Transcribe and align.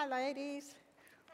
Hi, 0.00 0.06
ladies. 0.06 0.76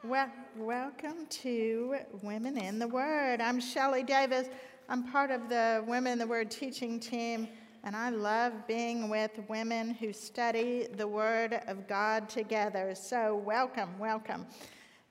Well, 0.05 0.31
welcome 0.57 1.27
to 1.29 1.97
Women 2.23 2.57
in 2.57 2.79
the 2.79 2.89
Word. 2.89 3.43
I'm 3.43 3.61
Shelley 3.61 4.03
Davis. 4.03 4.49
I'm 4.89 5.07
part 5.13 5.31
of 5.31 5.51
the 5.51 5.85
Women 5.87 6.15
in 6.15 6.19
the 6.19 6.27
Word 6.27 6.51
teaching 6.51 6.99
team, 6.99 7.47
and 7.83 7.95
I 7.95 8.09
love 8.09 8.55
being 8.67 9.11
with 9.11 9.33
women 9.51 9.91
who 9.91 10.15
study 10.15 10.87
the 10.97 11.07
Word 11.07 11.61
of 11.67 11.87
God 11.87 12.31
together. 12.31 12.95
So, 12.95 13.37
welcome, 13.37 13.99
welcome. 13.99 14.47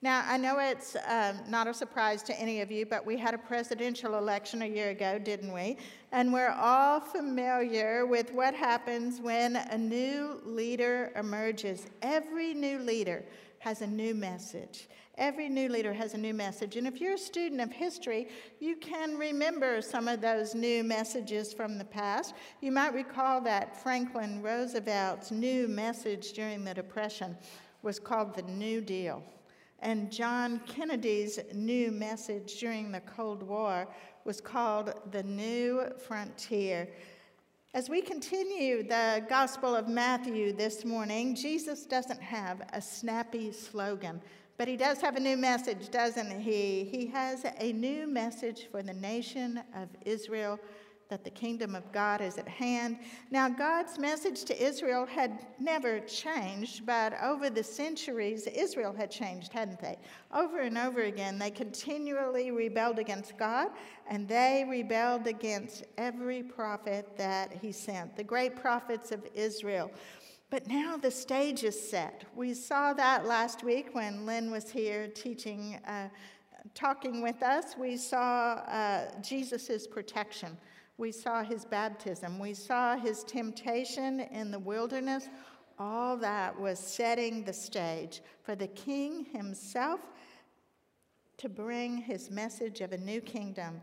Now, 0.03 0.25
I 0.27 0.35
know 0.35 0.59
it's 0.59 0.97
um, 1.07 1.39
not 1.47 1.65
a 1.65 1.73
surprise 1.73 2.23
to 2.23 2.37
any 2.37 2.59
of 2.59 2.69
you, 2.69 2.85
but 2.85 3.05
we 3.05 3.17
had 3.17 3.33
a 3.33 3.37
presidential 3.37 4.17
election 4.17 4.63
a 4.63 4.65
year 4.65 4.89
ago, 4.89 5.17
didn't 5.17 5.53
we? 5.53 5.77
And 6.11 6.33
we're 6.33 6.51
all 6.51 6.99
familiar 6.99 8.05
with 8.05 8.33
what 8.33 8.53
happens 8.53 9.21
when 9.21 9.55
a 9.55 9.77
new 9.77 10.41
leader 10.43 11.13
emerges. 11.15 11.85
Every 12.01 12.53
new 12.53 12.79
leader 12.79 13.23
has 13.63 13.81
a 13.81 13.87
new 13.87 14.13
message. 14.13 14.89
Every 15.17 15.47
new 15.47 15.69
leader 15.69 15.93
has 15.93 16.13
a 16.13 16.17
new 16.17 16.33
message. 16.33 16.75
And 16.75 16.85
if 16.85 16.99
you're 16.99 17.13
a 17.13 17.17
student 17.17 17.61
of 17.61 17.71
history, 17.71 18.27
you 18.59 18.75
can 18.75 19.17
remember 19.17 19.81
some 19.81 20.09
of 20.09 20.19
those 20.19 20.53
new 20.53 20.83
messages 20.83 21.53
from 21.53 21.77
the 21.77 21.85
past. 21.85 22.33
You 22.59 22.73
might 22.73 22.93
recall 22.93 23.39
that 23.41 23.81
Franklin 23.81 24.41
Roosevelt's 24.41 25.31
new 25.31 25.69
message 25.69 26.33
during 26.33 26.65
the 26.65 26.73
Depression 26.73 27.37
was 27.83 27.99
called 27.99 28.35
the 28.35 28.41
New 28.41 28.81
Deal. 28.81 29.23
And 29.79 30.11
John 30.11 30.59
Kennedy's 30.65 31.39
new 31.53 31.89
message 31.89 32.59
during 32.59 32.91
the 32.91 33.01
Cold 33.01 33.43
War 33.43 33.87
was 34.25 34.41
called 34.41 34.93
the 35.11 35.23
New 35.23 35.85
Frontier. 36.05 36.89
As 37.75 37.89
we 37.89 38.03
continue 38.03 38.83
the 38.83 39.25
Gospel 39.27 39.75
of 39.75 39.87
Matthew 39.87 40.53
this 40.53 40.85
morning, 40.85 41.33
Jesus 41.33 41.87
doesn't 41.87 42.21
have 42.21 42.61
a 42.71 42.79
snappy 42.79 43.51
slogan, 43.51 44.21
but 44.59 44.67
he 44.67 44.77
does 44.77 45.01
have 45.01 45.15
a 45.15 45.19
new 45.19 45.35
message, 45.35 45.89
doesn't 45.89 46.39
he? 46.39 46.83
He 46.83 47.07
has 47.07 47.47
a 47.57 47.73
new 47.73 48.05
message 48.05 48.67
for 48.69 48.83
the 48.83 48.93
nation 48.93 49.63
of 49.75 49.89
Israel 50.05 50.59
that 51.09 51.23
the 51.23 51.29
kingdom 51.29 51.75
of 51.75 51.91
God 51.91 52.21
is 52.21 52.37
at 52.37 52.47
hand. 52.47 52.97
Now, 53.29 53.49
God's 53.49 53.99
message 53.99 54.43
to 54.45 54.63
Israel 54.63 55.05
had 55.05 55.45
never 55.59 55.99
changed, 56.01 56.85
but 56.85 57.13
over 57.21 57.49
the 57.49 57.63
centuries, 57.63 58.47
Israel 58.47 58.93
had 58.93 59.11
changed, 59.11 59.53
hadn't 59.53 59.79
they? 59.79 59.97
Over 60.33 60.61
and 60.61 60.77
over 60.77 61.03
again, 61.03 61.37
they 61.37 61.51
continually 61.51 62.51
rebelled 62.51 62.99
against 62.99 63.37
God, 63.37 63.69
and 64.07 64.27
they 64.27 64.65
rebelled 64.67 65.27
against 65.27 65.83
every 65.97 66.43
prophet 66.43 67.09
that 67.17 67.53
he 67.61 67.71
sent, 67.71 68.15
the 68.15 68.23
great 68.23 68.55
prophets 68.55 69.11
of 69.11 69.25
Israel. 69.35 69.91
But 70.49 70.67
now 70.67 70.97
the 70.97 71.09
stage 71.09 71.63
is 71.63 71.89
set. 71.89 72.25
We 72.35 72.53
saw 72.53 72.93
that 72.93 73.25
last 73.25 73.63
week 73.63 73.89
when 73.93 74.25
Lynn 74.25 74.51
was 74.51 74.69
here 74.69 75.07
teaching, 75.07 75.79
uh, 75.87 76.09
talking 76.75 77.23
with 77.23 77.41
us. 77.41 77.75
We 77.75 77.97
saw 77.97 78.61
uh, 78.67 79.19
Jesus' 79.19 79.87
protection 79.87 80.55
we 80.97 81.11
saw 81.11 81.43
his 81.43 81.65
baptism. 81.65 82.39
We 82.39 82.53
saw 82.53 82.97
his 82.97 83.23
temptation 83.23 84.19
in 84.19 84.51
the 84.51 84.59
wilderness. 84.59 85.27
All 85.79 86.17
that 86.17 86.59
was 86.59 86.77
setting 86.79 87.43
the 87.43 87.53
stage 87.53 88.21
for 88.43 88.55
the 88.55 88.67
king 88.67 89.25
himself 89.25 90.01
to 91.37 91.49
bring 91.49 91.97
his 91.97 92.29
message 92.29 92.81
of 92.81 92.91
a 92.91 92.97
new 92.97 93.19
kingdom, 93.19 93.81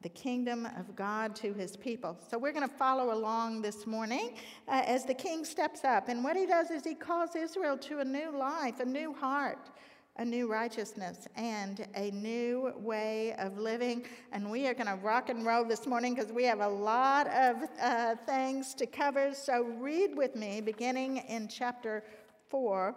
the 0.00 0.08
kingdom 0.08 0.66
of 0.78 0.96
God 0.96 1.36
to 1.36 1.52
his 1.52 1.76
people. 1.76 2.18
So 2.30 2.38
we're 2.38 2.52
going 2.52 2.66
to 2.66 2.74
follow 2.74 3.12
along 3.12 3.60
this 3.60 3.86
morning 3.86 4.34
uh, 4.66 4.82
as 4.86 5.04
the 5.04 5.14
king 5.14 5.44
steps 5.44 5.84
up. 5.84 6.08
And 6.08 6.24
what 6.24 6.36
he 6.36 6.46
does 6.46 6.70
is 6.70 6.84
he 6.84 6.94
calls 6.94 7.36
Israel 7.36 7.76
to 7.78 7.98
a 7.98 8.04
new 8.04 8.36
life, 8.36 8.80
a 8.80 8.84
new 8.86 9.12
heart 9.12 9.70
a 10.18 10.24
new 10.24 10.50
righteousness 10.50 11.28
and 11.36 11.86
a 11.94 12.10
new 12.10 12.72
way 12.78 13.34
of 13.38 13.58
living. 13.58 14.04
And 14.32 14.50
we 14.50 14.66
are 14.66 14.74
going 14.74 14.86
to 14.86 14.96
rock 15.02 15.28
and 15.28 15.44
roll 15.44 15.64
this 15.64 15.86
morning 15.86 16.14
because 16.14 16.32
we 16.32 16.44
have 16.44 16.60
a 16.60 16.68
lot 16.68 17.26
of 17.28 17.56
uh, 17.80 18.16
things 18.26 18.74
to 18.74 18.86
cover. 18.86 19.34
So 19.34 19.64
read 19.78 20.16
with 20.16 20.34
me, 20.36 20.60
beginning 20.60 21.18
in 21.18 21.48
chapter 21.48 22.02
4, 22.48 22.94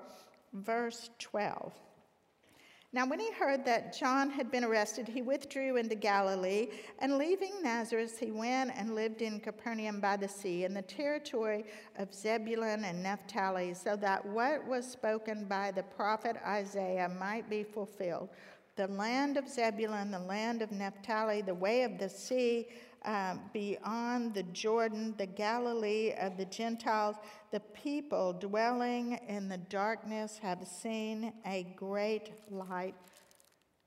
verse 0.53 1.09
12. 1.19 1.73
Now, 2.91 3.05
when 3.05 3.19
he 3.19 3.31
heard 3.31 3.65
that 3.65 3.95
John 3.95 4.31
had 4.31 4.49
been 4.49 4.63
arrested, 4.63 5.07
he 5.07 5.21
withdrew 5.21 5.77
into 5.77 5.93
Galilee, 5.93 6.69
and 6.97 7.19
leaving 7.19 7.61
Nazareth, 7.61 8.17
he 8.17 8.31
went 8.31 8.71
and 8.75 8.95
lived 8.95 9.21
in 9.21 9.39
Capernaum 9.39 9.99
by 9.99 10.17
the 10.17 10.27
sea, 10.27 10.63
in 10.63 10.73
the 10.73 10.81
territory 10.81 11.65
of 11.99 12.11
Zebulun 12.11 12.83
and 12.85 13.03
Naphtali, 13.03 13.75
so 13.75 13.95
that 13.97 14.25
what 14.25 14.65
was 14.65 14.89
spoken 14.89 15.45
by 15.45 15.69
the 15.69 15.83
prophet 15.83 16.37
Isaiah 16.43 17.09
might 17.09 17.47
be 17.47 17.61
fulfilled. 17.63 18.29
The 18.75 18.87
land 18.87 19.37
of 19.37 19.47
Zebulun, 19.47 20.09
the 20.09 20.19
land 20.19 20.63
of 20.63 20.71
Naphtali, 20.71 21.43
the 21.43 21.53
way 21.53 21.83
of 21.83 21.99
the 21.99 22.09
sea, 22.09 22.69
um, 23.05 23.41
beyond 23.53 24.33
the 24.33 24.43
Jordan, 24.43 25.15
the 25.17 25.25
Galilee 25.25 26.13
of 26.19 26.37
the 26.37 26.45
Gentiles, 26.45 27.15
the 27.51 27.59
people 27.59 28.33
dwelling 28.33 29.19
in 29.27 29.49
the 29.49 29.57
darkness 29.57 30.37
have 30.37 30.67
seen 30.67 31.33
a 31.45 31.73
great 31.75 32.31
light. 32.49 32.95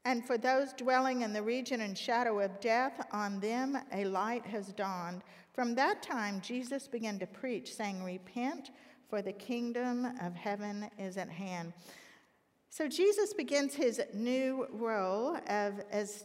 And 0.04 0.26
for 0.26 0.36
those 0.36 0.72
dwelling 0.72 1.22
in 1.22 1.32
the 1.32 1.42
region 1.42 1.82
and 1.82 1.96
shadow 1.96 2.40
of 2.40 2.58
death, 2.60 3.06
on 3.12 3.38
them 3.38 3.78
a 3.92 4.04
light 4.04 4.44
has 4.46 4.72
dawned. 4.72 5.22
From 5.52 5.74
that 5.76 6.02
time, 6.02 6.40
Jesus 6.40 6.88
began 6.88 7.18
to 7.18 7.26
preach, 7.26 7.74
saying, 7.74 8.02
Repent, 8.02 8.70
for 9.08 9.22
the 9.22 9.32
kingdom 9.32 10.06
of 10.20 10.34
heaven 10.34 10.88
is 10.98 11.16
at 11.18 11.28
hand. 11.28 11.72
So 12.70 12.88
Jesus 12.88 13.34
begins 13.34 13.74
his 13.74 14.00
new 14.14 14.66
role 14.72 15.36
of, 15.46 15.74
as 15.90 16.24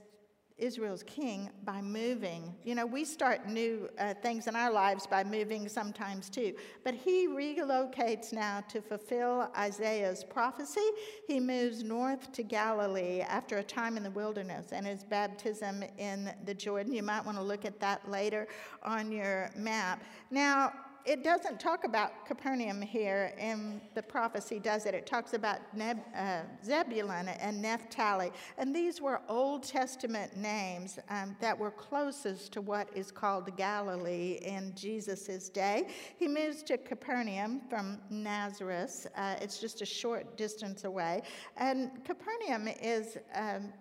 Israel's 0.58 1.04
king 1.04 1.50
by 1.64 1.82
moving. 1.82 2.56
You 2.64 2.76
know, 2.76 2.86
we 2.86 3.06
start 3.06 3.48
new 3.48 3.90
uh, 4.00 4.16
things 4.16 4.48
in 4.48 4.56
our 4.56 4.72
lives 4.72 5.06
by 5.06 5.24
moving 5.24 5.70
sometimes 5.70 6.30
too. 6.30 6.54
But 6.84 6.96
he 6.96 7.28
relocates 7.28 8.34
now 8.34 8.62
to 8.70 8.82
fulfill 8.82 9.52
Isaiah's 9.56 10.24
prophecy. 10.24 10.90
He 11.28 11.40
moves 11.40 11.84
north 11.84 12.32
to 12.32 12.44
Galilee 12.44 13.22
after 13.22 13.58
a 13.58 13.64
time 13.64 13.98
in 13.98 14.04
the 14.04 14.12
wilderness 14.12 14.72
and 14.72 14.86
his 14.88 15.04
baptism 15.04 15.84
in 15.98 16.34
the 16.46 16.54
Jordan. 16.54 16.92
You 16.92 17.04
might 17.04 17.24
want 17.24 17.38
to 17.38 17.44
look 17.44 17.64
at 17.64 17.80
that 17.80 18.10
later 18.10 18.48
on 18.82 19.12
your 19.12 19.52
map. 19.56 20.04
Now, 20.32 20.74
it 21.08 21.24
doesn't 21.24 21.58
talk 21.58 21.86
about 21.86 22.26
Capernaum 22.26 22.82
here 22.82 23.34
in 23.40 23.80
the 23.94 24.04
prophecy, 24.04 24.60
does 24.60 24.86
it? 24.86 24.94
It 24.94 25.06
talks 25.06 25.34
about 25.34 25.60
Neb, 25.74 26.00
uh, 26.14 26.42
Zebulun 26.66 27.30
and 27.30 27.62
Naphtali. 27.62 28.30
And 28.58 28.76
these 28.76 29.02
were 29.02 29.22
Old 29.30 29.64
Testament 29.64 30.36
names 30.36 31.00
um, 31.10 31.38
that 31.40 31.58
were 31.58 31.72
closest 31.72 32.52
to 32.54 32.62
what 32.62 32.90
is 32.94 33.10
called 33.10 33.56
Galilee 33.56 34.40
in 34.42 34.74
Jesus' 34.76 35.48
day. 35.48 35.88
He 36.18 36.28
moves 36.28 36.62
to 36.64 36.78
Capernaum 36.78 37.62
from 37.70 38.00
Nazareth. 38.10 39.08
Uh, 39.16 39.36
it's 39.42 39.60
just 39.60 39.82
a 39.82 39.86
short 39.86 40.36
distance 40.36 40.84
away. 40.84 41.22
And 41.56 42.04
Capernaum 42.04 42.68
is. 42.68 43.18
Um, 43.34 43.72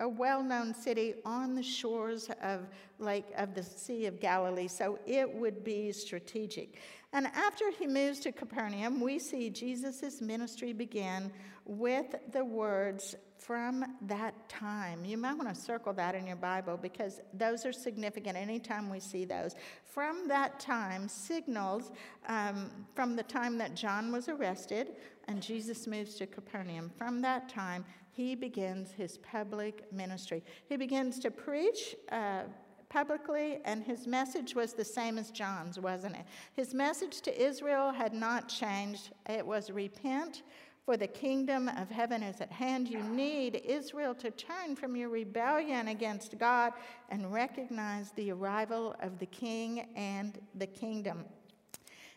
a 0.00 0.08
well 0.08 0.42
known 0.42 0.74
city 0.74 1.14
on 1.24 1.54
the 1.54 1.62
shores 1.62 2.28
of, 2.42 2.66
Lake, 2.98 3.26
of 3.36 3.54
the 3.54 3.62
Sea 3.62 4.06
of 4.06 4.20
Galilee, 4.20 4.68
so 4.68 4.98
it 5.06 5.32
would 5.32 5.64
be 5.64 5.92
strategic. 5.92 6.78
And 7.12 7.26
after 7.26 7.70
he 7.70 7.86
moves 7.86 8.20
to 8.20 8.32
Capernaum, 8.32 9.00
we 9.00 9.18
see 9.18 9.50
Jesus' 9.50 10.20
ministry 10.20 10.72
begin 10.72 11.30
with 11.66 12.14
the 12.32 12.44
words, 12.44 13.14
from 13.42 13.84
that 14.02 14.48
time. 14.48 15.04
You 15.04 15.16
might 15.16 15.34
want 15.34 15.52
to 15.52 15.60
circle 15.60 15.92
that 15.94 16.14
in 16.14 16.26
your 16.26 16.36
Bible 16.36 16.78
because 16.80 17.20
those 17.34 17.66
are 17.66 17.72
significant 17.72 18.36
anytime 18.36 18.88
we 18.88 19.00
see 19.00 19.24
those. 19.24 19.56
From 19.84 20.28
that 20.28 20.60
time 20.60 21.08
signals 21.08 21.90
um, 22.28 22.70
from 22.94 23.16
the 23.16 23.22
time 23.24 23.58
that 23.58 23.74
John 23.74 24.12
was 24.12 24.28
arrested 24.28 24.92
and 25.26 25.42
Jesus 25.42 25.86
moves 25.86 26.14
to 26.16 26.26
Capernaum. 26.26 26.90
From 26.96 27.20
that 27.22 27.48
time, 27.48 27.84
he 28.12 28.34
begins 28.34 28.92
his 28.92 29.18
public 29.18 29.92
ministry. 29.92 30.42
He 30.68 30.76
begins 30.76 31.18
to 31.20 31.30
preach. 31.30 31.96
Uh, 32.10 32.42
publicly, 32.88 33.58
and 33.64 33.82
his 33.82 34.06
message 34.06 34.54
was 34.54 34.74
the 34.74 34.84
same 34.84 35.16
as 35.16 35.30
John's, 35.30 35.80
wasn't 35.80 36.14
it? 36.14 36.26
His 36.52 36.74
message 36.74 37.22
to 37.22 37.42
Israel 37.42 37.90
had 37.90 38.12
not 38.12 38.50
changed. 38.50 39.12
It 39.30 39.46
was 39.46 39.70
repent, 39.70 40.42
for 40.84 40.98
the 40.98 41.06
kingdom 41.06 41.68
of 41.68 41.88
heaven 41.88 42.22
is 42.22 42.42
at 42.42 42.52
hand. 42.52 42.88
You 42.88 43.02
need 43.02 43.62
Israel 43.64 44.14
to 44.16 44.30
turn 44.30 44.76
from 44.76 44.94
your 44.94 45.08
rebellion 45.08 45.88
against 45.88 46.38
God 46.38 46.74
and 47.08 47.32
recognize 47.32 48.10
the 48.12 48.32
arrival 48.32 48.94
of 49.00 49.18
the 49.18 49.26
king 49.26 49.88
and 49.96 50.38
the 50.56 50.66
kingdom. 50.66 51.24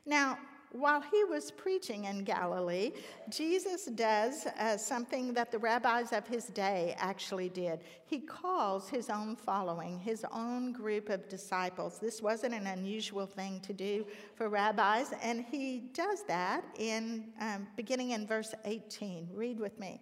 Now, 0.06 0.38
while 0.72 1.02
he 1.02 1.24
was 1.24 1.52
preaching 1.52 2.06
in 2.06 2.24
Galilee, 2.24 2.92
Jesus 3.30 3.86
does 3.86 4.46
uh, 4.46 4.78
something 4.78 5.34
that 5.34 5.52
the 5.52 5.60
rabbis 5.60 6.12
of 6.12 6.28
his 6.28 6.48
day 6.48 6.96
actually 6.98 7.50
did. 7.50 7.80
He 8.06 8.20
calls 8.20 8.90
his 8.90 9.10
own 9.10 9.36
following, 9.36 10.00
his 10.00 10.26
own 10.32 10.74
group 10.74 11.10
of 11.10 11.30
disciples. 11.30 12.00
This 12.00 12.22
wasn't 12.22 12.54
an 12.54 12.68
unusual 12.68 13.26
thing 13.26 13.60
to 13.62 13.74
do 13.74 14.06
for 14.36 14.50
rabbis, 14.50 15.14
and 15.22 15.46
he 15.50 15.90
does 15.94 16.24
that 16.24 16.64
in 16.78 17.26
um, 17.40 17.68
beginning 17.76 18.12
in 18.12 18.28
verse 18.28 18.54
18. 18.66 19.30
Read 19.34 19.60
with 19.60 19.80
me. 19.80 20.02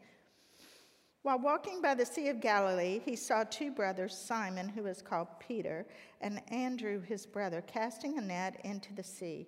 While 1.23 1.39
walking 1.39 1.81
by 1.81 1.95
the 1.95 2.05
Sea 2.05 2.27
of 2.27 2.41
Galilee, 2.41 2.99
he 3.05 3.15
saw 3.15 3.45
two 3.45 3.71
brothers, 3.71 4.17
Simon, 4.17 4.67
who 4.67 4.83
was 4.83 5.01
called 5.01 5.29
Peter, 5.39 5.85
and 6.19 6.41
Andrew, 6.51 6.99
his 6.99 7.25
brother, 7.25 7.61
casting 7.61 8.17
a 8.17 8.21
net 8.21 8.59
into 8.65 8.93
the 8.93 9.03
sea, 9.03 9.47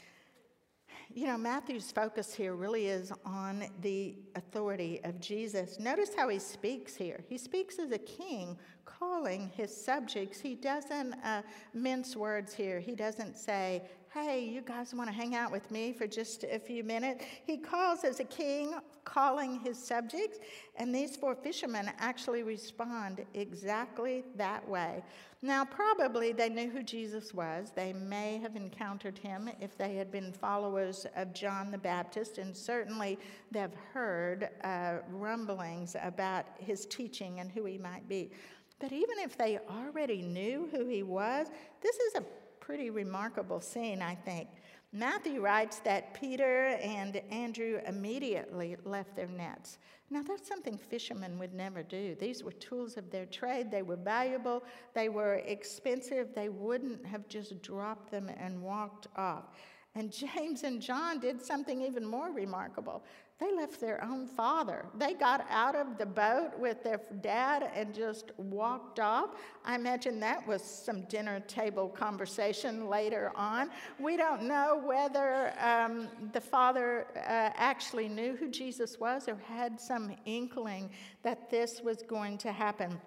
You 1.13 1.27
know, 1.27 1.37
Matthew's 1.37 1.91
focus 1.91 2.33
here 2.33 2.55
really 2.55 2.87
is 2.87 3.11
on 3.25 3.65
the 3.81 4.15
authority 4.35 5.01
of 5.03 5.19
Jesus. 5.19 5.77
Notice 5.77 6.11
how 6.15 6.29
he 6.29 6.39
speaks 6.39 6.95
here. 6.95 7.21
He 7.27 7.37
speaks 7.37 7.79
as 7.79 7.91
a 7.91 7.97
king 7.97 8.57
calling 8.85 9.51
his 9.53 9.75
subjects. 9.75 10.39
He 10.39 10.55
doesn't 10.55 11.15
uh, 11.15 11.41
mince 11.73 12.15
words 12.15 12.53
here. 12.53 12.79
He 12.79 12.95
doesn't 12.95 13.35
say, 13.35 13.83
hey, 14.13 14.43
you 14.43 14.59
guys 14.59 14.93
want 14.93 15.09
to 15.09 15.15
hang 15.15 15.35
out 15.35 15.53
with 15.53 15.71
me 15.71 15.93
for 15.93 16.05
just 16.05 16.43
a 16.43 16.59
few 16.59 16.83
minutes? 16.83 17.23
He 17.45 17.55
calls 17.57 18.03
as 18.03 18.19
a 18.19 18.25
king, 18.25 18.73
calling 19.05 19.61
his 19.61 19.81
subjects, 19.81 20.39
and 20.75 20.93
these 20.93 21.15
four 21.15 21.33
fishermen 21.33 21.89
actually 21.97 22.43
respond 22.43 23.25
exactly 23.33 24.25
that 24.35 24.67
way. 24.67 25.01
Now, 25.41 25.63
probably 25.63 26.33
they 26.33 26.49
knew 26.49 26.69
who 26.69 26.83
Jesus 26.83 27.33
was. 27.33 27.71
They 27.73 27.93
may 27.93 28.37
have 28.39 28.57
encountered 28.57 29.17
him 29.17 29.49
if 29.61 29.77
they 29.77 29.95
had 29.95 30.11
been 30.11 30.33
followers 30.33 31.05
of 31.15 31.33
John 31.33 31.71
the 31.71 31.77
Baptist, 31.77 32.37
and 32.37 32.55
certainly 32.55 33.17
they've 33.49 33.73
heard 33.93 34.49
uh, 34.65 34.97
rumblings 35.09 35.95
about 36.03 36.47
his 36.57 36.85
teaching 36.85 37.39
and 37.39 37.49
who 37.49 37.63
he 37.63 37.77
might 37.77 38.09
be. 38.09 38.31
But 38.77 38.91
even 38.91 39.19
if 39.19 39.37
they 39.37 39.59
already 39.69 40.21
knew 40.21 40.67
who 40.71 40.85
he 40.85 41.01
was, 41.01 41.47
this 41.81 41.95
is 41.95 42.15
a 42.15 42.23
pretty 42.71 42.89
remarkable 42.89 43.59
scene, 43.59 44.01
I 44.01 44.15
think. 44.15 44.47
Matthew 44.93 45.41
writes 45.41 45.79
that 45.79 46.13
Peter 46.13 46.67
and 46.81 47.17
Andrew 47.29 47.81
immediately 47.85 48.77
left 48.85 49.13
their 49.13 49.27
nets. 49.27 49.77
Now, 50.09 50.21
that's 50.25 50.47
something 50.47 50.77
fishermen 50.77 51.37
would 51.37 51.53
never 51.53 51.83
do. 51.83 52.15
These 52.17 52.45
were 52.45 52.53
tools 52.53 52.95
of 52.95 53.11
their 53.11 53.25
trade. 53.25 53.69
They 53.69 53.81
were 53.81 53.97
valuable, 53.97 54.63
they 54.93 55.09
were 55.09 55.41
expensive. 55.45 56.29
They 56.33 56.47
wouldn't 56.47 57.05
have 57.05 57.27
just 57.27 57.61
dropped 57.61 58.09
them 58.09 58.29
and 58.29 58.61
walked 58.61 59.07
off. 59.17 59.49
And 59.95 60.09
James 60.37 60.63
and 60.63 60.81
John 60.81 61.19
did 61.19 61.41
something 61.41 61.81
even 61.81 62.05
more 62.05 62.31
remarkable. 62.31 63.03
They 63.41 63.51
left 63.55 63.81
their 63.81 64.03
own 64.03 64.27
father. 64.27 64.85
They 64.99 65.15
got 65.15 65.47
out 65.49 65.75
of 65.75 65.97
the 65.97 66.05
boat 66.05 66.51
with 66.59 66.83
their 66.83 67.01
dad 67.21 67.71
and 67.73 67.91
just 67.91 68.31
walked 68.37 68.99
off. 68.99 69.31
I 69.65 69.73
imagine 69.73 70.19
that 70.19 70.47
was 70.47 70.61
some 70.61 71.05
dinner 71.05 71.39
table 71.39 71.89
conversation 71.89 72.87
later 72.87 73.31
on. 73.35 73.71
We 73.99 74.15
don't 74.15 74.43
know 74.43 74.79
whether 74.85 75.53
um, 75.59 76.07
the 76.33 76.39
father 76.39 77.07
uh, 77.15 77.49
actually 77.55 78.09
knew 78.09 78.35
who 78.35 78.47
Jesus 78.47 78.99
was 78.99 79.27
or 79.27 79.37
had 79.47 79.79
some 79.81 80.15
inkling 80.25 80.91
that 81.23 81.49
this 81.49 81.81
was 81.81 82.03
going 82.03 82.37
to 82.39 82.51
happen. 82.51 83.01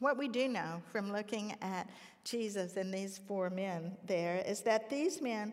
What 0.00 0.16
we 0.16 0.28
do 0.28 0.48
know 0.48 0.80
from 0.92 1.12
looking 1.12 1.56
at 1.60 1.90
Jesus 2.24 2.78
and 2.78 2.92
these 2.92 3.20
four 3.28 3.50
men 3.50 3.92
there 4.06 4.42
is 4.46 4.62
that 4.62 4.88
these 4.88 5.20
men 5.20 5.52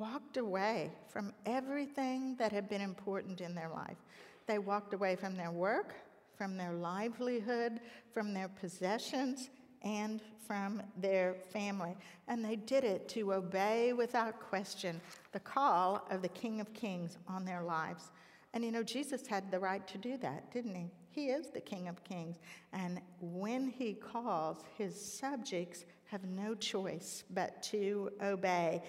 walked 0.00 0.38
away 0.38 0.90
from 1.10 1.32
everything 1.44 2.34
that 2.38 2.50
had 2.50 2.68
been 2.70 2.80
important 2.80 3.42
in 3.42 3.54
their 3.54 3.68
life. 3.68 3.98
They 4.46 4.58
walked 4.58 4.94
away 4.94 5.14
from 5.14 5.36
their 5.36 5.50
work, 5.50 5.94
from 6.36 6.56
their 6.56 6.72
livelihood, 6.72 7.80
from 8.10 8.32
their 8.32 8.48
possessions, 8.48 9.50
and 9.82 10.22
from 10.46 10.82
their 10.96 11.36
family. 11.52 11.94
And 12.28 12.42
they 12.42 12.56
did 12.56 12.82
it 12.82 13.08
to 13.10 13.34
obey 13.34 13.92
without 13.92 14.40
question 14.40 15.00
the 15.32 15.40
call 15.40 16.06
of 16.10 16.22
the 16.22 16.28
King 16.28 16.60
of 16.60 16.72
Kings 16.72 17.18
on 17.28 17.44
their 17.44 17.62
lives. 17.62 18.10
And 18.54 18.64
you 18.64 18.72
know, 18.72 18.82
Jesus 18.82 19.26
had 19.26 19.50
the 19.50 19.58
right 19.58 19.86
to 19.86 19.98
do 19.98 20.16
that, 20.16 20.50
didn't 20.50 20.74
he? 20.74 20.86
He 21.10 21.26
is 21.26 21.50
the 21.50 21.60
King 21.60 21.88
of 21.88 22.02
Kings. 22.04 22.38
And 22.72 23.00
when 23.20 23.68
he 23.68 23.94
calls, 23.94 24.64
his 24.78 24.98
subjects 24.98 25.84
have 26.06 26.24
no 26.24 26.54
choice 26.54 27.24
but 27.30 27.62
to 27.64 28.10
obey. 28.22 28.82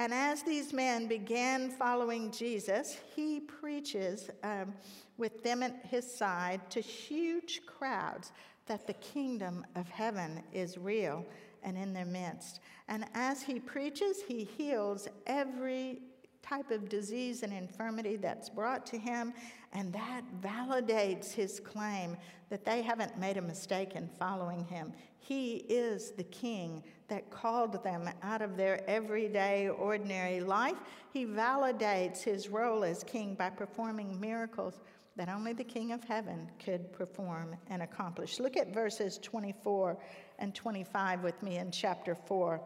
And 0.00 0.14
as 0.14 0.42
these 0.42 0.72
men 0.72 1.08
began 1.08 1.68
following 1.68 2.30
Jesus, 2.30 2.96
he 3.14 3.38
preaches 3.38 4.30
um, 4.42 4.72
with 5.18 5.42
them 5.42 5.62
at 5.62 5.84
his 5.84 6.10
side 6.10 6.62
to 6.70 6.80
huge 6.80 7.60
crowds 7.66 8.32
that 8.64 8.86
the 8.86 8.94
kingdom 8.94 9.62
of 9.76 9.86
heaven 9.90 10.42
is 10.54 10.78
real 10.78 11.26
and 11.62 11.76
in 11.76 11.92
their 11.92 12.06
midst. 12.06 12.60
And 12.88 13.04
as 13.12 13.42
he 13.42 13.60
preaches, 13.60 14.22
he 14.26 14.42
heals 14.42 15.06
every 15.26 16.00
type 16.42 16.70
of 16.70 16.88
disease 16.88 17.42
and 17.42 17.52
infirmity 17.52 18.16
that's 18.16 18.48
brought 18.48 18.86
to 18.86 18.96
him, 18.96 19.34
and 19.74 19.92
that 19.92 20.22
validates 20.40 21.30
his 21.30 21.60
claim 21.60 22.16
that 22.48 22.64
they 22.64 22.80
haven't 22.80 23.18
made 23.18 23.36
a 23.36 23.42
mistake 23.42 23.94
in 23.96 24.08
following 24.18 24.64
him. 24.64 24.94
He 25.18 25.56
is 25.68 26.12
the 26.12 26.24
king 26.24 26.82
that 27.10 27.30
called 27.30 27.82
them 27.84 28.08
out 28.22 28.40
of 28.40 28.56
their 28.56 28.88
everyday, 28.88 29.68
ordinary 29.68 30.40
life. 30.40 30.76
He 31.12 31.26
validates 31.26 32.22
his 32.22 32.48
role 32.48 32.82
as 32.82 33.04
king 33.04 33.34
by 33.34 33.50
performing 33.50 34.18
miracles 34.18 34.80
that 35.16 35.28
only 35.28 35.52
the 35.52 35.64
King 35.64 35.92
of 35.92 36.02
Heaven 36.04 36.48
could 36.64 36.92
perform 36.92 37.54
and 37.68 37.82
accomplish. 37.82 38.40
Look 38.40 38.56
at 38.56 38.72
verses 38.72 39.18
24 39.18 39.98
and 40.38 40.54
25 40.54 41.22
with 41.22 41.42
me 41.42 41.58
in 41.58 41.70
chapter 41.70 42.14
4. 42.14 42.60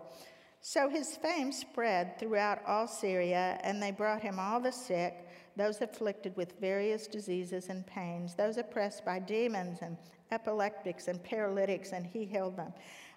So 0.60 0.88
his 0.88 1.16
fame 1.16 1.52
spread 1.52 2.18
throughout 2.18 2.64
all 2.66 2.86
Syria, 2.86 3.58
and 3.62 3.82
they 3.82 3.90
brought 3.90 4.22
him 4.22 4.38
all 4.38 4.60
the 4.60 4.72
sick, 4.72 5.28
those 5.56 5.80
afflicted 5.80 6.36
with 6.36 6.58
various 6.60 7.06
diseases 7.06 7.68
and 7.68 7.86
pains, 7.86 8.34
those 8.34 8.56
oppressed 8.56 9.04
by 9.04 9.18
demons 9.18 9.78
and 9.82 9.96
epileptics 10.30 11.08
and 11.08 11.22
paralytics, 11.22 11.92
and 11.92 12.06
he 12.06 12.24
healed 12.24 12.56
them. 12.56 12.72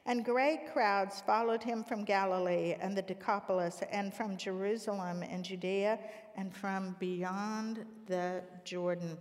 And 0.07 0.23
great 0.23 0.71
crowds 0.71 1.21
followed 1.21 1.61
him 1.61 1.83
from 1.83 2.05
Galilee 2.05 2.75
and 2.79 2.97
the 2.97 3.01
Decapolis, 3.01 3.83
and 3.91 4.13
from 4.13 4.37
Jerusalem 4.37 5.21
and 5.21 5.43
Judea, 5.43 5.99
and 6.37 6.55
from 6.55 6.95
beyond 6.97 7.85
the 8.05 8.41
Jordan. 8.63 9.17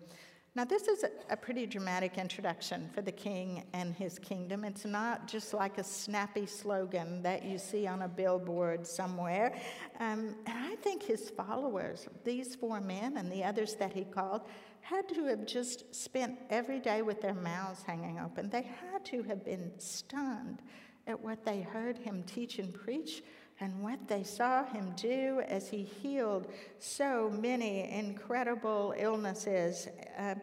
Now, 0.55 0.65
this 0.65 0.89
is 0.89 1.05
a 1.29 1.37
pretty 1.37 1.67
dramatic 1.67 2.17
introduction 2.17 2.89
for 2.95 3.03
the 3.03 3.13
king 3.13 3.65
and 3.75 3.95
his 3.95 4.19
kingdom. 4.19 4.65
It's 4.65 4.87
not 4.87 5.29
just 5.29 5.53
like 5.53 5.77
a 5.77 5.85
snappy 5.85 6.47
slogan 6.47 7.21
that 7.23 7.45
you 7.45 7.59
see 7.59 7.87
on 7.87 8.03
a 8.03 8.09
billboard 8.09 8.87
somewhere. 8.87 9.61
Um, 10.01 10.37
and 10.47 10.57
I 10.57 10.77
think 10.77 11.03
his 11.03 11.29
followers, 11.29 12.07
these 12.25 12.55
four 12.55 12.81
men 12.81 13.19
and 13.19 13.31
the 13.31 13.45
others 13.45 13.75
that 13.75 13.93
he 13.93 14.05
called, 14.05 14.43
had 14.81 15.09
to 15.09 15.25
have 15.27 15.45
just 15.45 15.95
spent 15.95 16.39
every 16.49 16.79
day 16.79 17.03
with 17.03 17.21
their 17.21 17.35
mouths 17.35 17.83
hanging 17.83 18.19
open. 18.21 18.49
They 18.49 18.63
had 18.63 18.96
to 19.07 19.23
have 19.25 19.45
been 19.45 19.73
stunned 19.79 20.63
at 21.07 21.21
what 21.21 21.45
they 21.45 21.63
heard 21.63 21.99
him 21.99 22.23
teach 22.25 22.59
and 22.59 22.73
preach 22.75 23.23
and 23.61 23.83
what 23.83 24.07
they 24.09 24.23
saw 24.23 24.65
him 24.65 24.93
do 24.97 25.41
as 25.49 25.69
he 25.69 25.83
healed 25.83 26.49
so 26.79 27.31
many 27.31 27.91
incredible 27.91 28.95
illnesses. 28.99 29.89
Uh, 30.19 30.35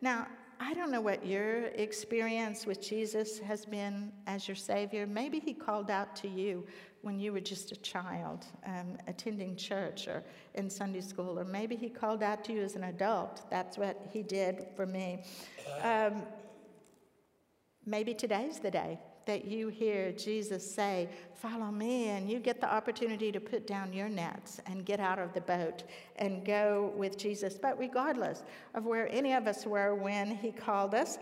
now, 0.00 0.26
I 0.60 0.74
don't 0.74 0.90
know 0.90 1.00
what 1.00 1.24
your 1.24 1.66
experience 1.66 2.66
with 2.66 2.80
Jesus 2.82 3.38
has 3.38 3.64
been 3.64 4.12
as 4.26 4.48
your 4.48 4.56
Savior. 4.56 5.06
Maybe 5.06 5.38
He 5.38 5.54
called 5.54 5.90
out 5.90 6.16
to 6.16 6.28
you 6.28 6.66
when 7.02 7.20
you 7.20 7.32
were 7.32 7.40
just 7.40 7.70
a 7.70 7.76
child 7.76 8.44
um, 8.66 8.98
attending 9.06 9.54
church 9.54 10.08
or 10.08 10.24
in 10.56 10.68
Sunday 10.68 11.00
school, 11.00 11.38
or 11.38 11.44
maybe 11.44 11.76
He 11.76 11.88
called 11.88 12.24
out 12.24 12.42
to 12.44 12.52
you 12.52 12.62
as 12.62 12.74
an 12.74 12.84
adult. 12.84 13.48
That's 13.50 13.78
what 13.78 14.08
He 14.12 14.22
did 14.22 14.66
for 14.74 14.84
me. 14.84 15.22
Um, 15.82 16.24
maybe 17.88 18.14
today's 18.14 18.58
the 18.58 18.70
day 18.70 18.98
that 19.26 19.44
you 19.44 19.68
hear 19.68 20.10
Jesus 20.12 20.68
say, 20.68 21.08
Follow 21.34 21.70
me, 21.70 22.08
and 22.08 22.28
you 22.28 22.40
get 22.40 22.60
the 22.60 22.72
opportunity 22.72 23.30
to 23.30 23.38
put 23.38 23.66
down 23.66 23.92
your 23.92 24.08
nets 24.08 24.60
and 24.66 24.84
get 24.84 24.98
out 24.98 25.18
of 25.18 25.32
the 25.34 25.40
boat 25.42 25.84
and 26.16 26.44
go 26.44 26.92
with 26.96 27.16
Jesus. 27.16 27.58
But 27.60 27.78
regardless 27.78 28.42
of 28.74 28.86
where 28.86 29.08
any 29.12 29.34
of 29.34 29.46
us 29.46 29.64
were 29.64 29.94
when 29.94 30.34
he 30.34 30.50
called 30.50 30.94
us, 30.94 31.18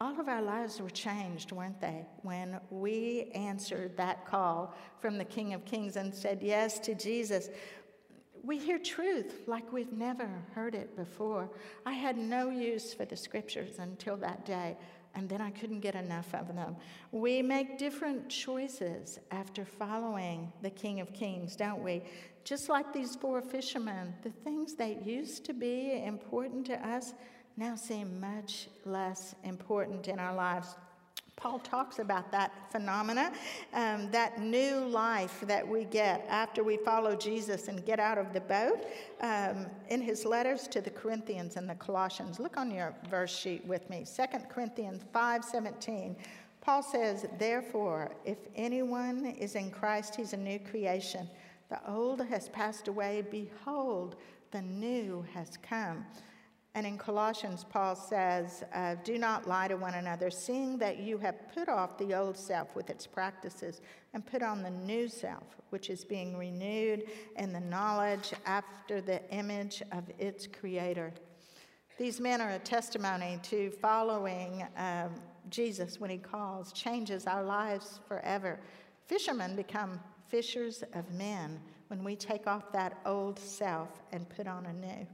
all 0.00 0.18
of 0.18 0.28
our 0.28 0.42
lives 0.42 0.80
were 0.80 0.90
changed, 0.90 1.52
weren't 1.52 1.80
they, 1.80 2.06
when 2.22 2.60
we 2.70 3.30
answered 3.34 3.96
that 3.96 4.24
call 4.26 4.74
from 5.00 5.18
the 5.18 5.24
King 5.24 5.54
of 5.54 5.64
Kings 5.64 5.96
and 5.96 6.14
said 6.14 6.38
yes 6.40 6.78
to 6.80 6.94
Jesus. 6.94 7.50
We 8.44 8.58
hear 8.58 8.78
truth 8.78 9.42
like 9.46 9.72
we've 9.72 9.92
never 9.92 10.28
heard 10.54 10.74
it 10.76 10.96
before. 10.96 11.50
I 11.84 11.92
had 11.92 12.16
no 12.16 12.48
use 12.48 12.94
for 12.94 13.04
the 13.04 13.16
scriptures 13.16 13.78
until 13.80 14.16
that 14.18 14.46
day, 14.46 14.76
and 15.14 15.28
then 15.28 15.40
I 15.40 15.50
couldn't 15.50 15.80
get 15.80 15.94
enough 15.94 16.34
of 16.34 16.54
them. 16.54 16.76
We 17.12 17.42
make 17.42 17.78
different 17.78 18.28
choices 18.28 19.18
after 19.30 19.64
following 19.64 20.52
the 20.62 20.70
King 20.70 21.00
of 21.00 21.12
Kings, 21.12 21.56
don't 21.56 21.82
we? 21.82 22.02
Just 22.44 22.68
like 22.68 22.92
these 22.92 23.16
four 23.16 23.42
fishermen, 23.42 24.14
the 24.22 24.30
things 24.30 24.74
that 24.74 25.06
used 25.06 25.44
to 25.46 25.52
be 25.52 26.02
important 26.04 26.66
to 26.66 26.88
us 26.88 27.14
now 27.56 27.74
seem 27.74 28.20
much 28.20 28.68
less 28.84 29.34
important 29.42 30.08
in 30.08 30.18
our 30.18 30.34
lives. 30.34 30.76
Paul 31.38 31.60
talks 31.60 32.00
about 32.00 32.32
that 32.32 32.52
phenomena, 32.72 33.32
um, 33.72 34.10
that 34.10 34.40
new 34.40 34.80
life 34.80 35.40
that 35.46 35.66
we 35.66 35.84
get 35.84 36.26
after 36.28 36.64
we 36.64 36.76
follow 36.78 37.14
Jesus 37.14 37.68
and 37.68 37.84
get 37.86 38.00
out 38.00 38.18
of 38.18 38.32
the 38.32 38.40
boat 38.40 38.84
um, 39.20 39.66
in 39.88 40.02
his 40.02 40.24
letters 40.24 40.66
to 40.68 40.80
the 40.80 40.90
Corinthians 40.90 41.56
and 41.56 41.70
the 41.70 41.76
Colossians. 41.76 42.40
Look 42.40 42.56
on 42.56 42.72
your 42.72 42.92
verse 43.08 43.34
sheet 43.34 43.64
with 43.64 43.88
me 43.88 44.04
2 44.04 44.24
Corinthians 44.48 45.04
5:17. 45.14 46.16
Paul 46.60 46.82
says, 46.82 47.26
Therefore, 47.38 48.10
if 48.24 48.38
anyone 48.56 49.24
is 49.24 49.54
in 49.54 49.70
Christ, 49.70 50.16
he's 50.16 50.32
a 50.32 50.36
new 50.36 50.58
creation. 50.58 51.30
The 51.70 51.80
old 51.88 52.20
has 52.26 52.48
passed 52.48 52.88
away. 52.88 53.24
Behold, 53.30 54.16
the 54.50 54.62
new 54.62 55.24
has 55.34 55.56
come. 55.62 56.04
And 56.74 56.86
in 56.86 56.98
Colossians, 56.98 57.64
Paul 57.64 57.96
says, 57.96 58.62
uh, 58.72 58.96
Do 59.02 59.18
not 59.18 59.48
lie 59.48 59.68
to 59.68 59.76
one 59.76 59.94
another, 59.94 60.30
seeing 60.30 60.78
that 60.78 60.98
you 60.98 61.18
have 61.18 61.52
put 61.52 61.68
off 61.68 61.98
the 61.98 62.14
old 62.14 62.36
self 62.36 62.74
with 62.76 62.90
its 62.90 63.06
practices 63.06 63.80
and 64.14 64.24
put 64.24 64.42
on 64.42 64.62
the 64.62 64.70
new 64.70 65.08
self, 65.08 65.56
which 65.70 65.90
is 65.90 66.04
being 66.04 66.36
renewed 66.36 67.04
in 67.36 67.52
the 67.52 67.60
knowledge 67.60 68.32
after 68.46 69.00
the 69.00 69.20
image 69.34 69.82
of 69.92 70.04
its 70.18 70.46
creator. 70.46 71.12
These 71.98 72.20
men 72.20 72.40
are 72.40 72.50
a 72.50 72.60
testimony 72.60 73.40
to 73.44 73.70
following 73.70 74.64
um, 74.76 75.14
Jesus 75.50 75.98
when 75.98 76.10
he 76.10 76.18
calls, 76.18 76.72
changes 76.72 77.26
our 77.26 77.42
lives 77.42 77.98
forever. 78.06 78.60
Fishermen 79.06 79.56
become 79.56 79.98
fishers 80.28 80.84
of 80.94 81.10
men 81.12 81.60
when 81.88 82.04
we 82.04 82.14
take 82.14 82.46
off 82.46 82.70
that 82.72 82.98
old 83.04 83.38
self 83.38 84.02
and 84.12 84.28
put 84.28 84.46
on 84.46 84.66
a 84.66 84.72
new. 84.72 85.06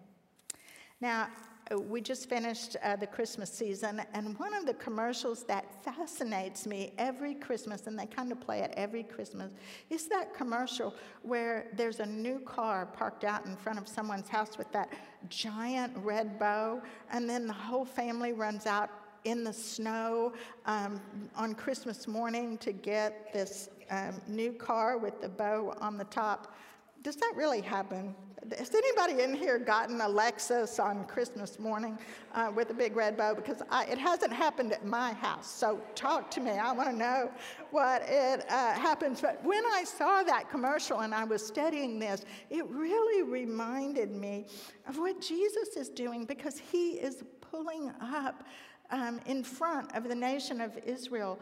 Now, 1.05 1.29
uh, 1.71 1.79
we 1.79 2.01
just 2.01 2.31
finished 2.31 2.79
uh, 2.83 2.97
the 2.97 3.07
Christmas 3.07 3.53
season, 3.53 4.01
and 4.15 4.39
one 4.39 4.55
of 4.55 4.65
the 4.65 4.73
commercials 4.73 5.45
that 5.45 5.67
fascinates 5.85 6.67
me 6.67 6.95
every 6.97 7.35
Christmas, 7.35 7.87
and 7.87 7.99
they 7.99 8.07
kind 8.07 8.33
of 8.33 8.41
play 8.41 8.61
it 8.61 8.73
every 8.75 9.03
Christmas, 9.03 9.53
is 9.91 10.09
that 10.09 10.33
commercial 10.33 10.95
where 11.21 11.67
there's 11.77 12.01
a 12.01 12.07
new 12.07 12.39
car 12.39 12.87
parked 12.87 13.23
out 13.23 13.45
in 13.45 13.55
front 13.55 13.79
of 13.79 13.87
someone's 13.87 14.31
house 14.31 14.57
with 14.57 14.73
that 14.73 14.89
giant 15.29 15.93
red 15.99 16.39
bow, 16.39 16.81
and 17.11 17.29
then 17.29 17.47
the 17.47 17.53
whole 17.53 17.85
family 17.85 18.33
runs 18.33 18.65
out 18.65 18.89
in 19.25 19.45
the 19.45 19.53
snow 19.53 20.33
um, 20.65 21.03
on 21.37 21.55
Christmas 21.55 22.09
morning 22.09 22.57
to 22.57 22.73
get 22.73 23.31
this 23.31 23.69
um, 23.91 24.23
new 24.27 24.55
car 24.55 24.97
with 24.97 25.21
the 25.21 25.29
bow 25.29 25.77
on 25.83 25.99
the 25.99 26.05
top. 26.05 26.55
Does 27.03 27.17
that 27.17 27.35
really 27.37 27.61
happen? 27.61 28.15
Has 28.59 28.75
anybody 28.75 29.23
in 29.23 29.35
here 29.35 29.59
gotten 29.59 30.01
a 30.03 30.09
Lexus 30.09 30.79
on 30.79 31.05
Christmas 31.07 31.59
morning 31.59 31.99
uh, 32.35 32.53
with 32.55 32.69
a 32.69 32.75
big 32.75 32.95
red 32.95 33.17
bow? 33.17 33.35
Because 33.35 33.63
I, 33.71 33.87
it 33.87 33.97
hasn't 33.97 34.35
happened 34.35 34.73
at 34.73 34.85
my 34.85 35.15
house. 35.15 35.51
So 35.51 35.81
talk 35.95 36.31
to 36.33 36.41
me. 36.41 36.51
I 36.51 36.73
want 36.73 36.91
to 36.91 36.97
know 36.97 37.31
what 37.71 38.03
it 38.07 38.45
uh, 38.51 38.75
happens. 38.75 39.23
But 39.23 39.43
when 39.45 39.65
I 39.65 39.85
saw 39.85 40.23
that 40.25 40.51
commercial 40.51 41.01
and 41.01 41.15
I 41.15 41.25
was 41.25 41.45
studying 41.45 41.99
this, 41.99 42.27
it 42.51 42.67
really 42.69 43.23
reminded 43.23 44.11
me 44.11 44.47
of 44.87 44.99
what 44.99 45.23
Jesus 45.23 45.69
is 45.77 45.89
doing 45.89 46.27
because 46.27 46.59
he 46.59 46.93
is 46.93 47.25
pulling 47.41 47.93
up 48.01 48.45
um, 48.91 49.21
in 49.25 49.43
front 49.43 49.95
of 49.97 50.07
the 50.07 50.15
nation 50.15 50.61
of 50.61 50.77
Israel 50.85 51.39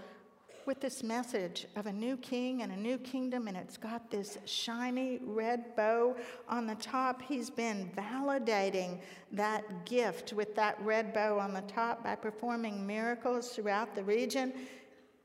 with 0.67 0.81
this 0.81 1.03
message 1.03 1.67
of 1.77 1.87
a 1.87 1.93
new 1.93 2.17
king 2.17 2.63
and 2.63 2.73
a 2.73 2.77
new 2.77 2.99
kingdom, 2.99 3.49
and 3.49 3.57
it's 3.57 3.77
got 3.77 4.11
this 4.11 4.39
shiny 4.45 5.19
red 5.23 5.75
bow 5.77 6.17
on 6.49 6.67
the 6.67 6.75
top. 6.77 7.23
He's 7.23 7.51
been 7.51 7.91
validating 7.97 9.01
that 9.33 9.85
gift 9.85 10.33
with 10.33 10.55
that 10.55 10.81
red 10.83 11.13
bow 11.13 11.39
on 11.39 11.53
the 11.55 11.63
top 11.63 12.05
by 12.05 12.15
performing 12.15 12.87
miracles 12.87 13.51
throughout 13.51 13.95
the 13.95 14.05
region. 14.05 14.53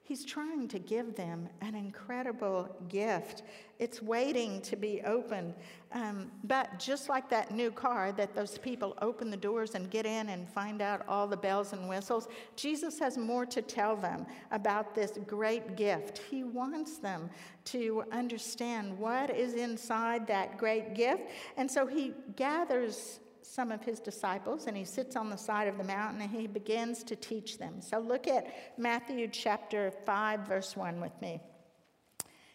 He's 0.07 0.23
trying 0.23 0.69
to 0.69 0.79
give 0.79 1.15
them 1.15 1.49
an 1.59 1.75
incredible 1.75 2.73
gift. 2.87 3.43
It's 3.77 4.01
waiting 4.01 4.61
to 4.61 4.77
be 4.77 5.01
opened. 5.01 5.53
Um, 5.91 6.31
but 6.45 6.79
just 6.79 7.09
like 7.09 7.29
that 7.29 7.51
new 7.51 7.71
car, 7.71 8.13
that 8.13 8.33
those 8.33 8.57
people 8.57 8.97
open 9.01 9.29
the 9.29 9.35
doors 9.35 9.75
and 9.75 9.91
get 9.91 10.05
in 10.05 10.29
and 10.29 10.47
find 10.47 10.81
out 10.81 11.03
all 11.09 11.27
the 11.27 11.35
bells 11.35 11.73
and 11.73 11.89
whistles, 11.89 12.29
Jesus 12.55 12.97
has 12.99 13.17
more 13.17 13.45
to 13.47 13.61
tell 13.61 13.97
them 13.97 14.25
about 14.51 14.95
this 14.95 15.19
great 15.27 15.75
gift. 15.75 16.21
He 16.29 16.45
wants 16.45 16.99
them 16.99 17.29
to 17.65 18.05
understand 18.13 18.97
what 18.97 19.29
is 19.29 19.55
inside 19.55 20.25
that 20.27 20.57
great 20.57 20.95
gift. 20.95 21.23
And 21.57 21.69
so 21.69 21.85
he 21.85 22.13
gathers 22.37 23.19
some 23.47 23.71
of 23.71 23.81
his 23.81 23.99
disciples 23.99 24.67
and 24.67 24.75
he 24.75 24.83
sits 24.83 25.15
on 25.15 25.29
the 25.29 25.37
side 25.37 25.67
of 25.67 25.77
the 25.77 25.83
mountain 25.83 26.21
and 26.21 26.29
he 26.29 26.47
begins 26.47 27.03
to 27.03 27.15
teach 27.15 27.57
them. 27.57 27.81
So 27.81 27.99
look 27.99 28.27
at 28.27 28.77
Matthew 28.77 29.27
chapter 29.27 29.91
5, 30.05 30.41
verse 30.41 30.75
1 30.75 30.99
with 30.99 31.19
me. 31.21 31.41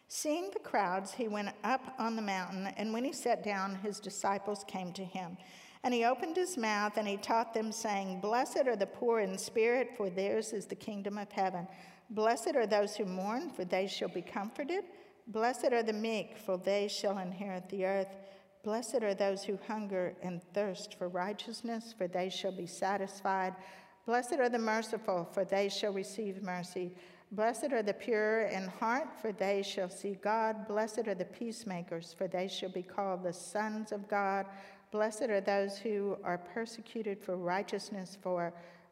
Seeing 0.08 0.50
the 0.52 0.58
crowds, 0.58 1.12
he 1.12 1.26
went 1.26 1.49
up 1.64 1.94
on 1.99 2.16
the 2.16 2.22
mountain, 2.22 2.66
and 2.76 2.92
when 2.92 3.02
he 3.02 3.14
sat 3.14 3.42
down, 3.42 3.76
his 3.76 3.99
disciples 3.99 4.62
came 4.68 4.92
to 4.92 5.04
him. 5.04 5.38
And 5.84 5.94
he 5.94 6.04
opened 6.04 6.37
his 6.37 6.58
mouth 6.58 6.96
and 6.96 7.08
he 7.08 7.16
taught 7.16 7.54
them, 7.54 7.72
saying, 7.72 8.20
Blessed 8.20 8.66
are 8.66 8.76
the 8.76 8.87
poor 8.87 9.20
in 9.20 9.38
spirit, 9.38 9.96
for 9.96 10.11
theirs 10.11 10.52
is 10.52 10.66
the 10.66 10.75
kingdom 10.75 11.16
of 11.16 11.32
heaven. 11.32 11.66
Blessed 12.11 12.54
are 12.54 12.66
those 12.66 12.94
who 12.94 13.06
mourn, 13.06 13.49
for 13.49 13.64
they 13.64 13.87
shall 13.87 14.11
be 14.11 14.20
comforted. 14.20 14.84
Blessed 15.28 15.72
are 15.72 15.82
the 15.82 15.92
meek, 15.94 16.37
for 16.37 16.58
they 16.58 16.88
shall 16.88 17.18
inherit 17.18 17.68
the 17.70 17.87
earth. 17.87 18.14
Blessed 18.62 19.02
are 19.02 19.14
those 19.14 19.42
who 19.42 19.59
hunger 19.66 20.14
and 20.23 20.40
thirst 20.54 20.95
for 20.95 21.09
righteousness, 21.09 21.92
for 21.97 22.07
they 22.07 22.28
shall 22.28 22.52
be 22.52 22.66
satisfied. 22.66 23.54
Blessed 24.07 24.35
are 24.35 24.49
the 24.49 24.59
merciful, 24.59 25.28
for 25.33 25.45
they 25.45 25.69
shall 25.69 25.92
receive 25.92 26.42
mercy. 26.42 26.95
Blessed 27.33 27.73
are 27.73 27.83
the 27.83 27.95
pure 27.95 28.42
in 28.42 28.69
heart, 28.69 29.09
for 29.21 29.33
they 29.33 29.62
shall 29.62 29.88
see 29.88 30.19
God. 30.23 30.69
Blessed 30.69 31.09
are 31.09 31.14
the 31.14 31.25
peacemakers, 31.25 32.14
for 32.16 32.28
they 32.28 32.47
shall 32.47 32.69
be 32.69 32.83
called 32.83 33.23
the 33.23 33.33
sons 33.33 33.90
of 33.90 34.07
God. 34.09 34.47
Blessed 34.90 35.23
are 35.23 35.40
those 35.40 35.78
who 35.78 36.19
are 36.23 36.38
persecuted 36.38 37.19
for 37.19 37.37
righteousness, 37.37 38.19
for 38.21 38.52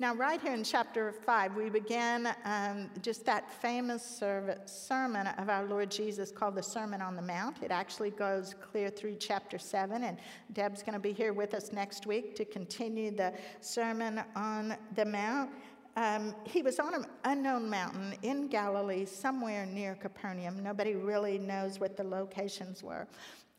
Now, 0.00 0.12
right 0.12 0.40
here 0.40 0.54
in 0.54 0.64
chapter 0.64 1.12
5, 1.12 1.54
we 1.54 1.70
begin 1.70 2.28
um, 2.44 2.90
just 3.00 3.24
that 3.26 3.48
famous 3.62 4.20
sermon 4.66 5.28
of 5.28 5.48
our 5.48 5.64
Lord 5.66 5.88
Jesus 5.88 6.32
called 6.32 6.56
the 6.56 6.64
Sermon 6.64 7.00
on 7.00 7.14
the 7.14 7.22
Mount. 7.22 7.62
It 7.62 7.70
actually 7.70 8.10
goes 8.10 8.56
clear 8.60 8.90
through 8.90 9.18
chapter 9.20 9.56
7, 9.56 10.02
and 10.02 10.18
Deb's 10.52 10.82
going 10.82 10.94
to 10.94 10.98
be 10.98 11.12
here 11.12 11.32
with 11.32 11.54
us 11.54 11.72
next 11.72 12.06
week 12.08 12.34
to 12.34 12.44
continue 12.44 13.12
the 13.12 13.34
Sermon 13.60 14.20
on 14.34 14.76
the 14.96 15.04
Mount. 15.04 15.50
Um, 15.96 16.34
he 16.42 16.60
was 16.60 16.80
on 16.80 16.92
an 16.94 17.06
unknown 17.22 17.70
mountain 17.70 18.16
in 18.22 18.48
Galilee, 18.48 19.04
somewhere 19.04 19.64
near 19.64 19.94
Capernaum. 19.94 20.60
Nobody 20.60 20.96
really 20.96 21.38
knows 21.38 21.78
what 21.78 21.96
the 21.96 22.02
locations 22.02 22.82
were. 22.82 23.06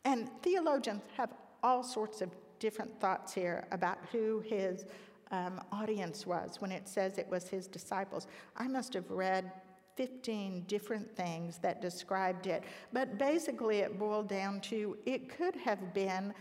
And 0.04 0.30
theologians 0.44 1.02
have 1.16 1.30
all 1.64 1.82
sorts 1.82 2.22
of 2.22 2.30
different 2.60 3.00
thoughts 3.00 3.34
here 3.34 3.66
about 3.72 4.00
who 4.12 4.44
his 4.46 4.86
um, 5.32 5.62
audience 5.72 6.26
was 6.26 6.62
when 6.62 6.72
it 6.72 6.88
says 6.88 7.18
it 7.18 7.28
was 7.30 7.48
his 7.48 7.68
disciples. 7.68 8.28
I 8.58 8.68
must 8.68 8.94
have 8.94 9.10
read 9.10 9.52
15 9.96 10.66
different 10.68 11.16
things 11.16 11.58
that 11.60 11.82
described 11.82 12.48
it, 12.48 12.64
but 12.92 13.18
basically 13.18 13.80
it 13.80 13.98
boiled 13.98 14.28
down 14.28 14.60
to 14.62 14.98
it 15.06 15.30
could 15.30 15.56
have 15.56 15.94
been 15.94 16.34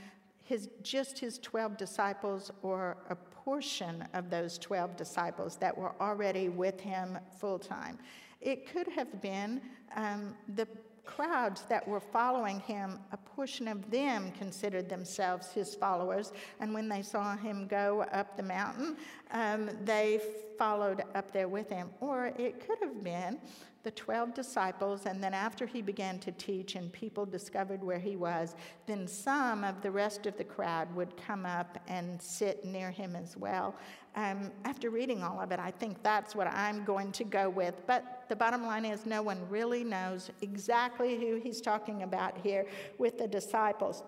his, 0.42 0.68
just 0.82 1.18
his 1.18 1.38
12 1.38 1.76
disciples 1.76 2.50
or 2.62 2.98
a 3.08 3.14
portion 3.14 4.06
of 4.12 4.30
those 4.30 4.58
12 4.58 4.96
disciples 4.96 5.56
that 5.56 5.76
were 5.76 5.94
already 6.00 6.48
with 6.48 6.80
him 6.80 7.18
full 7.38 7.58
time. 7.58 7.98
It 8.40 8.70
could 8.70 8.88
have 8.88 9.22
been 9.22 9.62
um, 9.96 10.34
the 10.54 10.68
crowds 11.04 11.62
that 11.68 11.86
were 11.86 12.00
following 12.00 12.60
him, 12.60 12.98
a 13.12 13.16
portion 13.16 13.68
of 13.68 13.90
them 13.90 14.32
considered 14.32 14.88
themselves 14.88 15.52
his 15.52 15.74
followers. 15.74 16.32
And 16.60 16.72
when 16.74 16.88
they 16.88 17.02
saw 17.02 17.36
him 17.36 17.66
go 17.66 18.02
up 18.12 18.36
the 18.36 18.42
mountain, 18.42 18.96
um, 19.30 19.70
they 19.84 20.20
followed 20.58 21.02
up 21.14 21.32
there 21.32 21.48
with 21.48 21.68
him. 21.68 21.90
Or 22.00 22.26
it 22.38 22.66
could 22.66 22.78
have 22.80 23.02
been 23.02 23.38
the 23.84 23.90
12 23.90 24.34
disciples, 24.34 25.06
and 25.06 25.22
then 25.22 25.34
after 25.34 25.66
he 25.66 25.82
began 25.82 26.18
to 26.18 26.32
teach 26.32 26.74
and 26.74 26.90
people 26.92 27.26
discovered 27.26 27.84
where 27.84 27.98
he 27.98 28.16
was, 28.16 28.56
then 28.86 29.06
some 29.06 29.62
of 29.62 29.82
the 29.82 29.90
rest 29.90 30.26
of 30.26 30.36
the 30.38 30.44
crowd 30.44 30.92
would 30.96 31.14
come 31.16 31.44
up 31.44 31.78
and 31.86 32.20
sit 32.20 32.64
near 32.64 32.90
him 32.90 33.14
as 33.14 33.36
well. 33.36 33.74
Um, 34.16 34.50
after 34.64 34.90
reading 34.90 35.22
all 35.22 35.40
of 35.40 35.52
it, 35.52 35.60
I 35.60 35.70
think 35.70 36.02
that's 36.02 36.34
what 36.34 36.46
I'm 36.46 36.84
going 36.84 37.12
to 37.12 37.24
go 37.24 37.50
with. 37.50 37.82
But 37.86 38.24
the 38.28 38.36
bottom 38.36 38.64
line 38.64 38.84
is, 38.84 39.04
no 39.04 39.22
one 39.22 39.38
really 39.50 39.84
knows 39.84 40.30
exactly 40.40 41.16
who 41.16 41.36
he's 41.36 41.60
talking 41.60 42.04
about 42.04 42.38
here 42.38 42.66
with 42.98 43.18
the 43.18 43.28
disciples. 43.28 44.02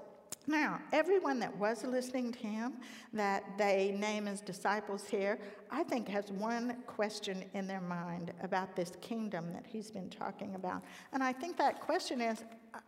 Now, 0.46 0.80
everyone 0.92 1.40
that 1.40 1.56
was 1.56 1.82
listening 1.84 2.32
to 2.32 2.38
him, 2.38 2.74
that 3.12 3.44
they 3.58 3.96
name 3.98 4.28
as 4.28 4.40
disciples 4.40 5.04
here, 5.08 5.38
I 5.70 5.82
think 5.82 6.08
has 6.08 6.30
one 6.30 6.76
question 6.86 7.44
in 7.54 7.66
their 7.66 7.80
mind 7.80 8.32
about 8.42 8.76
this 8.76 8.92
kingdom 9.00 9.52
that 9.52 9.64
he's 9.66 9.90
been 9.90 10.08
talking 10.08 10.54
about. 10.54 10.82
And 11.12 11.22
I 11.22 11.32
think 11.32 11.56
that 11.56 11.80
question 11.80 12.20
is 12.20 12.44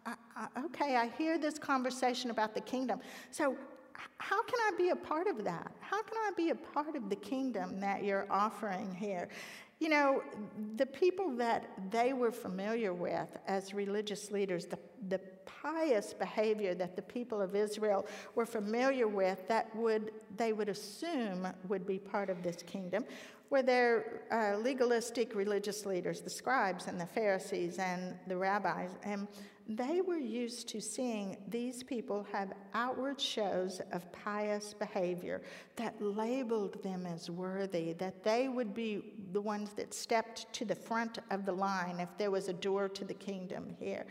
I, 0.07 0.15
I, 0.37 0.47
okay, 0.67 0.97
I 0.97 1.09
hear 1.19 1.39
this 1.39 1.59
conversation 1.59 2.31
about 2.31 2.55
the 2.55 2.61
kingdom. 2.61 3.01
So, 3.31 3.57
how 4.19 4.43
can 4.45 4.59
I 4.61 4.77
be 4.77 4.91
a 4.91 4.97
part 4.97 5.27
of 5.27 5.43
that? 5.45 5.73
How 5.81 6.03
can 6.03 6.17
I 6.17 6.31
be 6.37 6.51
a 6.51 6.55
part 6.55 6.95
of 6.95 7.09
the 7.09 7.17
kingdom 7.17 7.81
that 7.81 8.05
you're 8.05 8.27
offering 8.31 8.95
here? 8.95 9.29
You 9.81 9.89
know, 9.89 10.23
the 10.77 10.87
people 10.87 11.31
that 11.37 11.71
they 11.91 12.13
were 12.13 12.33
familiar 12.33 12.93
with 12.93 13.29
as 13.47 13.75
religious 13.75 14.31
leaders, 14.31 14.67
the, 14.67 14.79
the 15.09 15.21
pious 15.63 16.13
behavior 16.13 16.75
that 16.75 16.97
the 16.97 17.03
people 17.03 17.41
of 17.41 17.55
Israel 17.55 18.07
were 18.35 18.47
familiar 18.47 19.09
with, 19.09 19.47
that 19.49 19.75
would 19.75 20.13
they 20.37 20.53
would 20.53 20.69
assume 20.69 21.47
would 21.69 21.87
be 21.87 21.99
part 21.99 22.31
of 22.31 22.43
this 22.43 22.63
kingdom, 22.63 23.05
were 23.51 23.63
their 23.63 24.23
uh, 24.31 24.59
legalistic 24.59 25.35
religious 25.35 25.87
leaders, 25.87 26.21
the 26.21 26.31
scribes 26.31 26.87
and 26.87 27.01
the 27.01 27.07
Pharisees 27.07 27.79
and 27.79 28.15
the 28.27 28.37
rabbis. 28.37 28.91
And 29.03 29.27
they 29.71 30.01
were 30.01 30.17
used 30.17 30.67
to 30.69 30.81
seeing 30.81 31.37
these 31.49 31.83
people 31.83 32.27
have 32.33 32.55
outward 32.73 33.21
shows 33.21 33.83
of 33.93 34.11
pious 34.13 34.73
behavior 34.73 35.43
that 35.77 36.01
labeled 36.01 36.83
them 36.83 37.05
as 37.05 37.29
worthy, 37.29 37.93
that 37.95 38.25
they 38.25 38.49
would 38.49 38.73
be 38.73 39.03
the 39.33 39.41
ones 39.41 39.73
that 39.75 39.93
stepped 39.93 40.51
to 40.55 40.65
the 40.65 40.75
front 40.75 41.19
of 41.31 41.45
the 41.45 41.53
line 41.53 42.01
if 42.01 42.09
there 42.17 42.31
was 42.31 42.49
a 42.49 42.55
door 42.55 42.89
to 42.89 43.05
the 43.05 43.15
kingdom 43.15 43.77
here. 43.79 44.07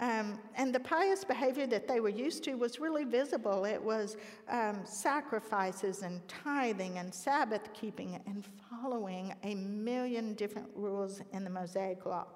Um, 0.00 0.40
and 0.56 0.74
the 0.74 0.80
pious 0.80 1.22
behavior 1.22 1.68
that 1.68 1.86
they 1.86 2.00
were 2.00 2.08
used 2.08 2.42
to 2.44 2.54
was 2.54 2.80
really 2.80 3.04
visible. 3.04 3.64
It 3.64 3.80
was 3.80 4.16
um, 4.48 4.80
sacrifices 4.84 6.02
and 6.02 6.20
tithing 6.26 6.98
and 6.98 7.14
Sabbath 7.14 7.72
keeping 7.72 8.20
and 8.26 8.44
following 8.68 9.34
a 9.44 9.54
million 9.54 10.34
different 10.34 10.68
rules 10.74 11.22
in 11.32 11.44
the 11.44 11.50
Mosaic 11.50 12.06
Law. 12.06 12.26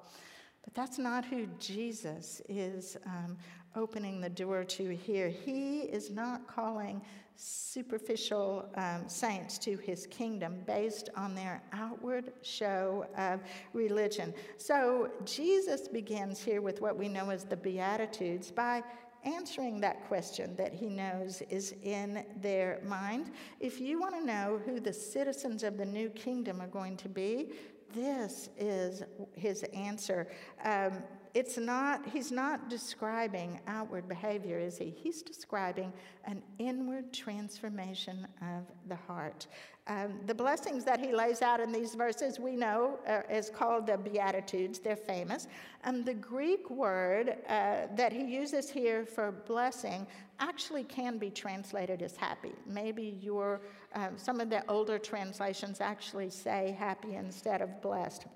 But 0.63 0.75
that's 0.75 0.99
not 0.99 1.25
who 1.25 1.47
Jesus 1.59 2.41
is 2.49 2.97
um, 3.07 3.37
opening 3.75 4.21
the 4.21 4.29
door 4.31 4.63
to 4.63 4.95
here. 4.95 5.29
He 5.29 5.81
is 5.81 6.11
not 6.11 6.47
calling 6.47 7.03
superficial 7.39 8.69
um, 8.75 9.09
saints 9.09 9.59
to 9.59 9.77
his 9.77 10.09
kingdom 10.09 10.57
based 10.67 11.09
on 11.17 11.37
their 11.37 11.63
outward 11.73 12.33
show 12.43 13.07
of 13.17 13.41
religion. 13.73 14.35
So 14.57 15.09
Jesus 15.25 15.87
begins 15.87 16.41
here 16.41 16.61
with 16.61 16.81
what 16.81 16.99
we 16.99 17.09
know 17.09 17.31
as 17.31 17.45
the 17.45 17.57
Beatitudes 17.57 18.51
by 18.51 18.83
answering 19.25 19.81
that 19.81 20.07
question 20.09 20.57
that 20.57 20.73
he 20.73 20.89
knows 20.89 21.43
is 21.49 21.75
in 21.85 22.25
their 22.41 22.81
mind. 22.85 23.31
If 23.61 23.81
you 23.81 24.01
want 24.01 24.15
to 24.17 24.25
know 24.25 24.61
who 24.65 24.81
the 24.81 24.93
citizens 24.93 25.63
of 25.63 25.77
the 25.77 25.87
new 25.87 26.11
kingdom 26.11 26.61
are 26.61 26.69
going 26.69 26.97
to 26.99 27.09
be, 27.09 27.53
this 27.95 28.51
is 28.59 29.03
his 29.35 29.63
answer. 29.75 30.29
Um, 30.65 31.03
it's 31.35 31.59
not, 31.59 32.07
he's 32.07 32.33
not 32.33 32.69
describing 32.69 33.61
outward 33.67 34.09
behavior, 34.09 34.59
is 34.59 34.79
he? 34.79 34.91
He's 34.91 35.23
describing 35.23 35.93
an 36.25 36.43
inward 36.59 37.13
transformation 37.13 38.27
of 38.43 38.65
the 38.89 38.97
heart. 38.97 39.47
Um, 39.87 40.21
the 40.27 40.35
blessings 40.35 40.85
that 40.85 41.01
he 41.01 41.15
lays 41.15 41.41
out 41.41 41.61
in 41.61 41.73
these 41.73 41.95
verses, 41.95 42.39
we 42.39 42.57
know, 42.57 42.99
uh, 43.07 43.21
is 43.31 43.49
called 43.49 43.87
the 43.87 43.97
Beatitudes. 43.97 44.79
They're 44.79 44.97
famous. 44.97 45.49
And 45.85 46.05
the 46.05 46.15
Greek 46.15 46.69
word 46.69 47.37
uh, 47.49 47.87
that 47.97 48.13
he 48.13 48.25
uses 48.25 48.69
here 48.69 49.07
for 49.07 49.33
blessing 49.33 50.07
actually 50.41 50.85
can 50.85 51.17
be 51.17 51.31
translated 51.31 52.03
as 52.03 52.17
happy. 52.17 52.53
Maybe 52.67 53.19
your, 53.23 53.63
uh, 53.95 54.11
some 54.17 54.41
of 54.41 54.51
the 54.51 54.63
older 54.69 54.99
translations 54.99 55.81
actually 55.81 56.31
say 56.31 56.77
happy 56.79 57.15
instead 57.15 57.63
of 57.63 57.81
blessed. 57.81 58.27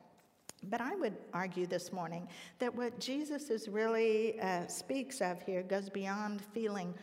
But 0.70 0.80
I 0.80 0.94
would 0.94 1.16
argue 1.32 1.66
this 1.66 1.92
morning 1.92 2.28
that 2.58 2.74
what 2.74 2.98
Jesus 3.00 3.50
is 3.50 3.68
really 3.68 4.40
uh, 4.40 4.66
speaks 4.66 5.20
of 5.20 5.42
here 5.42 5.62
goes 5.62 5.88
beyond 5.88 6.40
feeling 6.52 6.94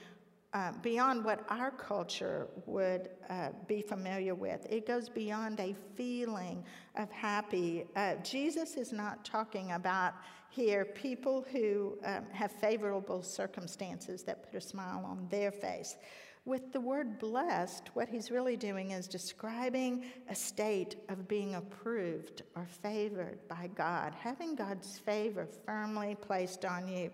uh, 0.52 0.72
beyond 0.82 1.24
what 1.24 1.46
our 1.50 1.70
culture 1.70 2.48
would 2.66 3.10
uh, 3.30 3.50
be 3.68 3.82
familiar 3.82 4.34
with. 4.34 4.66
It 4.68 4.88
goes 4.88 5.08
beyond 5.08 5.60
a 5.60 5.76
feeling 5.96 6.64
of 6.96 7.12
happy. 7.12 7.86
Uh, 7.96 8.16
Jesus 8.24 8.76
is 8.76 8.92
not 8.92 9.24
talking 9.24 9.74
about 9.74 10.16
here 10.50 10.86
people 10.86 11.46
who 11.52 12.00
um, 12.04 12.26
have 12.32 12.52
favorable 12.52 13.22
circumstances 13.22 14.24
that 14.24 14.52
put 14.52 14.58
a 14.58 14.62
smile 14.62 15.06
on 15.06 15.28
their 15.30 15.52
face. 15.52 15.98
With 16.46 16.72
the 16.72 16.80
word 16.80 17.20
blessed, 17.20 17.90
what 17.94 18.08
he's 18.08 18.32
really 18.32 18.56
doing 18.56 18.92
is 18.92 19.08
describing 19.08 20.06
a 20.30 20.36
state 20.36 20.96
of 21.10 21.28
being 21.28 21.56
approved 21.56 22.44
or 22.56 22.66
favored 22.66 23.40
by 23.48 23.70
God, 23.76 24.16
having 24.18 24.56
God's 24.56 24.98
favor 24.98 25.48
firmly 25.66 26.16
placed 26.20 26.66
on 26.66 26.88
you. 26.88 27.12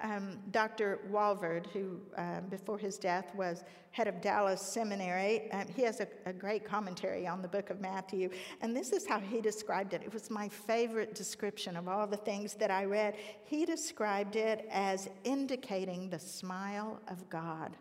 Um, 0.00 0.38
Dr. 0.52 1.00
Walvoord, 1.10 1.66
who 1.66 2.00
uh, 2.16 2.40
before 2.42 2.78
his 2.78 2.98
death 2.98 3.34
was 3.34 3.64
head 3.90 4.06
of 4.06 4.20
Dallas 4.20 4.62
Seminary, 4.62 5.50
um, 5.50 5.66
he 5.74 5.82
has 5.82 5.98
a, 5.98 6.06
a, 6.24 6.32
great 6.32 6.64
commentary 6.64 7.26
on 7.26 7.42
the 7.42 7.48
book 7.48 7.70
of 7.70 7.80
Matthew. 7.80 8.30
And 8.60 8.76
this 8.76 8.92
is 8.92 9.08
how 9.08 9.18
he 9.18 9.40
described 9.40 9.94
it. 9.94 10.02
It 10.02 10.14
was 10.14 10.30
my 10.30 10.48
favorite 10.48 11.16
description 11.16 11.76
of 11.76 11.88
all 11.88 12.06
the 12.06 12.16
things 12.16 12.54
that 12.54 12.70
I 12.70 12.84
read. 12.84 13.16
He 13.44 13.66
described 13.66 14.36
it 14.36 14.68
as 14.70 15.08
indicating 15.24 16.10
the 16.10 16.18
smile 16.20 17.00
of 17.08 17.28
God 17.28 17.76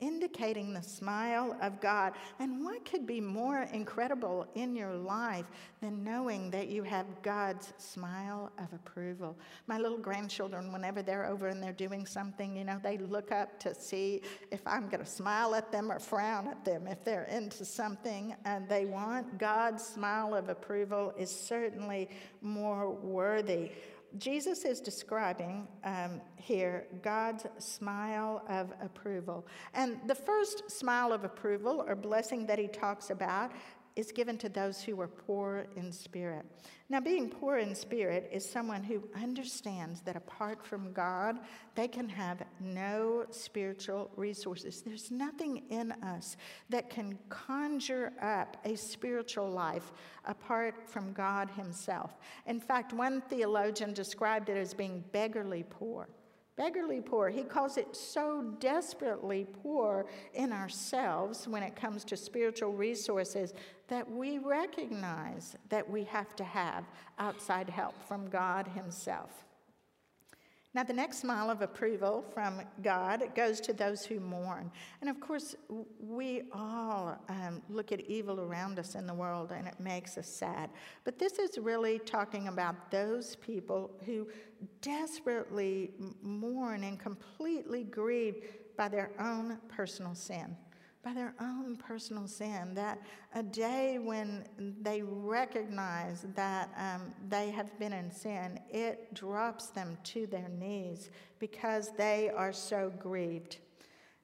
indicating 0.00 0.72
the 0.72 0.82
smile 0.82 1.56
of 1.60 1.80
God. 1.80 2.14
And 2.38 2.64
what 2.64 2.84
could 2.84 3.06
be 3.06 3.20
more 3.20 3.68
incredible 3.72 4.46
in 4.54 4.74
your 4.74 4.94
life 4.94 5.46
than 5.80 6.02
knowing 6.04 6.50
that 6.50 6.68
you 6.68 6.82
have 6.82 7.06
God's 7.22 7.72
smile 7.78 8.52
of 8.58 8.72
approval? 8.72 9.36
My 9.66 9.78
little 9.78 9.98
grandchildren, 9.98 10.72
whenever 10.72 11.02
they're 11.02 11.26
over 11.26 11.48
and 11.48 11.62
they're 11.62 11.72
doing 11.72 12.06
something, 12.06 12.56
you 12.56 12.64
know, 12.64 12.80
they 12.82 12.98
look 12.98 13.32
up 13.32 13.58
to 13.60 13.74
see 13.74 14.22
if 14.50 14.60
I'm 14.66 14.88
going 14.88 15.04
to 15.04 15.10
smile 15.10 15.54
at 15.54 15.70
them 15.72 15.90
or 15.90 15.98
frown 15.98 16.48
at 16.48 16.64
them. 16.64 16.86
If 16.86 17.04
they're 17.04 17.24
into 17.24 17.64
something 17.64 18.34
and 18.44 18.68
they 18.68 18.86
want 18.86 19.38
God's 19.38 19.84
smile 19.84 20.34
of 20.34 20.48
approval 20.48 21.14
is 21.18 21.30
certainly 21.30 22.08
more 22.40 22.90
worthy. 22.90 23.70
Jesus 24.18 24.64
is 24.64 24.80
describing 24.80 25.66
um, 25.84 26.20
here 26.36 26.86
God's 27.02 27.46
smile 27.58 28.44
of 28.48 28.72
approval. 28.82 29.46
And 29.74 29.98
the 30.06 30.14
first 30.14 30.70
smile 30.70 31.12
of 31.12 31.24
approval 31.24 31.84
or 31.86 31.94
blessing 31.94 32.46
that 32.46 32.58
he 32.58 32.66
talks 32.66 33.10
about 33.10 33.52
is 33.96 34.12
given 34.12 34.38
to 34.38 34.48
those 34.48 34.82
who 34.82 35.00
are 35.00 35.08
poor 35.08 35.66
in 35.76 35.92
spirit. 35.92 36.44
Now, 36.88 37.00
being 37.00 37.30
poor 37.30 37.58
in 37.58 37.74
spirit 37.74 38.28
is 38.32 38.48
someone 38.48 38.82
who 38.82 39.08
understands 39.14 40.00
that 40.02 40.16
apart 40.16 40.64
from 40.64 40.92
God, 40.92 41.38
they 41.74 41.86
can 41.86 42.08
have 42.08 42.42
no 42.58 43.26
spiritual 43.30 44.10
resources. 44.16 44.82
There's 44.82 45.10
nothing 45.10 45.62
in 45.70 45.92
us 46.02 46.36
that 46.68 46.90
can 46.90 47.16
conjure 47.28 48.12
up 48.20 48.56
a 48.64 48.76
spiritual 48.76 49.50
life 49.50 49.92
apart 50.24 50.88
from 50.88 51.12
God 51.12 51.48
Himself. 51.50 52.18
In 52.46 52.60
fact, 52.60 52.92
one 52.92 53.20
theologian 53.22 53.92
described 53.92 54.48
it 54.48 54.56
as 54.56 54.74
being 54.74 55.04
beggarly 55.12 55.64
poor 55.68 56.08
beggarly 56.60 57.00
poor. 57.00 57.30
He 57.30 57.42
calls 57.42 57.78
it 57.78 57.96
so 57.96 58.54
desperately 58.60 59.46
poor 59.62 60.04
in 60.34 60.52
ourselves 60.52 61.48
when 61.48 61.62
it 61.62 61.74
comes 61.74 62.04
to 62.04 62.18
spiritual 62.18 62.74
resources 62.74 63.54
that 63.88 64.08
we 64.10 64.36
recognize 64.36 65.56
that 65.70 65.88
we 65.88 66.04
have 66.04 66.36
to 66.36 66.44
have 66.44 66.84
outside 67.18 67.70
help 67.70 67.94
from 68.06 68.28
God 68.28 68.68
Himself. 68.68 69.46
Now, 70.72 70.84
the 70.84 70.92
next 70.92 71.18
smile 71.18 71.50
of 71.50 71.62
approval 71.62 72.24
from 72.32 72.62
God 72.80 73.34
goes 73.34 73.60
to 73.62 73.72
those 73.72 74.04
who 74.04 74.20
mourn. 74.20 74.70
And 75.00 75.10
of 75.10 75.18
course, 75.18 75.56
we 75.98 76.42
all 76.52 77.18
um, 77.28 77.60
look 77.68 77.90
at 77.90 78.00
evil 78.02 78.40
around 78.40 78.78
us 78.78 78.94
in 78.94 79.04
the 79.04 79.14
world 79.14 79.50
and 79.50 79.66
it 79.66 79.80
makes 79.80 80.16
us 80.16 80.28
sad. 80.28 80.70
But 81.02 81.18
this 81.18 81.40
is 81.40 81.58
really 81.58 81.98
talking 81.98 82.46
about 82.46 82.92
those 82.92 83.34
people 83.36 83.90
who 84.06 84.28
desperately 84.80 85.90
mourn 86.22 86.84
and 86.84 87.00
completely 87.00 87.82
grieve 87.82 88.44
by 88.76 88.88
their 88.88 89.10
own 89.18 89.58
personal 89.68 90.14
sin 90.14 90.56
by 91.02 91.14
their 91.14 91.34
own 91.40 91.76
personal 91.76 92.26
sin. 92.26 92.74
That 92.74 93.00
a 93.34 93.42
day 93.42 93.98
when 93.98 94.44
they 94.82 95.02
recognize 95.02 96.26
that 96.34 96.70
um, 96.76 97.12
they 97.28 97.50
have 97.50 97.78
been 97.78 97.92
in 97.92 98.10
sin, 98.10 98.60
it 98.70 99.14
drops 99.14 99.66
them 99.66 99.96
to 100.04 100.26
their 100.26 100.48
knees 100.48 101.10
because 101.38 101.92
they 101.96 102.30
are 102.30 102.52
so 102.52 102.92
grieved. 102.98 103.58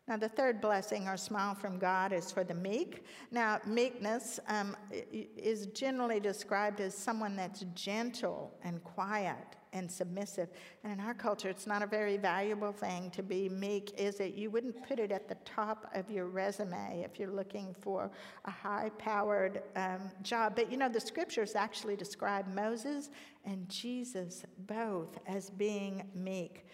Now, 0.09 0.17
the 0.17 0.29
third 0.29 0.61
blessing 0.61 1.09
or 1.09 1.17
smile 1.17 1.55
from 1.57 1.79
God 1.79 2.13
is 2.13 2.31
for 2.31 2.45
the 2.45 2.55
meek. 2.55 3.05
Now, 3.33 3.59
meekness 3.67 4.39
um, 4.47 4.77
is 4.93 5.67
generally 5.69 6.21
described 6.21 6.81
as 6.81 6.97
someone 6.97 7.35
that's 7.35 7.65
gentle 7.75 8.55
and 8.63 8.83
quiet 8.85 9.57
and 9.77 9.91
submissive. 9.91 10.49
And 10.83 10.93
in 10.93 11.01
our 11.01 11.15
culture, 11.15 11.49
it's 11.49 11.67
not 11.67 11.83
a 11.83 11.87
very 11.87 12.17
valuable 12.17 12.73
thing 12.73 13.11
to 13.11 13.23
be 13.23 13.49
meek, 13.49 13.93
is 13.99 14.21
it? 14.21 14.35
You 14.35 14.51
wouldn't 14.51 14.87
put 14.87 14.99
it 14.99 15.13
at 15.13 15.29
the 15.29 15.37
top 15.45 15.91
of 15.95 16.11
your 16.11 16.27
resume 16.27 17.03
if 17.05 17.19
you're 17.19 17.31
looking 17.31 17.75
for 17.81 18.11
a 18.45 18.51
high 18.51 18.91
powered 18.99 19.63
um, 19.77 20.11
job. 20.23 20.55
But 20.57 20.71
you 20.71 20.77
know, 20.79 20.89
the 20.89 21.01
scriptures 21.01 21.55
actually 21.55 21.97
describe 21.97 22.53
Moses 22.53 23.11
and 23.45 23.69
Jesus 23.69 24.45
both 24.67 25.19
as 25.27 25.51
being 25.51 26.03
meek. 26.15 26.67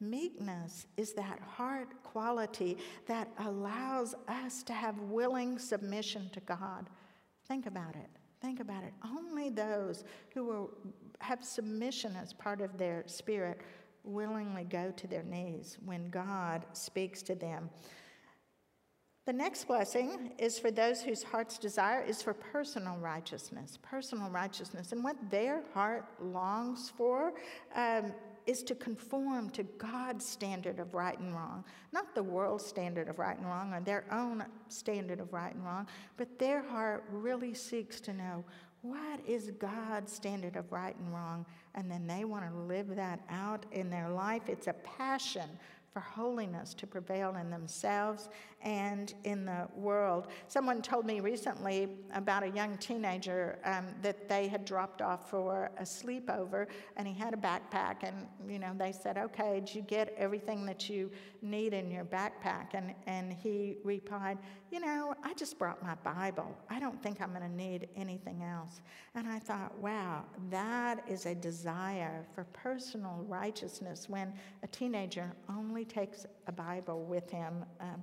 Meekness 0.00 0.86
is 0.96 1.14
that 1.14 1.40
heart 1.40 1.88
quality 2.02 2.76
that 3.06 3.28
allows 3.38 4.14
us 4.28 4.62
to 4.64 4.72
have 4.72 4.98
willing 5.00 5.58
submission 5.58 6.28
to 6.34 6.40
God. 6.40 6.90
Think 7.48 7.66
about 7.66 7.96
it. 7.96 8.10
Think 8.42 8.60
about 8.60 8.84
it. 8.84 8.92
Only 9.04 9.48
those 9.48 10.04
who 10.34 10.50
are, 10.50 10.68
have 11.20 11.44
submission 11.44 12.16
as 12.16 12.32
part 12.32 12.60
of 12.60 12.76
their 12.78 13.04
spirit 13.06 13.60
willingly 14.04 14.64
go 14.64 14.92
to 14.96 15.06
their 15.06 15.24
knees 15.24 15.78
when 15.84 16.10
God 16.10 16.64
speaks 16.72 17.22
to 17.22 17.34
them. 17.34 17.70
The 19.26 19.32
next 19.32 19.66
blessing 19.66 20.34
is 20.38 20.56
for 20.56 20.70
those 20.70 21.02
whose 21.02 21.24
heart's 21.24 21.58
desire 21.58 22.00
is 22.00 22.22
for 22.22 22.32
personal 22.32 22.96
righteousness, 22.98 23.76
personal 23.82 24.30
righteousness. 24.30 24.92
And 24.92 25.02
what 25.02 25.16
their 25.30 25.64
heart 25.74 26.06
longs 26.20 26.92
for 26.96 27.32
um, 27.74 28.12
is 28.46 28.62
to 28.62 28.76
conform 28.76 29.50
to 29.50 29.64
God's 29.64 30.24
standard 30.24 30.78
of 30.78 30.94
right 30.94 31.18
and 31.18 31.34
wrong, 31.34 31.64
not 31.92 32.14
the 32.14 32.22
world's 32.22 32.64
standard 32.64 33.08
of 33.08 33.18
right 33.18 33.36
and 33.36 33.46
wrong 33.46 33.74
or 33.74 33.80
their 33.80 34.04
own 34.12 34.44
standard 34.68 35.18
of 35.18 35.32
right 35.32 35.52
and 35.52 35.64
wrong, 35.64 35.88
but 36.16 36.38
their 36.38 36.62
heart 36.62 37.04
really 37.10 37.52
seeks 37.52 38.00
to 38.02 38.12
know 38.12 38.44
what 38.88 39.20
is 39.26 39.50
God's 39.58 40.12
standard 40.12 40.56
of 40.56 40.70
right 40.70 40.96
and 40.96 41.12
wrong, 41.12 41.44
and 41.74 41.90
then 41.90 42.06
they 42.06 42.24
want 42.24 42.48
to 42.48 42.56
live 42.56 42.94
that 42.96 43.20
out 43.28 43.66
in 43.72 43.90
their 43.90 44.08
life. 44.08 44.42
It's 44.48 44.66
a 44.66 44.72
passion 44.72 45.48
for 45.96 46.00
holiness 46.00 46.74
to 46.74 46.86
prevail 46.86 47.36
in 47.36 47.48
themselves 47.48 48.28
and 48.60 49.14
in 49.24 49.46
the 49.46 49.66
world. 49.74 50.26
Someone 50.46 50.82
told 50.82 51.06
me 51.06 51.20
recently 51.20 51.88
about 52.12 52.42
a 52.42 52.48
young 52.48 52.76
teenager 52.76 53.58
um, 53.64 53.86
that 54.02 54.28
they 54.28 54.46
had 54.46 54.66
dropped 54.66 55.00
off 55.00 55.30
for 55.30 55.70
a 55.78 55.84
sleepover, 55.84 56.66
and 56.98 57.08
he 57.08 57.14
had 57.14 57.32
a 57.32 57.36
backpack. 57.38 58.02
And 58.02 58.26
you 58.46 58.58
know, 58.58 58.72
they 58.76 58.92
said, 58.92 59.16
"Okay, 59.16 59.60
did 59.60 59.74
you 59.74 59.80
get 59.80 60.12
everything 60.18 60.66
that 60.66 60.90
you 60.90 61.10
need 61.40 61.72
in 61.72 61.90
your 61.90 62.04
backpack?" 62.04 62.74
And 62.74 62.94
and 63.06 63.32
he 63.32 63.78
replied, 63.82 64.36
"You 64.70 64.80
know, 64.80 65.14
I 65.22 65.32
just 65.32 65.58
brought 65.58 65.82
my 65.82 65.94
Bible. 65.96 66.54
I 66.68 66.78
don't 66.78 67.02
think 67.02 67.22
I'm 67.22 67.30
going 67.30 67.40
to 67.40 67.56
need 67.56 67.88
anything 67.96 68.42
else." 68.42 68.82
And 69.14 69.26
I 69.26 69.38
thought, 69.38 69.78
"Wow, 69.78 70.24
that 70.50 71.02
is 71.08 71.24
a 71.24 71.34
desire 71.34 72.26
for 72.34 72.44
personal 72.52 73.24
righteousness 73.28 74.10
when 74.10 74.34
a 74.62 74.66
teenager 74.66 75.32
only 75.48 75.85
takes 75.88 76.26
a 76.46 76.52
Bible 76.52 77.04
with 77.04 77.30
him." 77.30 77.64
Um, 77.80 78.02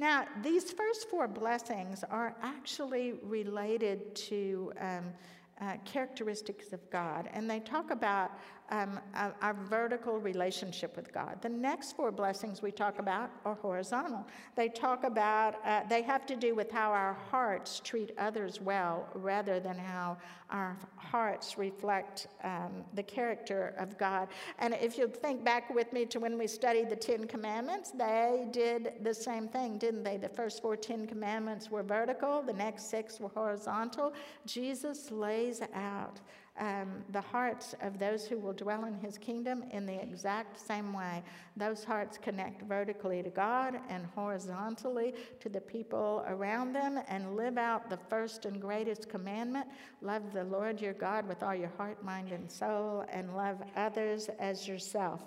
now, 0.00 0.24
these 0.42 0.72
first 0.72 1.10
four 1.10 1.28
blessings 1.28 2.04
are 2.04 2.34
actually 2.42 3.12
related 3.22 4.14
to 4.14 4.72
um, 4.80 5.12
uh, 5.60 5.76
characteristics 5.84 6.72
of 6.72 6.80
God, 6.90 7.28
and 7.34 7.48
they 7.48 7.60
talk 7.60 7.90
about 7.90 8.30
um, 8.70 9.00
our 9.14 9.54
vertical 9.68 10.18
relationship 10.18 10.96
with 10.96 11.12
God. 11.12 11.38
The 11.42 11.48
next 11.48 11.96
four 11.96 12.12
blessings 12.12 12.62
we 12.62 12.70
talk 12.70 12.98
about 12.98 13.30
are 13.44 13.54
horizontal. 13.54 14.26
They 14.54 14.68
talk 14.68 15.04
about, 15.04 15.56
uh, 15.64 15.82
they 15.88 16.02
have 16.02 16.24
to 16.26 16.36
do 16.36 16.54
with 16.54 16.70
how 16.70 16.92
our 16.92 17.14
hearts 17.30 17.80
treat 17.80 18.12
others 18.18 18.60
well 18.60 19.08
rather 19.14 19.58
than 19.60 19.76
how 19.76 20.18
our 20.50 20.76
hearts 20.96 21.58
reflect 21.58 22.28
um, 22.44 22.84
the 22.94 23.02
character 23.02 23.74
of 23.78 23.98
God. 23.98 24.28
And 24.58 24.74
if 24.74 24.98
you 24.98 25.08
think 25.08 25.44
back 25.44 25.72
with 25.74 25.92
me 25.92 26.06
to 26.06 26.20
when 26.20 26.38
we 26.38 26.46
studied 26.46 26.90
the 26.90 26.96
Ten 26.96 27.26
Commandments, 27.26 27.90
they 27.90 28.48
did 28.50 28.94
the 29.02 29.14
same 29.14 29.48
thing, 29.48 29.78
didn't 29.78 30.04
they? 30.04 30.16
The 30.16 30.28
first 30.28 30.62
four 30.62 30.76
Ten 30.76 31.06
Commandments 31.06 31.70
were 31.70 31.82
vertical, 31.82 32.42
the 32.42 32.52
next 32.52 32.90
six 32.90 33.20
were 33.20 33.28
horizontal. 33.28 34.12
Jesus 34.46 35.10
lays 35.10 35.60
out 35.74 36.20
um, 36.60 37.02
the 37.10 37.20
hearts 37.20 37.74
of 37.82 37.98
those 37.98 38.26
who 38.26 38.38
will 38.38 38.52
dwell 38.52 38.84
in 38.84 38.94
his 38.94 39.18
kingdom 39.18 39.64
in 39.72 39.86
the 39.86 40.00
exact 40.00 40.60
same 40.64 40.92
way. 40.92 41.22
Those 41.56 41.82
hearts 41.82 42.18
connect 42.18 42.62
vertically 42.62 43.22
to 43.22 43.30
God 43.30 43.80
and 43.88 44.06
horizontally 44.14 45.14
to 45.40 45.48
the 45.48 45.60
people 45.60 46.22
around 46.28 46.74
them 46.74 47.00
and 47.08 47.34
live 47.34 47.56
out 47.56 47.88
the 47.88 47.98
first 48.08 48.44
and 48.44 48.60
greatest 48.60 49.08
commandment 49.08 49.66
love 50.02 50.22
the 50.32 50.44
Lord 50.44 50.80
your 50.80 50.92
God 50.92 51.26
with 51.26 51.42
all 51.42 51.54
your 51.54 51.72
heart, 51.76 52.04
mind, 52.04 52.30
and 52.30 52.50
soul, 52.50 53.04
and 53.10 53.34
love 53.34 53.62
others 53.76 54.28
as 54.38 54.68
yourself. 54.68 55.22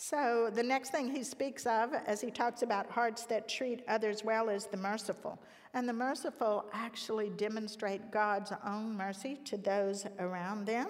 So, 0.00 0.48
the 0.54 0.62
next 0.62 0.90
thing 0.90 1.12
he 1.12 1.24
speaks 1.24 1.66
of 1.66 1.92
as 2.06 2.20
he 2.20 2.30
talks 2.30 2.62
about 2.62 2.88
hearts 2.88 3.24
that 3.24 3.48
treat 3.48 3.82
others 3.88 4.22
well 4.22 4.48
is 4.48 4.66
the 4.66 4.76
merciful. 4.76 5.40
And 5.74 5.88
the 5.88 5.92
merciful 5.92 6.66
actually 6.72 7.30
demonstrate 7.30 8.12
God's 8.12 8.52
own 8.64 8.96
mercy 8.96 9.40
to 9.46 9.56
those 9.56 10.06
around 10.20 10.66
them. 10.66 10.86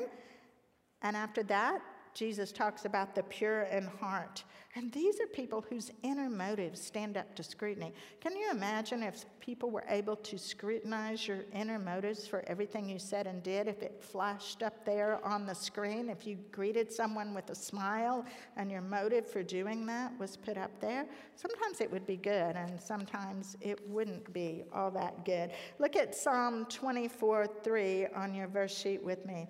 And 1.01 1.17
after 1.17 1.43
that, 1.45 1.81
Jesus 2.19 2.51
talks 2.51 2.85
about 2.85 3.15
the 3.15 3.23
pure 3.23 3.63
in 3.63 3.85
heart. 3.85 4.43
And 4.75 4.91
these 4.91 5.21
are 5.21 5.27
people 5.29 5.65
whose 5.71 5.93
inner 6.03 6.29
motives 6.29 6.81
stand 6.81 7.17
up 7.17 7.33
to 7.37 7.45
scrutiny. 7.45 7.93
Can 8.21 8.37
you 8.37 8.51
imagine 8.51 9.05
if 9.05 9.25
people 9.39 9.71
were 9.71 9.85
able 9.89 10.17
to 10.17 10.37
scrutinize 10.37 11.29
your 11.29 11.45
inner 11.55 11.79
motives 11.79 12.27
for 12.27 12.43
everything 12.49 12.89
you 12.89 12.99
said 12.99 13.29
and 13.29 13.41
did, 13.45 13.69
if 13.69 13.85
it 13.85 14.03
flashed 14.03 14.65
up 14.65 14.85
there 14.85 15.25
on 15.25 15.47
the 15.47 15.55
screen, 15.55 16.09
if 16.09 16.27
you 16.27 16.39
greeted 16.51 16.91
someone 16.91 17.35
with 17.35 17.51
a 17.51 17.55
smile 17.55 18.27
and 18.57 18.69
your 18.69 18.83
motive 18.83 19.25
for 19.25 19.45
doing 19.45 19.87
that 19.87 20.11
was 20.19 20.37
put 20.37 20.59
up 20.59 20.73
there? 20.81 21.07
Sometimes 21.37 21.81
it 21.81 21.89
would 21.89 22.07
be 22.07 22.17
good, 22.17 22.57
and 22.57 22.81
sometimes 22.81 23.57
it 23.61 23.79
wouldn't 23.89 24.33
be 24.33 24.65
all 24.73 24.91
that 24.91 25.25
good. 25.25 25.53
Look 25.79 25.95
at 25.95 26.17
Psalm 26.17 26.67
24 26.67 27.47
3 27.63 28.07
on 28.17 28.35
your 28.35 28.49
verse 28.49 28.77
sheet 28.77 29.05
with 29.05 29.25
me. 29.25 29.47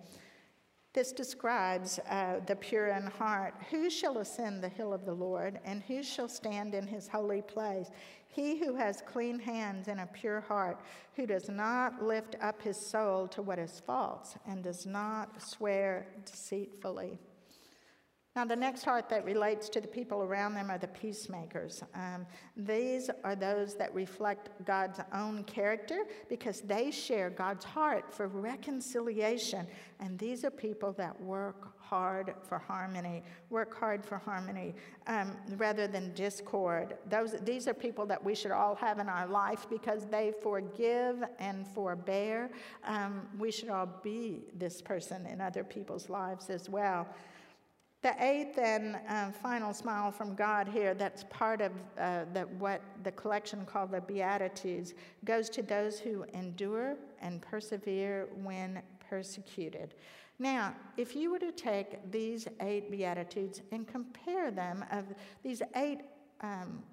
This 0.99 1.13
describes 1.13 2.01
uh, 2.11 2.41
the 2.45 2.57
pure 2.57 2.89
in 2.89 3.07
heart. 3.07 3.55
Who 3.71 3.89
shall 3.89 4.19
ascend 4.19 4.61
the 4.61 4.69
hill 4.69 4.93
of 4.93 5.05
the 5.05 5.15
Lord, 5.15 5.61
and 5.65 5.81
who 5.85 6.03
shall 6.03 6.27
stand 6.27 6.75
in 6.75 6.89
his 6.89 7.07
holy 7.07 7.41
place? 7.41 7.89
He 8.27 8.59
who 8.59 8.75
has 8.75 9.01
clean 9.07 9.39
hands 9.39 9.87
and 9.87 10.01
a 10.01 10.07
pure 10.07 10.41
heart, 10.41 10.81
who 11.15 11.25
does 11.25 11.49
not 11.49 12.03
lift 12.03 12.35
up 12.41 12.61
his 12.61 12.77
soul 12.77 13.29
to 13.29 13.43
what 13.43 13.61
is 13.61 13.81
false, 13.87 14.37
and 14.45 14.65
does 14.65 14.87
not 14.87 15.41
swear 15.41 16.09
deceitfully. 16.25 17.17
Now, 18.39 18.45
the 18.45 18.55
next 18.55 18.85
heart 18.85 19.09
that 19.09 19.25
relates 19.25 19.69
to 19.71 19.81
the 19.81 19.89
people 19.89 20.23
around 20.23 20.55
them 20.55 20.71
are 20.71 20.79
the 20.79 20.87
peacemakers. 20.87 21.83
Um, 21.93 22.25
these 22.57 23.11
are 23.25 23.35
those 23.35 23.75
that 23.75 23.93
reflect 23.93 24.51
God's 24.65 25.01
own 25.13 25.43
character 25.43 26.05
because 26.29 26.61
they 26.61 26.93
share 26.93 27.31
God's 27.31 27.65
heart 27.65 28.15
for 28.15 28.29
reconciliation. 28.29 29.67
And 29.99 30.17
these 30.21 30.45
are 30.45 30.53
people 30.53 30.93
that 30.93 31.21
work 31.21 31.75
hard 31.81 32.33
for 32.45 32.61
harmony, 32.61 33.25
work 33.51 33.77
hard 33.77 34.05
for 34.05 34.19
harmony 34.19 34.73
um, 35.09 35.37
rather 35.57 35.89
than 35.89 36.15
discord. 36.15 36.97
Those, 37.11 37.35
these 37.43 37.67
are 37.67 37.75
people 37.75 38.07
that 38.07 38.25
we 38.25 38.37
should 38.37 38.53
all 38.53 38.77
have 38.77 39.01
in 39.01 39.09
our 39.09 39.27
life 39.27 39.67
because 39.69 40.07
they 40.07 40.33
forgive 40.45 41.25
and 41.41 41.67
forbear. 41.67 42.53
Um, 42.85 43.27
we 43.37 43.51
should 43.51 43.71
all 43.71 43.89
be 44.05 44.45
this 44.57 44.81
person 44.81 45.27
in 45.27 45.41
other 45.41 45.65
people's 45.65 46.09
lives 46.09 46.51
as 46.51 46.69
well. 46.69 47.09
The 48.01 48.15
eighth 48.25 48.59
and 48.59 48.97
uh, 49.09 49.33
final 49.33 49.75
smile 49.75 50.13
from 50.13 50.37
God 50.37 50.69
here, 50.69 50.95
that's 50.95 51.25
part 51.31 51.61
of 51.61 51.73
uh, 51.99 52.27
the, 52.33 52.43
what 52.59 52.81
the 53.03 53.11
collection 53.13 53.67
called 53.67 53.91
the 53.91 54.01
Beatitudes, 54.01 54.95
goes 55.25 55.51
to 55.51 55.63
those 55.63 55.99
who 55.99 56.25
endure 56.33 56.97
and 57.21 57.43
persevere 57.43 58.29
when 58.43 58.81
persecuted. 59.11 59.95
Now, 60.39 60.77
if 60.97 61.17
you 61.17 61.33
were 61.33 61.41
to 61.41 61.51
take 61.51 62.13
these 62.13 62.47
eight 62.61 62.89
Beatitudes 62.89 63.63
and 63.73 63.87
compare 63.89 64.53
them, 64.53 64.85
of 64.93 65.05
these 65.43 65.63
eight 65.75 66.03
um, 66.41 66.85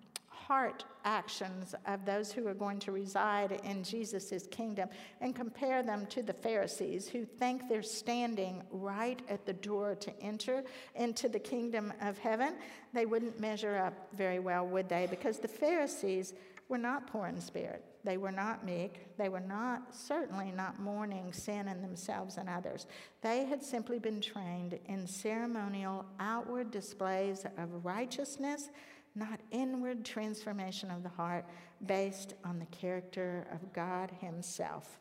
heart 0.47 0.85
actions 1.03 1.73
of 1.85 2.05
those 2.05 2.31
who 2.31 2.47
are 2.47 2.53
going 2.53 2.79
to 2.79 2.91
reside 2.91 3.59
in 3.63 3.83
Jesus' 3.83 4.47
kingdom 4.51 4.89
and 5.21 5.35
compare 5.35 5.81
them 5.81 6.05
to 6.07 6.21
the 6.21 6.33
Pharisees 6.33 7.07
who 7.07 7.25
think 7.25 7.67
they're 7.67 7.81
standing 7.81 8.61
right 8.71 9.21
at 9.27 9.45
the 9.45 9.53
door 9.53 9.95
to 9.95 10.21
enter 10.21 10.63
into 10.95 11.29
the 11.29 11.39
kingdom 11.39 11.91
of 12.01 12.17
heaven, 12.17 12.55
they 12.93 13.05
wouldn't 13.05 13.39
measure 13.39 13.77
up 13.77 13.93
very 14.13 14.39
well, 14.39 14.65
would 14.67 14.87
they? 14.89 15.07
Because 15.09 15.39
the 15.39 15.47
Pharisees 15.47 16.33
were 16.69 16.77
not 16.77 17.07
poor 17.07 17.27
in 17.27 17.39
spirit. 17.39 17.83
They 18.03 18.17
were 18.17 18.31
not 18.31 18.65
meek. 18.65 19.17
They 19.17 19.29
were 19.29 19.39
not, 19.39 19.95
certainly 19.95 20.51
not 20.51 20.79
mourning 20.79 21.33
sin 21.33 21.67
in 21.67 21.81
themselves 21.81 22.37
and 22.37 22.49
others. 22.49 22.85
They 23.21 23.45
had 23.45 23.63
simply 23.63 23.99
been 23.99 24.21
trained 24.21 24.79
in 24.85 25.07
ceremonial 25.07 26.05
outward 26.19 26.71
displays 26.71 27.45
of 27.57 27.85
righteousness, 27.85 28.69
not 29.15 29.39
inward 29.51 30.03
transformation 30.03 30.91
of 30.91 31.03
the 31.03 31.09
heart 31.09 31.45
based 31.85 32.35
on 32.43 32.59
the 32.59 32.65
character 32.65 33.47
of 33.51 33.73
God 33.73 34.11
Himself. 34.19 34.99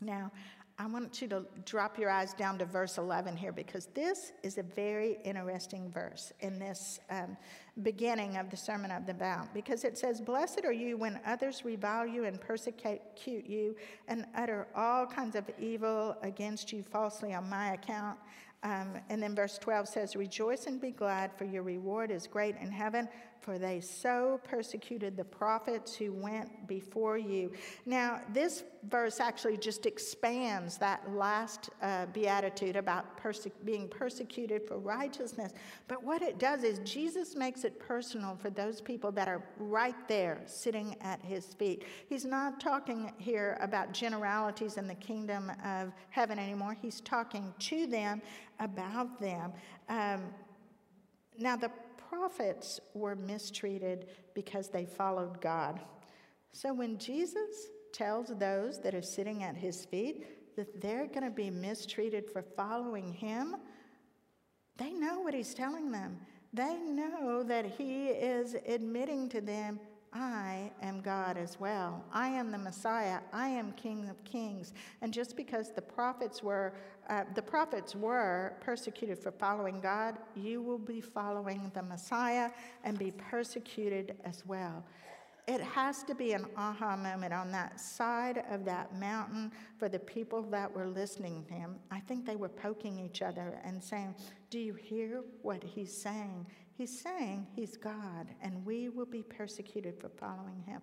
Now, 0.00 0.32
I 0.76 0.86
want 0.86 1.22
you 1.22 1.28
to 1.28 1.46
drop 1.64 2.00
your 2.00 2.10
eyes 2.10 2.34
down 2.34 2.58
to 2.58 2.64
verse 2.64 2.98
11 2.98 3.36
here 3.36 3.52
because 3.52 3.86
this 3.94 4.32
is 4.42 4.58
a 4.58 4.64
very 4.64 5.18
interesting 5.24 5.88
verse 5.88 6.32
in 6.40 6.58
this 6.58 6.98
um, 7.10 7.36
beginning 7.84 8.38
of 8.38 8.50
the 8.50 8.56
Sermon 8.56 8.90
of 8.90 9.06
the 9.06 9.14
Mount 9.14 9.54
because 9.54 9.84
it 9.84 9.96
says, 9.96 10.20
Blessed 10.20 10.62
are 10.64 10.72
you 10.72 10.96
when 10.96 11.20
others 11.24 11.64
revile 11.64 12.08
you 12.08 12.24
and 12.24 12.40
persecute 12.40 13.46
you 13.46 13.76
and 14.08 14.26
utter 14.34 14.66
all 14.74 15.06
kinds 15.06 15.36
of 15.36 15.48
evil 15.60 16.16
against 16.22 16.72
you 16.72 16.82
falsely 16.82 17.34
on 17.34 17.48
my 17.48 17.74
account. 17.74 18.18
Um, 18.64 18.94
and 19.10 19.22
then 19.22 19.36
verse 19.36 19.58
12 19.58 19.86
says, 19.86 20.16
Rejoice 20.16 20.66
and 20.66 20.80
be 20.80 20.90
glad, 20.90 21.30
for 21.36 21.44
your 21.44 21.62
reward 21.62 22.10
is 22.10 22.26
great 22.26 22.56
in 22.56 22.72
heaven, 22.72 23.08
for 23.44 23.58
they 23.58 23.78
so 23.78 24.40
persecuted 24.42 25.18
the 25.18 25.24
prophets 25.24 25.94
who 25.94 26.12
went 26.12 26.66
before 26.66 27.18
you. 27.18 27.52
Now, 27.84 28.22
this 28.32 28.64
verse 28.88 29.20
actually 29.20 29.58
just 29.58 29.84
expands 29.84 30.78
that 30.78 31.12
last 31.12 31.68
uh, 31.82 32.06
beatitude 32.06 32.76
about 32.76 33.18
perse- 33.18 33.48
being 33.64 33.86
persecuted 33.86 34.66
for 34.66 34.78
righteousness. 34.78 35.52
But 35.88 36.02
what 36.02 36.22
it 36.22 36.38
does 36.38 36.64
is 36.64 36.78
Jesus 36.80 37.36
makes 37.36 37.64
it 37.64 37.78
personal 37.78 38.34
for 38.34 38.48
those 38.48 38.80
people 38.80 39.12
that 39.12 39.28
are 39.28 39.42
right 39.58 40.08
there 40.08 40.40
sitting 40.46 40.96
at 41.02 41.20
his 41.20 41.52
feet. 41.52 41.84
He's 42.08 42.24
not 42.24 42.60
talking 42.60 43.12
here 43.18 43.58
about 43.60 43.92
generalities 43.92 44.78
in 44.78 44.88
the 44.88 44.94
kingdom 44.94 45.52
of 45.64 45.92
heaven 46.08 46.38
anymore, 46.38 46.76
he's 46.80 47.02
talking 47.02 47.52
to 47.58 47.86
them 47.86 48.22
about 48.58 49.20
them. 49.20 49.52
Um, 49.90 50.22
now, 51.36 51.56
the 51.56 51.70
prophets 52.18 52.80
were 52.94 53.16
mistreated 53.16 54.06
because 54.34 54.68
they 54.68 54.84
followed 54.84 55.40
God. 55.40 55.80
So 56.52 56.72
when 56.72 56.98
Jesus 56.98 57.68
tells 57.92 58.28
those 58.38 58.80
that 58.82 58.94
are 58.94 59.02
sitting 59.02 59.42
at 59.42 59.56
his 59.56 59.84
feet 59.84 60.56
that 60.56 60.80
they're 60.80 61.06
going 61.06 61.24
to 61.24 61.30
be 61.30 61.50
mistreated 61.50 62.30
for 62.30 62.42
following 62.42 63.12
him, 63.12 63.56
they 64.76 64.92
know 64.92 65.20
what 65.20 65.34
he's 65.34 65.54
telling 65.54 65.90
them. 65.90 66.18
They 66.52 66.76
know 66.78 67.42
that 67.42 67.66
he 67.66 68.06
is 68.06 68.54
admitting 68.66 69.28
to 69.30 69.40
them 69.40 69.80
I 70.14 70.70
am 70.80 71.00
God 71.00 71.36
as 71.36 71.58
well. 71.58 72.04
I 72.12 72.28
am 72.28 72.52
the 72.52 72.58
Messiah. 72.58 73.18
I 73.32 73.48
am 73.48 73.72
King 73.72 74.08
of 74.08 74.22
Kings. 74.24 74.72
And 75.02 75.12
just 75.12 75.36
because 75.36 75.72
the 75.72 75.82
prophets 75.82 76.42
were 76.42 76.74
uh, 77.10 77.24
the 77.34 77.42
prophets 77.42 77.94
were 77.94 78.54
persecuted 78.60 79.18
for 79.18 79.30
following 79.30 79.78
God, 79.80 80.16
you 80.34 80.62
will 80.62 80.78
be 80.78 81.02
following 81.02 81.70
the 81.74 81.82
Messiah 81.82 82.50
and 82.82 82.98
be 82.98 83.10
persecuted 83.10 84.16
as 84.24 84.42
well. 84.46 84.82
It 85.46 85.60
has 85.60 86.02
to 86.04 86.14
be 86.14 86.32
an 86.32 86.46
aha 86.56 86.96
moment 86.96 87.34
on 87.34 87.52
that 87.52 87.78
side 87.78 88.42
of 88.50 88.64
that 88.64 88.98
mountain 88.98 89.52
for 89.76 89.90
the 89.90 89.98
people 89.98 90.42
that 90.44 90.74
were 90.74 90.86
listening 90.86 91.44
to 91.48 91.52
him. 91.52 91.76
I 91.90 92.00
think 92.00 92.24
they 92.24 92.36
were 92.36 92.48
poking 92.48 92.98
each 92.98 93.20
other 93.20 93.60
and 93.62 93.82
saying, 93.82 94.14
Do 94.48 94.58
you 94.58 94.72
hear 94.72 95.22
what 95.42 95.62
he's 95.62 95.94
saying? 95.94 96.46
He's 96.76 97.00
saying 97.00 97.46
he's 97.54 97.76
God, 97.76 98.28
and 98.42 98.64
we 98.66 98.88
will 98.88 99.06
be 99.06 99.22
persecuted 99.22 99.98
for 100.00 100.08
following 100.08 100.60
him. 100.66 100.80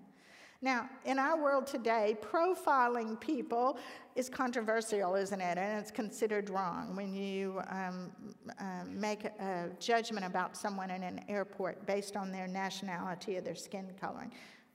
Now, 0.63 0.87
in 1.05 1.17
our 1.17 1.41
world 1.41 1.65
today, 1.65 2.15
profiling 2.21 3.19
people 3.19 3.79
is 4.15 4.29
controversial, 4.29 5.15
isn't 5.15 5.41
it? 5.41 5.57
And 5.57 5.79
it's 5.79 5.89
considered 5.89 6.51
wrong 6.51 6.95
when 6.95 7.15
you 7.15 7.61
um, 7.67 8.11
uh, 8.59 8.85
make 8.87 9.25
a 9.25 9.71
judgment 9.79 10.23
about 10.23 10.55
someone 10.55 10.91
in 10.91 11.01
an 11.01 11.25
airport 11.27 11.87
based 11.87 12.15
on 12.15 12.31
their 12.31 12.47
nationality 12.47 13.37
or 13.37 13.41
their 13.41 13.55
skin 13.55 13.87
coloring. 13.99 14.31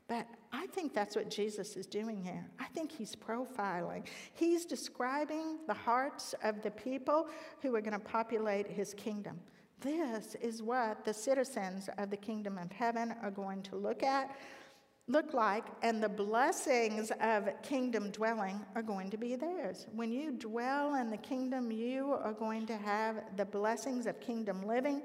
But 0.09 0.27
I 0.53 0.67
think 0.67 0.93
that's 0.93 1.15
what 1.15 1.31
Jesus 1.31 1.77
is 1.77 1.87
doing 1.87 2.21
here. 2.23 2.45
I 2.59 2.67
think 2.67 2.91
he's 2.91 3.15
profiling. 3.15 4.07
He's 4.35 4.65
describing 4.65 5.59
the 5.69 5.75
hearts 5.75 6.35
of 6.43 6.63
the 6.63 6.71
people 6.73 7.29
who 7.63 7.75
are 7.77 7.81
going 7.81 7.93
to 7.93 7.99
populate 7.99 8.67
his 8.67 8.93
kingdom. 8.93 9.39
This 9.81 10.35
is 10.41 10.63
what 10.63 11.05
the 11.05 11.13
citizens 11.13 11.89
of 11.99 12.11
the 12.11 12.17
kingdom 12.17 12.59
of 12.59 12.73
heaven 12.73 13.15
are 13.23 13.31
going 13.31 13.63
to 13.65 13.77
look 13.77 14.03
at 14.03 14.35
look 15.09 15.35
like, 15.35 15.65
and 15.83 16.03
the 16.03 16.09
blessings 16.09 17.13
of 17.21 17.49
kingdom 17.63 18.11
dwelling 18.11 18.61
are 18.75 18.83
going 18.83 19.09
to 19.11 19.17
be 19.17 19.37
theirs. 19.37 19.87
When 19.95 20.11
you 20.11 20.33
dwell 20.33 20.97
in 20.97 21.11
the 21.11 21.17
kingdom, 21.17 21.71
you 21.71 22.13
are 22.13 22.33
going 22.33 22.67
to 22.67 22.77
have 22.77 23.23
the 23.37 23.45
blessings 23.45 24.07
of 24.07 24.21
kingdom 24.21 24.67
living, 24.67 25.03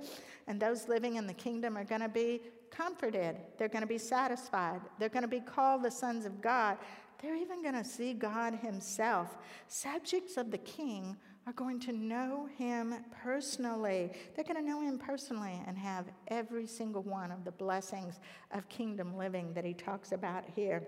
and 0.48 0.60
those 0.60 0.88
living 0.88 1.18
in 1.18 1.28
the 1.28 1.34
kingdom 1.34 1.78
are 1.78 1.84
going 1.84 2.02
to 2.02 2.10
be 2.10 2.42
comforted. 2.72 3.36
They're 3.58 3.70
going 3.70 3.84
to 3.84 3.88
be 3.88 4.00
satisfied. 4.00 4.82
They're 4.98 5.10
going 5.10 5.22
to 5.22 5.28
be 5.28 5.40
called 5.40 5.84
the 5.84 5.92
sons 5.92 6.26
of 6.26 6.42
God. 6.42 6.78
They're 7.22 7.36
even 7.36 7.62
going 7.62 7.76
to 7.76 7.84
see 7.84 8.14
God 8.14 8.56
Himself. 8.56 9.38
Subjects 9.68 10.38
of 10.38 10.50
the 10.50 10.58
king 10.58 11.16
are 11.48 11.54
going 11.54 11.80
to 11.80 11.92
know 11.92 12.48
him 12.58 12.96
personally. 13.24 14.12
They're 14.36 14.46
going 14.46 14.64
to 14.64 14.70
know 14.70 14.82
him 14.82 15.00
personally 15.00 15.62
and 15.68 15.78
have 15.78 16.06
every 16.28 16.68
single 16.68 17.02
one 17.02 17.32
of 17.32 17.44
the 17.44 17.52
blessings 17.52 18.20
of 18.52 18.70
kingdom 18.70 19.18
living 19.18 19.54
that 19.54 19.66
he 19.66 19.74
talks 19.74 20.12
about 20.12 20.44
here. 20.56 20.84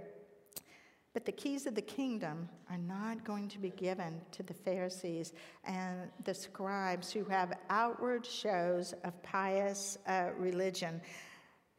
But 1.13 1.25
the 1.25 1.31
keys 1.31 1.67
of 1.67 1.75
the 1.75 1.81
kingdom 1.81 2.49
are 2.71 2.77
not 2.77 3.23
going 3.23 3.47
to 3.49 3.59
be 3.59 3.69
given 3.69 4.19
to 4.31 4.41
the 4.41 4.53
Pharisees 4.53 5.33
and 5.63 6.09
the 6.23 6.33
scribes 6.33 7.11
who 7.11 7.23
have 7.25 7.53
outward 7.69 8.25
shows 8.25 8.93
of 9.03 9.21
pious 9.21 9.97
uh, 10.07 10.29
religion. 10.37 11.01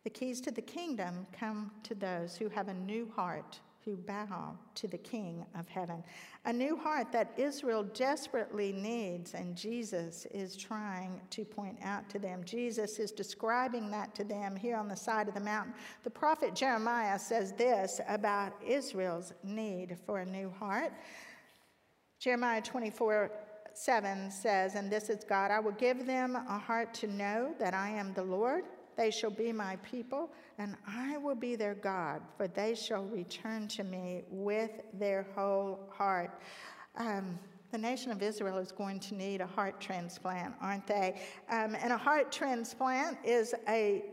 The 0.04 0.10
keys 0.10 0.40
to 0.42 0.52
the 0.52 0.62
kingdom 0.62 1.26
come 1.32 1.72
to 1.82 1.94
those 1.94 2.36
who 2.36 2.48
have 2.50 2.68
a 2.68 2.74
new 2.74 3.10
heart 3.16 3.58
who 3.84 3.96
bow 3.96 4.56
to 4.74 4.88
the 4.88 4.98
King 4.98 5.44
of 5.58 5.68
heaven. 5.68 6.02
A 6.46 6.52
new 6.52 6.76
heart 6.76 7.12
that 7.12 7.32
Israel 7.36 7.82
desperately 7.82 8.72
needs, 8.72 9.34
and 9.34 9.56
Jesus 9.56 10.26
is 10.32 10.56
trying 10.56 11.20
to 11.30 11.44
point 11.44 11.78
out 11.82 12.08
to 12.10 12.18
them. 12.18 12.42
Jesus 12.44 12.98
is 12.98 13.12
describing 13.12 13.90
that 13.90 14.14
to 14.14 14.24
them 14.24 14.56
here 14.56 14.76
on 14.76 14.88
the 14.88 14.96
side 14.96 15.28
of 15.28 15.34
the 15.34 15.40
mountain. 15.40 15.74
The 16.02 16.10
prophet 16.10 16.54
Jeremiah 16.54 17.18
says 17.18 17.52
this 17.52 18.00
about 18.08 18.52
Israel's 18.66 19.32
need 19.42 19.96
for 20.06 20.20
a 20.20 20.26
new 20.26 20.50
heart. 20.50 20.92
Jeremiah 22.18 22.62
24 22.62 23.30
7 23.76 24.30
says, 24.30 24.76
And 24.76 24.90
this 24.90 25.10
is 25.10 25.24
God, 25.24 25.50
I 25.50 25.58
will 25.58 25.72
give 25.72 26.06
them 26.06 26.36
a 26.36 26.58
heart 26.58 26.94
to 26.94 27.06
know 27.08 27.54
that 27.58 27.74
I 27.74 27.90
am 27.90 28.14
the 28.14 28.22
Lord 28.22 28.64
they 28.96 29.10
shall 29.10 29.30
be 29.30 29.52
my 29.52 29.76
people, 29.76 30.30
and 30.58 30.76
I 30.86 31.16
will 31.16 31.34
be 31.34 31.56
their 31.56 31.74
God, 31.74 32.22
for 32.36 32.48
they 32.48 32.74
shall 32.74 33.04
return 33.04 33.68
to 33.68 33.84
me 33.84 34.22
with 34.30 34.70
their 34.92 35.26
whole 35.34 35.80
heart. 35.92 36.40
Um, 36.96 37.38
the 37.72 37.78
nation 37.78 38.12
of 38.12 38.22
Israel 38.22 38.58
is 38.58 38.70
going 38.70 39.00
to 39.00 39.14
need 39.14 39.40
a 39.40 39.46
heart 39.46 39.80
transplant, 39.80 40.54
aren't 40.60 40.86
they? 40.86 41.20
Um, 41.50 41.74
and 41.74 41.92
a 41.92 41.98
heart 41.98 42.30
transplant 42.30 43.18
is 43.24 43.54
a 43.68 44.04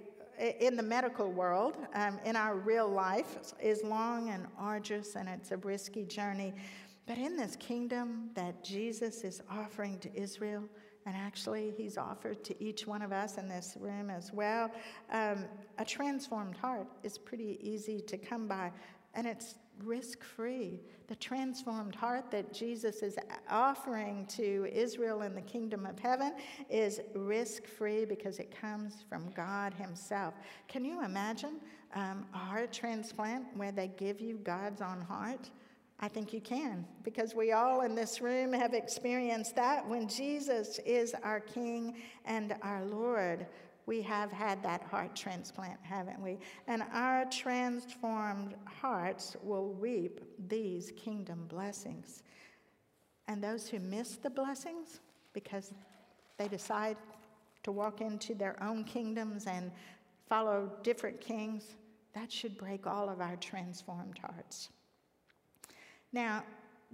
in 0.59 0.75
the 0.75 0.83
medical 0.83 1.31
world, 1.31 1.77
um, 1.93 2.19
in 2.25 2.35
our 2.35 2.55
real 2.55 2.89
life, 2.89 3.53
is 3.61 3.83
long 3.83 4.29
and 4.29 4.47
arduous, 4.57 5.15
and 5.15 5.29
it's 5.29 5.51
a 5.51 5.57
risky 5.57 6.03
journey. 6.03 6.53
But 7.05 7.19
in 7.19 7.37
this 7.37 7.55
kingdom 7.57 8.31
that 8.33 8.63
Jesus 8.63 9.23
is 9.23 9.43
offering 9.51 9.99
to 9.99 10.15
Israel, 10.15 10.63
and 11.05 11.15
actually, 11.15 11.73
he's 11.75 11.97
offered 11.97 12.43
to 12.43 12.63
each 12.63 12.85
one 12.85 13.01
of 13.01 13.11
us 13.11 13.37
in 13.37 13.49
this 13.49 13.75
room 13.79 14.09
as 14.09 14.31
well. 14.31 14.69
Um, 15.11 15.45
a 15.79 15.85
transformed 15.85 16.55
heart 16.57 16.87
is 17.03 17.17
pretty 17.17 17.57
easy 17.61 18.01
to 18.01 18.17
come 18.17 18.47
by, 18.47 18.71
and 19.15 19.25
it's 19.25 19.55
risk 19.83 20.23
free. 20.23 20.79
The 21.07 21.15
transformed 21.15 21.95
heart 21.95 22.29
that 22.31 22.53
Jesus 22.53 23.01
is 23.01 23.17
offering 23.49 24.27
to 24.27 24.67
Israel 24.71 25.23
in 25.23 25.33
the 25.33 25.41
kingdom 25.41 25.85
of 25.85 25.97
heaven 25.97 26.33
is 26.69 27.01
risk 27.15 27.65
free 27.65 28.05
because 28.05 28.37
it 28.37 28.55
comes 28.55 29.03
from 29.09 29.31
God 29.31 29.73
Himself. 29.73 30.35
Can 30.67 30.85
you 30.85 31.03
imagine 31.03 31.59
um, 31.95 32.25
a 32.33 32.37
heart 32.37 32.71
transplant 32.71 33.45
where 33.55 33.71
they 33.71 33.87
give 33.97 34.21
you 34.21 34.37
God's 34.37 34.81
own 34.81 35.01
heart? 35.01 35.49
I 36.03 36.07
think 36.07 36.33
you 36.33 36.41
can, 36.41 36.85
because 37.03 37.35
we 37.35 37.51
all 37.51 37.81
in 37.81 37.93
this 37.93 38.21
room 38.21 38.53
have 38.53 38.73
experienced 38.73 39.55
that 39.55 39.87
when 39.87 40.07
Jesus 40.07 40.79
is 40.83 41.13
our 41.23 41.39
King 41.39 41.95
and 42.25 42.55
our 42.63 42.83
Lord. 42.85 43.45
We 43.85 44.01
have 44.03 44.31
had 44.31 44.63
that 44.63 44.83
heart 44.83 45.15
transplant, 45.15 45.79
haven't 45.83 46.19
we? 46.21 46.39
And 46.67 46.83
our 46.93 47.25
transformed 47.25 48.55
hearts 48.65 49.35
will 49.43 49.73
reap 49.73 50.21
these 50.47 50.91
kingdom 50.95 51.45
blessings. 51.47 52.23
And 53.27 53.43
those 53.43 53.67
who 53.67 53.79
miss 53.79 54.17
the 54.17 54.29
blessings 54.29 55.01
because 55.33 55.73
they 56.37 56.47
decide 56.47 56.97
to 57.63 57.71
walk 57.71 58.01
into 58.01 58.33
their 58.33 58.61
own 58.63 58.83
kingdoms 58.83 59.45
and 59.45 59.71
follow 60.27 60.71
different 60.83 61.19
kings, 61.21 61.75
that 62.13 62.31
should 62.31 62.57
break 62.57 62.87
all 62.87 63.09
of 63.09 63.19
our 63.19 63.35
transformed 63.35 64.19
hearts. 64.19 64.69
Now, 66.13 66.43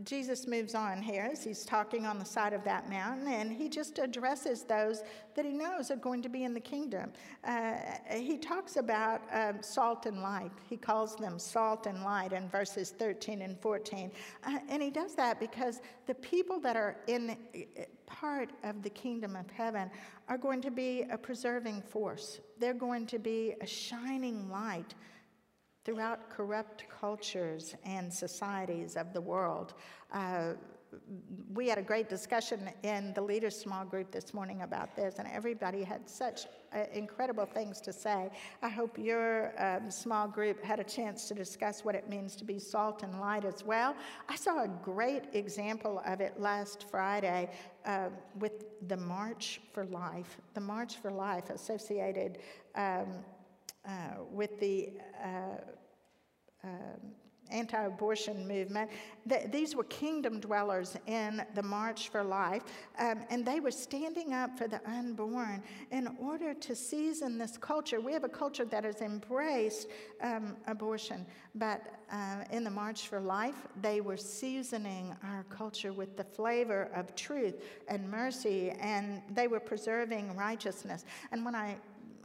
Jesus 0.03 0.45
moves 0.45 0.75
on 0.75 1.01
here 1.01 1.27
as 1.31 1.43
he's 1.43 1.65
talking 1.65 2.05
on 2.05 2.19
the 2.19 2.25
side 2.25 2.53
of 2.53 2.63
that 2.65 2.87
mountain, 2.87 3.27
and 3.27 3.51
he 3.51 3.67
just 3.67 3.97
addresses 3.97 4.61
those 4.61 5.01
that 5.35 5.43
he 5.43 5.51
knows 5.51 5.89
are 5.89 5.95
going 5.95 6.21
to 6.21 6.29
be 6.29 6.43
in 6.43 6.53
the 6.53 6.59
kingdom. 6.59 7.11
Uh, 7.43 7.77
he 8.11 8.37
talks 8.37 8.75
about 8.75 9.21
uh, 9.33 9.53
salt 9.61 10.05
and 10.05 10.21
light. 10.21 10.51
He 10.69 10.77
calls 10.77 11.15
them 11.15 11.39
salt 11.39 11.87
and 11.87 12.03
light 12.03 12.31
in 12.31 12.47
verses 12.47 12.91
13 12.91 13.41
and 13.41 13.59
14. 13.59 14.11
Uh, 14.43 14.59
and 14.69 14.83
he 14.83 14.91
does 14.91 15.15
that 15.15 15.39
because 15.39 15.81
the 16.05 16.15
people 16.15 16.59
that 16.59 16.75
are 16.75 16.97
in 17.07 17.31
uh, 17.31 17.81
part 18.05 18.51
of 18.63 18.83
the 18.83 18.91
kingdom 18.91 19.35
of 19.35 19.49
heaven 19.49 19.89
are 20.29 20.37
going 20.37 20.61
to 20.61 20.71
be 20.71 21.05
a 21.09 21.17
preserving 21.17 21.81
force, 21.81 22.39
they're 22.59 22.75
going 22.75 23.07
to 23.07 23.17
be 23.17 23.55
a 23.61 23.65
shining 23.65 24.47
light 24.51 24.93
throughout 25.87 26.29
corrupt 26.29 26.83
cultures 26.99 27.73
and 27.85 28.13
societies 28.13 28.97
of 28.97 29.13
the 29.13 29.21
world. 29.21 29.73
Uh, 30.11 30.51
we 31.53 31.69
had 31.69 31.77
a 31.77 31.81
great 31.81 32.09
discussion 32.09 32.69
in 32.83 33.13
the 33.13 33.21
leaders 33.21 33.57
small 33.57 33.85
group 33.85 34.11
this 34.11 34.33
morning 34.33 34.63
about 34.63 34.97
this, 34.97 35.15
and 35.17 35.29
everybody 35.31 35.85
had 35.85 36.09
such 36.09 36.45
uh, 36.73 36.79
incredible 36.91 37.45
things 37.45 37.79
to 37.79 37.93
say. 37.93 38.29
I 38.61 38.67
hope 38.67 38.97
your 38.97 39.53
um, 39.63 39.89
small 39.89 40.27
group 40.27 40.61
had 40.61 40.81
a 40.81 40.83
chance 40.83 41.29
to 41.29 41.33
discuss 41.33 41.85
what 41.85 41.95
it 41.95 42.09
means 42.09 42.35
to 42.35 42.43
be 42.43 42.59
salt 42.59 43.03
and 43.03 43.21
light 43.21 43.45
as 43.45 43.63
well. 43.63 43.95
I 44.27 44.35
saw 44.35 44.65
a 44.65 44.67
great 44.67 45.23
example 45.31 46.01
of 46.05 46.19
it 46.19 46.37
last 46.37 46.85
Friday 46.91 47.49
uh, 47.85 48.09
with 48.39 48.65
the 48.89 48.97
March 48.97 49.61
for 49.71 49.85
Life. 49.85 50.37
The 50.53 50.61
March 50.61 50.97
for 50.97 51.11
Life 51.11 51.49
associated 51.49 52.39
um, 52.75 53.23
uh, 53.87 54.23
with 54.31 54.59
the 54.59 54.89
uh, 55.23 55.57
um, 56.63 57.13
anti 57.51 57.81
abortion 57.85 58.47
movement. 58.47 58.89
these 59.51 59.75
were 59.75 59.83
kingdom 59.85 60.39
dwellers 60.39 60.97
in 61.05 61.41
the 61.55 61.63
March 61.63 62.09
for 62.09 62.23
Life, 62.23 62.63
um, 62.99 63.23
and 63.29 63.45
they 63.45 63.59
were 63.59 63.71
standing 63.71 64.33
up 64.33 64.57
for 64.57 64.67
the 64.67 64.81
unborn 64.89 65.63
in 65.91 66.07
order 66.19 66.53
to 66.53 66.75
season 66.75 67.37
this 67.37 67.57
culture. 67.57 67.99
We 67.99 68.13
have 68.13 68.23
a 68.23 68.29
culture 68.29 68.65
that 68.65 68.83
has 68.83 69.01
embraced 69.01 69.87
um, 70.21 70.57
abortion, 70.67 71.25
but 71.55 71.81
uh, 72.11 72.43
in 72.51 72.63
the 72.63 72.71
March 72.71 73.07
for 73.07 73.19
Life, 73.19 73.67
they 73.81 74.01
were 74.01 74.17
seasoning 74.17 75.15
our 75.23 75.45
culture 75.49 75.93
with 75.93 76.15
the 76.17 76.23
flavor 76.23 76.89
of 76.95 77.15
truth 77.15 77.63
and 77.87 78.09
mercy, 78.09 78.71
and 78.79 79.21
they 79.33 79.47
were 79.47 79.59
preserving 79.59 80.35
righteousness. 80.35 81.05
And 81.31 81.43
when 81.45 81.55
I 81.55 81.77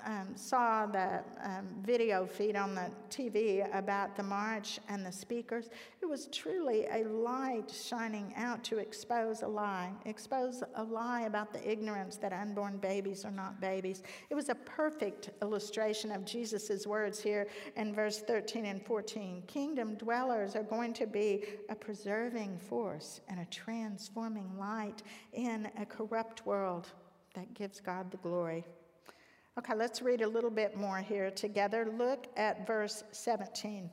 um, 0.05 0.37
saw 0.37 0.87
the 0.87 1.21
um, 1.43 1.67
video 1.83 2.27
feed 2.27 2.57
on 2.57 2.75
the 2.75 2.91
TV 3.11 3.67
about 3.77 4.17
the 4.17 4.23
march 4.23 4.79
and 4.89 5.05
the 5.05 5.13
speakers, 5.13 5.69
it 6.01 6.07
was 6.07 6.27
truly 6.27 6.87
a 6.93 7.05
light 7.05 7.71
shining 7.71 8.33
out 8.37 8.63
to 8.65 8.79
expose 8.79 9.43
a 9.43 9.49
lie, 9.49 9.91
expose 10.05 10.63
a 10.77 10.83
lie 10.83 11.23
about 11.23 11.53
the 11.53 11.71
ignorance 11.71 12.17
that 12.17 12.33
unborn 12.33 12.79
babies 12.79 13.25
are 13.25 13.31
not 13.31 13.61
babies. 13.61 14.03
It 14.31 14.35
was 14.35 14.49
a 14.49 14.55
perfect 14.55 15.31
illustration 15.41 16.11
of 16.11 16.25
Jesus' 16.25 16.87
words 16.87 17.21
here 17.21 17.47
in 17.77 17.95
verse 17.95 18.21
13 18.21 18.67
and 18.67 18.85
14. 18.85 19.43
Kingdom 19.47 19.95
dwellers 19.95 20.57
are 20.57 20.63
going 20.63 20.93
to 20.95 21.07
be 21.07 21.45
a 21.69 21.75
preserving 21.75 22.59
force 22.59 23.21
and 23.29 23.41
a 23.41 23.47
transforming 23.47 24.59
light 24.59 25.03
in 25.33 25.71
a 25.79 25.87
corrupt 25.87 26.47
world 26.47 26.89
that 27.35 27.55
gives 27.55 27.81
God 27.81 28.11
the 28.11 28.17
glory. 28.19 28.65
Okay, 29.59 29.75
let's 29.75 30.01
read 30.01 30.23
a 30.23 30.29
little 30.29 30.51
bit 30.51 30.77
more 30.79 30.99
here 30.99 31.31
together. 31.31 31.93
Look 31.99 32.27
at 32.39 32.67
verse 32.67 33.05
17. 33.13 33.91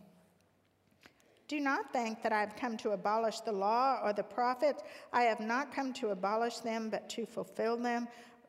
Do 1.49 1.59
not 1.59 1.91
think 1.91 2.23
that 2.23 2.31
I 2.31 2.39
have 2.39 2.55
come 2.55 2.77
to 2.77 2.91
abolish 2.91 3.41
the 3.41 3.51
law 3.51 3.99
or 4.01 4.13
the 4.13 4.23
prophets. 4.23 4.83
I 5.11 5.23
have 5.23 5.41
not 5.41 5.73
come 5.73 5.91
to 5.93 6.09
abolish 6.09 6.59
them, 6.59 6.89
but 6.89 7.09
to 7.09 7.25
fulfill 7.25 7.75
them. 7.75 8.07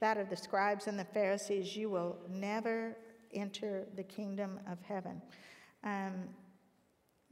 that 0.00 0.16
of 0.16 0.28
the 0.30 0.36
scribes 0.36 0.86
and 0.86 0.98
the 0.98 1.04
Pharisees, 1.04 1.76
you 1.76 1.90
will 1.90 2.16
never 2.28 2.96
enter 3.34 3.86
the 3.96 4.02
kingdom 4.02 4.60
of 4.70 4.80
heaven. 4.82 5.20
Um, 5.84 6.28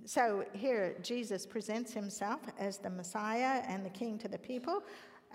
so 0.04 0.44
here, 0.52 0.96
Jesus 1.02 1.46
presents 1.46 1.92
himself 1.92 2.40
as 2.58 2.78
the 2.78 2.90
Messiah 2.90 3.62
and 3.66 3.84
the 3.84 3.90
King 3.90 4.18
to 4.18 4.28
the 4.28 4.38
people. 4.38 4.82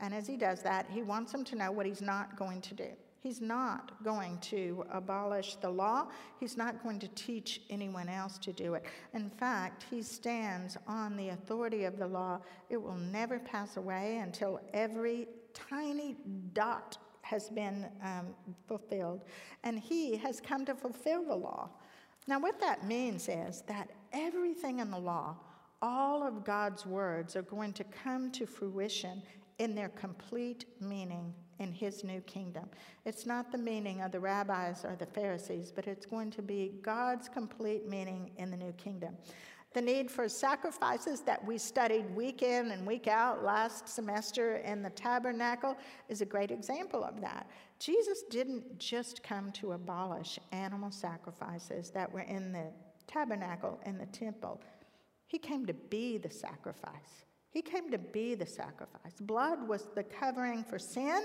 And 0.02 0.14
as 0.14 0.28
he 0.28 0.38
does 0.38 0.62
that, 0.64 0.88
he 0.90 1.02
wants 1.02 1.32
them 1.32 1.44
to 1.46 1.56
know 1.56 1.72
what 1.72 1.86
he's 1.86 2.02
not 2.02 2.38
going 2.38 2.62
to 2.62 2.74
do. 2.74 2.90
He's 3.20 3.40
not 3.40 4.04
going 4.04 4.40
to 4.40 4.84
abolish 4.92 5.56
the 5.58 5.70
law. 5.70 6.08
He's 6.40 6.58
not 6.58 6.82
going 6.82 6.98
to 7.00 7.08
teach 7.10 7.62
anyone 7.70 8.10
else 8.10 8.40
to 8.40 8.52
do 8.52 8.74
it. 8.74 8.84
In 9.14 9.30
fact, 9.30 9.86
he 9.92 10.02
stands 10.02 10.76
on 10.88 11.16
the 11.16 11.30
authority 11.30 11.84
of 11.84 12.00
the 12.00 12.08
law. 12.08 12.40
It 12.70 12.82
will 12.82 12.98
never 12.98 13.38
pass 13.38 13.78
away 13.78 14.18
until 14.18 14.60
every 14.74 15.28
tiny 15.54 16.18
dot 16.54 16.98
has 17.32 17.50
been 17.50 17.88
um, 18.04 18.28
fulfilled, 18.68 19.24
and 19.64 19.80
he 19.80 20.18
has 20.18 20.42
come 20.42 20.66
to 20.66 20.76
fulfill 20.76 21.24
the 21.24 21.36
law. 21.36 21.70
Now, 22.28 22.40
what 22.40 22.60
that 22.60 22.86
means 22.86 23.30
is 23.30 23.64
that 23.68 23.90
everything 24.12 24.80
in 24.80 24.92
the 24.92 25.00
law, 25.00 25.38
all 25.82 26.28
of 26.28 26.44
God's 26.44 26.86
words, 26.86 27.38
are 27.38 27.42
going 27.42 27.72
to 27.74 27.86
come 27.86 28.32
to 28.32 28.46
fruition 28.46 29.24
in 29.60 29.74
their 29.74 29.90
complete 29.90 30.66
meaning 30.82 31.34
in 31.60 31.72
his 31.72 32.04
new 32.04 32.20
kingdom. 32.22 32.68
It's 33.06 33.26
not 33.26 33.52
the 33.52 33.58
meaning 33.58 34.02
of 34.02 34.12
the 34.12 34.20
rabbis 34.20 34.84
or 34.84 34.98
the 35.00 35.06
Pharisees, 35.06 35.72
but 35.74 35.88
it's 35.88 36.06
going 36.06 36.32
to 36.32 36.42
be 36.42 36.74
God's 36.82 37.30
complete 37.30 37.88
meaning 37.88 38.32
in 38.38 38.52
the 38.52 38.58
new 38.58 38.74
kingdom. 38.74 39.16
The 39.74 39.82
need 39.82 40.12
for 40.12 40.28
sacrifices 40.28 41.22
that 41.22 41.46
we 41.46 41.58
studied 41.58 42.14
week 42.14 42.42
in 42.42 42.72
and 42.72 42.86
week 42.86 43.08
out 43.08 43.44
last 43.44 43.88
semester 43.88 44.58
in 44.58 44.82
the 44.82 44.90
tabernacle 44.90 45.78
is 46.10 46.22
a 46.22 46.26
great 46.26 46.52
example 46.52 47.04
of 47.06 47.22
that. 47.22 47.50
Jesus 47.80 48.24
didn't 48.30 48.78
just 48.78 49.24
come 49.24 49.52
to 49.54 49.72
abolish 49.72 50.38
animal 50.52 50.92
sacrifices 50.92 51.90
that 51.92 52.12
were 52.12 52.22
in 52.22 52.52
the 52.52 52.66
tabernacle 53.08 53.80
and 53.86 54.00
the 54.00 54.06
temple, 54.08 54.62
He 55.28 55.38
came 55.38 55.66
to 55.66 55.74
be 55.74 56.18
the 56.18 56.30
sacrifice. 56.30 57.26
He 57.50 57.62
came 57.62 57.92
to 57.92 57.98
be 57.98 58.36
the 58.36 58.46
sacrifice. 58.46 59.20
Blood 59.22 59.68
was 59.68 59.88
the 59.96 60.04
covering 60.04 60.64
for 60.64 60.80
sin, 60.80 61.22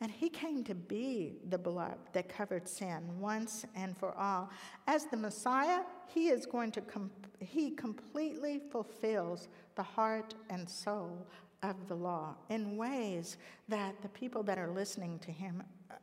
and 0.00 0.10
he 0.10 0.28
came 0.30 0.64
to 0.64 0.74
be 0.74 1.34
the 1.50 1.58
blood 1.58 1.98
that 2.12 2.28
covered 2.28 2.66
sin 2.66 3.02
once 3.18 3.66
and 3.74 3.96
for 3.96 4.16
all. 4.16 4.50
As 4.86 5.04
the 5.06 5.16
Messiah, 5.16 5.80
he 6.06 6.28
is 6.28 6.46
going 6.46 6.72
to 6.72 6.80
com- 6.80 7.10
he 7.38 7.70
completely 7.70 8.60
fulfills 8.70 9.48
the 9.74 9.82
heart 9.82 10.34
and 10.48 10.68
soul 10.68 11.26
of 11.62 11.88
the 11.88 11.94
law 11.94 12.34
in 12.48 12.76
ways 12.76 13.36
that 13.68 14.00
the 14.00 14.08
people 14.08 14.42
that 14.42 14.58
are 14.58 14.70
listening 14.70 15.18
to 15.18 15.30
him 15.30 15.62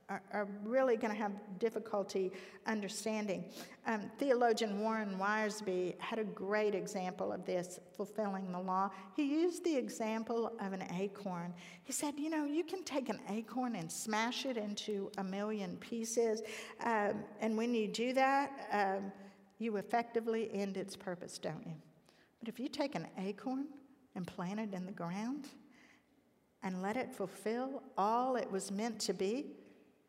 are, 0.10 0.22
are 0.32 0.48
really 0.64 0.96
going 0.96 1.14
to 1.14 1.20
have 1.20 1.34
difficulty 1.60 2.32
understanding. 2.66 3.44
Um, 3.86 4.10
theologian 4.18 4.80
Warren 4.80 5.18
Wiersbe 5.20 6.00
had 6.00 6.20
a 6.20 6.24
great 6.24 6.74
example 6.74 7.32
of 7.32 7.46
this, 7.46 7.80
fulfilling 7.96 8.52
the 8.52 8.60
law. 8.60 8.90
He 9.16 9.24
used 9.24 9.66
the 9.66 9.76
example 9.76 10.54
of 10.62 10.72
an 10.72 10.84
acorn. 10.94 11.54
He 11.84 11.92
said, 11.92 12.14
You 12.18 12.30
know, 12.30 12.46
you 12.46 12.64
can 12.64 12.84
take 12.84 13.10
an 13.10 13.20
acorn 13.30 13.76
and 13.76 13.92
smash 13.92 14.46
it 14.46 14.56
into 14.56 15.12
a 15.18 15.24
million 15.24 15.76
pieces, 15.78 16.42
um, 16.84 17.24
and 17.42 17.58
when 17.58 17.74
you 17.74 17.88
do 17.88 18.14
that, 18.14 18.52
um, 18.72 19.12
you 19.60 19.78
effectively 19.78 20.50
end 20.54 20.78
its 20.78 20.96
purpose, 20.96 21.38
don't 21.38 21.66
you? 21.66 21.74
But 22.40 22.48
if 22.48 22.60
you 22.60 22.70
take 22.70 22.96
an 22.96 23.08
acorn 23.18 23.66
and 24.16 24.26
plant 24.26 24.60
it 24.60 24.74
in 24.74 24.86
the 24.86 24.92
ground, 24.92 25.48
and 26.64 26.82
let 26.82 26.98
it 26.98 27.14
fulfill 27.14 27.84
all 27.98 28.36
it 28.36 28.52
was 28.52 28.72
meant 28.72 29.00
to 29.00 29.14
be, 29.14 29.46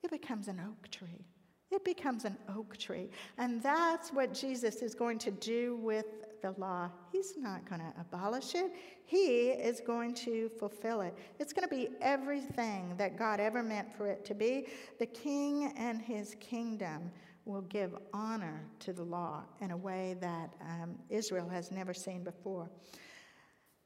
it 0.02 0.10
becomes 0.10 0.48
an 0.48 0.60
oak 0.66 0.90
tree. 0.90 1.26
It 1.70 1.84
becomes 1.84 2.24
an 2.24 2.36
oak 2.48 2.76
tree. 2.78 3.10
And 3.36 3.62
that's 3.62 4.10
what 4.10 4.32
Jesus 4.32 4.76
is 4.76 4.94
going 4.94 5.18
to 5.18 5.30
do 5.30 5.76
with 5.76 6.06
the 6.40 6.52
law. 6.52 6.88
He's 7.12 7.36
not 7.36 7.68
going 7.68 7.80
to 7.80 7.92
abolish 8.00 8.54
it, 8.54 8.72
He 9.04 9.48
is 9.50 9.80
going 9.80 10.14
to 10.14 10.48
fulfill 10.58 11.00
it. 11.00 11.14
It's 11.38 11.52
going 11.52 11.68
to 11.68 11.74
be 11.74 11.88
everything 12.00 12.94
that 12.96 13.18
God 13.18 13.40
ever 13.40 13.62
meant 13.62 13.94
for 13.94 14.06
it 14.06 14.24
to 14.26 14.34
be. 14.34 14.66
The 14.98 15.06
king 15.06 15.72
and 15.76 16.00
his 16.00 16.36
kingdom 16.40 17.10
will 17.44 17.62
give 17.62 17.96
honor 18.12 18.64
to 18.80 18.92
the 18.92 19.02
law 19.02 19.42
in 19.60 19.70
a 19.70 19.76
way 19.76 20.16
that 20.20 20.50
um, 20.60 20.96
Israel 21.08 21.48
has 21.48 21.70
never 21.70 21.94
seen 21.94 22.22
before. 22.22 22.70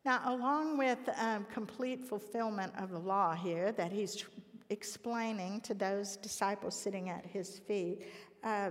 Now, 0.05 0.21
along 0.27 0.79
with 0.79 0.99
um, 1.17 1.47
complete 1.53 2.05
fulfillment 2.05 2.73
of 2.77 2.91
the 2.91 2.99
law 2.99 3.35
here 3.35 3.71
that 3.73 3.93
he's 3.93 4.25
explaining 4.73 5.61
to 5.61 5.75
those 5.75 6.17
disciples 6.17 6.75
sitting 6.75 7.11
at 7.11 7.25
his 7.27 7.61
feet, 7.61 8.07
uh, 8.43 8.71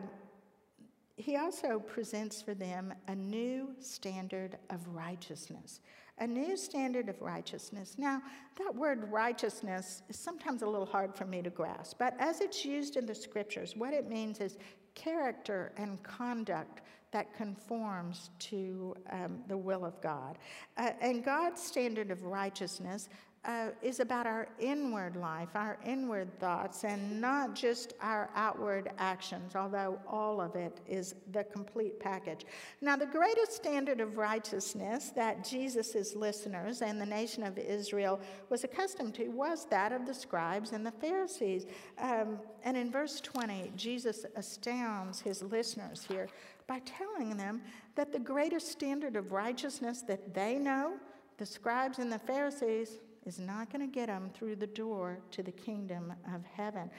he 1.16 1.38
also 1.38 1.80
presents 1.80 2.42
for 2.42 2.54
them 2.54 2.94
a 3.08 3.16
new 3.16 3.76
standard 3.80 4.58
of 4.72 4.86
righteousness. 4.88 5.80
A 6.18 6.28
new 6.28 6.58
standard 6.58 7.10
of 7.10 7.22
righteousness. 7.22 7.96
Now, 7.98 8.22
that 8.58 8.76
word 8.76 9.12
righteousness 9.12 10.04
is 10.10 10.18
sometimes 10.18 10.62
a 10.62 10.68
little 10.68 10.86
hard 10.86 11.16
for 11.16 11.26
me 11.26 11.42
to 11.42 11.50
grasp, 11.50 11.98
but 12.00 12.16
as 12.20 12.42
it's 12.42 12.66
used 12.66 12.98
in 12.98 13.06
the 13.06 13.16
scriptures, 13.16 13.76
what 13.76 13.94
it 13.94 14.10
means 14.10 14.40
is 14.40 14.58
character 14.94 15.72
and 15.78 16.02
conduct 16.04 16.82
that 17.12 17.34
conforms 17.36 18.30
to 18.40 18.96
um, 19.12 19.44
the 19.48 19.58
will 19.58 19.86
of 19.86 20.00
God. 20.02 20.38
Uh, 20.78 20.92
and 21.02 21.24
God's 21.24 21.62
standard 21.62 22.10
of 22.10 22.24
righteousness 22.24 23.10
uh, 23.44 23.70
is 23.82 24.00
about 24.00 24.28
our 24.28 24.48
inward 24.60 25.16
life, 25.16 25.50
our 25.56 25.80
inward 25.84 26.40
thoughts, 26.40 26.84
and 26.84 27.20
not 27.20 27.56
just 27.56 27.94
our 28.00 28.30
outward 28.36 28.92
actions, 29.00 29.56
although 29.56 30.00
all 30.08 30.40
of 30.40 30.56
it 30.56 30.80
is 30.88 31.16
the 31.32 31.44
complete 31.46 32.00
package. 32.00 32.46
Now, 32.82 32.96
the 32.96 33.08
greatest 33.08 33.54
standard 33.54 34.00
of 34.00 34.18
righteousness 34.18 35.12
that 35.16 35.44
Jesus' 35.44 36.16
listeners 36.16 36.84
and 36.84 37.02
the 37.02 37.06
nation 37.06 37.42
of 37.42 37.58
Israel 37.58 38.20
was 38.50 38.64
accustomed 38.64 39.16
to 39.16 39.30
was 39.30 39.66
that 39.72 39.92
of 39.92 40.06
the 40.06 40.14
scribes 40.14 40.72
and 40.72 40.86
the 40.86 40.92
Pharisees. 40.92 41.66
Um, 41.98 42.40
and 42.64 42.78
in 42.78 42.92
verse 42.92 43.20
20, 43.22 43.74
Jesus 43.76 44.24
astounds 44.36 45.20
his 45.20 45.42
listeners 45.42 46.06
here 46.08 46.30
by 46.68 46.80
telling 46.86 47.38
them 47.38 47.64
that 47.96 48.12
the 48.12 48.20
greatest 48.20 48.72
standard 48.72 49.16
of 49.16 49.32
righteousness 49.32 50.04
that 50.04 50.36
they 50.36 50.60
know, 50.60 50.94
the 51.38 51.46
scribes 51.46 51.98
and 51.98 52.12
the 52.12 52.20
Pharisees, 52.20 53.00
is 53.26 53.40
not 53.40 53.72
going 53.72 53.88
to 53.88 53.94
get 53.94 54.08
them 54.08 54.30
through 54.34 54.56
the 54.56 54.68
door 54.68 55.20
to 55.32 55.44
the 55.44 55.52
kingdom 55.52 56.14
of 56.34 56.44
heaven. 56.46 56.90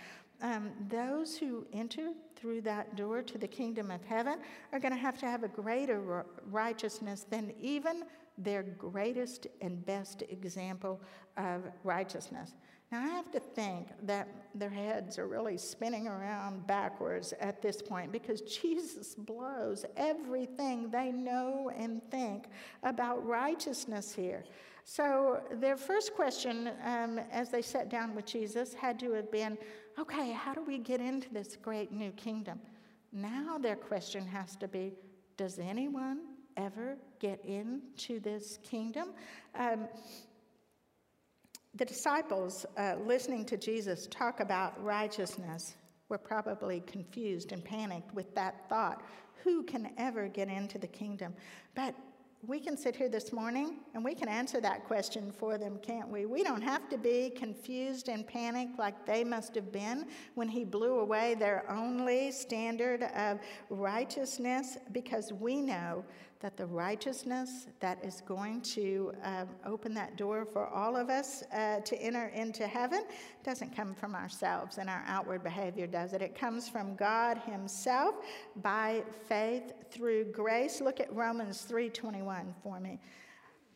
Um, 0.41 0.73
those 0.89 1.37
who 1.37 1.67
enter 1.73 2.11
through 2.37 2.63
that 2.63 2.97
door 2.97 3.23
to 3.23 3.39
the 3.39 3.47
kingdom 3.47 3.91
of 3.91 4.05
heaven 4.05 4.39
are 4.73 4.81
going 4.81 4.93
to 4.93 4.99
have 4.99 5.19
to 5.19 5.27
have 5.27 5.45
a 5.45 5.49
greater 5.49 6.25
righteousness 6.51 7.27
than 7.31 7.53
even 7.61 8.03
their 8.39 8.63
greatest 8.63 9.47
and 9.61 9.85
best 9.87 10.23
example 10.29 11.01
of 11.37 11.63
righteousness. 11.85 12.55
Now, 12.91 13.05
I 13.05 13.09
have 13.09 13.31
to 13.31 13.41
think 13.41 13.89
that 14.03 14.29
their 14.55 14.69
heads 14.69 15.19
are 15.19 15.27
really 15.27 15.57
spinning 15.57 16.09
around 16.09 16.67
backwards 16.67 17.33
at 17.41 17.63
this 17.63 17.81
point 17.81 18.13
because 18.13 18.41
Jesus 18.63 19.15
blows 19.15 19.87
everything 19.97 20.91
they 20.91 21.11
know 21.11 21.71
and 21.75 22.03
think 22.11 22.49
about 22.83 23.25
righteousness 23.27 24.13
here. 24.13 24.45
So, 24.85 25.41
their 25.53 25.77
first 25.77 26.15
question 26.15 26.71
um, 26.85 27.21
as 27.31 27.51
they 27.51 27.63
sat 27.63 27.89
down 27.89 28.15
with 28.15 28.27
Jesus 28.27 28.75
had 28.75 28.99
to 29.01 29.13
have 29.13 29.31
been 29.31 29.57
okay, 29.99 30.33
how 30.33 30.55
do 30.55 30.63
we 30.63 30.79
get 30.79 31.01
into 31.01 31.29
this 31.33 31.57
great 31.57 31.93
new 31.93 32.11
kingdom? 32.13 32.59
Now, 33.13 33.59
their 33.59 33.77
question 33.77 34.27
has 34.27 34.57
to 34.57 34.69
be 34.69 34.93
does 35.37 35.59
anyone 35.59 36.21
ever 36.57 36.97
get 37.19 37.45
into 37.45 38.21
this 38.21 38.59
kingdom? 38.63 39.11
Um, 39.55 39.89
the 41.75 41.85
disciples, 41.85 42.67
uh, 42.77 42.97
listening 43.05 43.45
to 43.47 43.57
Jesus 43.57 44.07
talk 44.11 44.41
about 44.41 44.83
righteousness, 44.83 45.77
were 46.09 46.19
probably 46.19 46.81
confused 46.81 47.53
and 47.53 47.65
panicked 47.65 48.13
with 48.15 48.35
that 48.35 48.69
thought 48.69 49.03
who 49.43 49.63
can 49.63 49.91
ever 49.97 50.29
get 50.29 50.49
into 50.49 50.79
the 50.79 50.87
kingdom? 50.87 51.35
But 51.75 51.95
we 52.45 52.59
can 52.59 52.77
sit 52.77 52.97
here 52.97 53.09
this 53.09 53.33
morning 53.33 53.77
and 53.95 54.05
we 54.05 54.17
can 54.17 54.29
answer 54.29 54.61
that 54.61 54.85
question 54.85 55.31
for 55.31 55.59
them, 55.59 55.79
can't 55.81 56.09
we? 56.09 56.27
We 56.27 56.43
don't 56.43 56.61
have 56.61 56.89
to 56.89 56.99
be 56.99 57.31
confused 57.31 58.09
and 58.09 58.27
panicked 58.27 58.81
like 58.81 59.07
they 59.07 59.23
must 59.23 59.55
have 59.55 59.71
been 59.71 60.07
when 60.35 60.49
he 60.49 60.65
blew 60.65 60.99
away 60.99 61.37
their 61.37 61.65
only 61.71 62.33
standard 62.33 63.05
of 63.15 63.39
righteousness 63.71 64.77
because 64.91 65.33
we 65.33 65.61
know 65.61 66.05
that 66.43 66.57
the 66.57 66.67
righteousness 66.67 67.69
that 67.79 68.05
is 68.05 68.21
going 68.27 68.61
to 68.61 69.13
uh, 69.23 69.45
open 69.65 69.95
that 69.95 70.17
door 70.17 70.45
for 70.45 70.67
all 70.67 70.97
of 70.97 71.09
us 71.09 71.45
uh, 71.55 71.79
to 71.81 71.97
enter 72.03 72.27
into 72.35 72.67
heaven 72.67 73.05
doesn't 73.45 73.75
come 73.75 73.95
from 73.95 74.17
ourselves 74.17 74.79
and 74.79 74.91
our 74.91 75.05
outward 75.07 75.45
behavior, 75.45 75.87
does 75.87 76.13
it? 76.13 76.21
It 76.21 76.35
comes 76.35 76.69
from 76.69 76.97
God 76.97 77.39
Himself 77.39 78.17
by 78.57 79.05
faith 79.29 79.73
through 79.93 80.25
grace. 80.33 80.81
Look 80.81 80.99
at 80.99 81.13
Romans 81.15 81.65
3:21 81.71 82.53
for 82.63 82.81
me. 82.81 82.99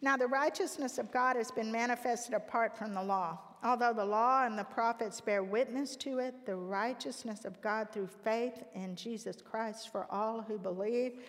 Now, 0.02 0.16
the 0.16 0.26
righteousness 0.26 0.98
of 0.98 1.10
God 1.10 1.36
has 1.36 1.50
been 1.50 1.72
manifested 1.72 2.34
apart 2.34 2.76
from 2.76 2.92
the 2.92 3.02
law. 3.02 3.38
Although 3.64 3.94
the 3.94 4.04
law 4.04 4.44
and 4.44 4.58
the 4.58 4.64
prophets 4.64 5.20
bear 5.20 5.42
witness 5.42 5.96
to 5.96 6.18
it, 6.18 6.44
the 6.44 6.54
righteousness 6.54 7.44
of 7.44 7.60
God 7.62 7.90
through 7.90 8.08
faith 8.08 8.62
in 8.74 8.94
Jesus 8.94 9.36
Christ 9.42 9.90
for 9.90 10.06
all 10.10 10.42
who 10.42 10.58
believe. 10.58 11.20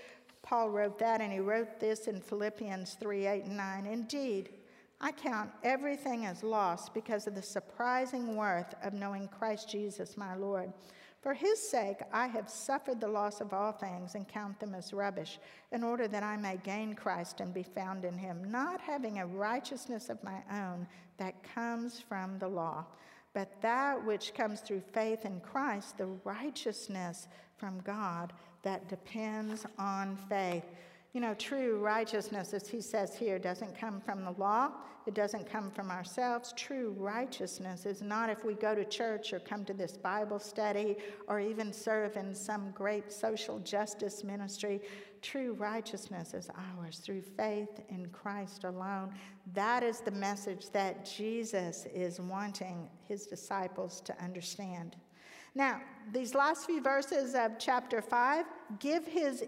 Paul 0.48 0.70
wrote 0.70 0.98
that, 1.00 1.20
and 1.20 1.34
he 1.34 1.40
wrote 1.40 1.78
this 1.78 2.08
in 2.08 2.22
Philippians 2.22 2.94
3 2.94 3.28
8 3.28 3.44
and 3.44 3.58
9. 3.58 3.86
Indeed, 3.86 4.50
I 5.02 5.12
count 5.12 5.52
everything 5.62 6.26
as 6.26 6.42
loss 6.42 6.88
because 6.88 7.28
of 7.28 7.36
the 7.36 7.42
surprising 7.42 8.38
worth 8.38 8.74
of 8.82 8.94
knowing 8.94 9.28
Christ 9.28 9.70
Jesus, 9.70 10.16
my 10.16 10.36
Lord. 10.36 10.72
For 11.22 11.34
his 11.34 11.60
sake, 11.60 11.98
I 12.14 12.28
have 12.28 12.50
suffered 12.50 13.02
the 13.02 13.10
loss 13.10 13.42
of 13.42 13.52
all 13.52 13.74
things 13.74 14.16
and 14.16 14.26
count 14.26 14.58
them 14.62 14.74
as 14.74 14.94
rubbish, 14.94 15.38
in 15.74 15.84
order 15.84 16.08
that 16.08 16.24
I 16.24 16.38
may 16.38 16.58
gain 16.64 16.94
Christ 16.94 17.42
and 17.42 17.54
be 17.54 17.64
found 17.64 18.06
in 18.06 18.18
him, 18.18 18.50
not 18.50 18.80
having 18.80 19.20
a 19.20 19.28
righteousness 19.28 20.10
of 20.10 20.24
my 20.24 20.42
own 20.50 20.88
that 21.18 21.44
comes 21.44 22.00
from 22.00 22.40
the 22.40 22.48
law, 22.48 22.86
but 23.34 23.62
that 23.62 24.06
which 24.06 24.34
comes 24.34 24.62
through 24.62 24.82
faith 24.94 25.26
in 25.26 25.42
Christ, 25.42 25.98
the 25.98 26.08
righteousness 26.24 27.28
from 27.58 27.82
God 27.82 28.32
that 28.68 28.90
depends 28.90 29.66
on 29.80 30.18
faith. 30.28 30.66
You 31.14 31.22
know, 31.22 31.34
true 31.36 31.80
righteousness, 31.80 32.54
as 32.54 32.68
he 32.68 32.82
says 32.82 33.16
here, 33.16 33.40
doesn't 33.40 33.80
come 33.80 34.02
from 34.02 34.26
the 34.26 34.32
law. 34.32 34.72
It 35.06 35.14
doesn't 35.14 35.50
come 35.50 35.72
from 35.72 35.90
ourselves. 35.90 36.54
True 36.58 36.94
righteousness 36.98 37.86
is 37.86 38.02
not 38.02 38.30
if 38.30 38.44
we 38.44 38.56
go 38.56 38.76
to 38.76 38.84
church 38.84 39.32
or 39.32 39.40
come 39.40 39.64
to 39.64 39.74
this 39.74 39.96
Bible 39.96 40.38
study 40.38 40.98
or 41.30 41.40
even 41.40 41.72
serve 41.72 42.18
in 42.18 42.36
some 42.36 42.72
great 42.72 43.10
social 43.10 43.60
justice 43.60 44.26
ministry. 44.26 44.82
True 45.22 45.54
righteousness 45.54 46.34
is 46.34 46.50
ours 46.78 46.98
through 46.98 47.22
faith 47.22 47.80
in 47.88 48.08
Christ 48.08 48.66
alone. 48.66 49.14
That 49.54 49.82
is 49.82 50.02
the 50.02 50.12
message 50.12 50.72
that 50.72 51.06
Jesus 51.06 51.88
is 51.96 52.20
wanting 52.20 52.90
his 53.08 53.28
disciples 53.28 54.02
to 54.02 54.22
understand. 54.22 54.98
Now, 55.58 55.82
these 56.14 56.36
last 56.36 56.68
few 56.68 56.82
verses 56.82 57.34
of 57.34 57.54
chapter 57.58 58.00
5 58.00 58.46
give 58.78 59.08
his 59.08 59.44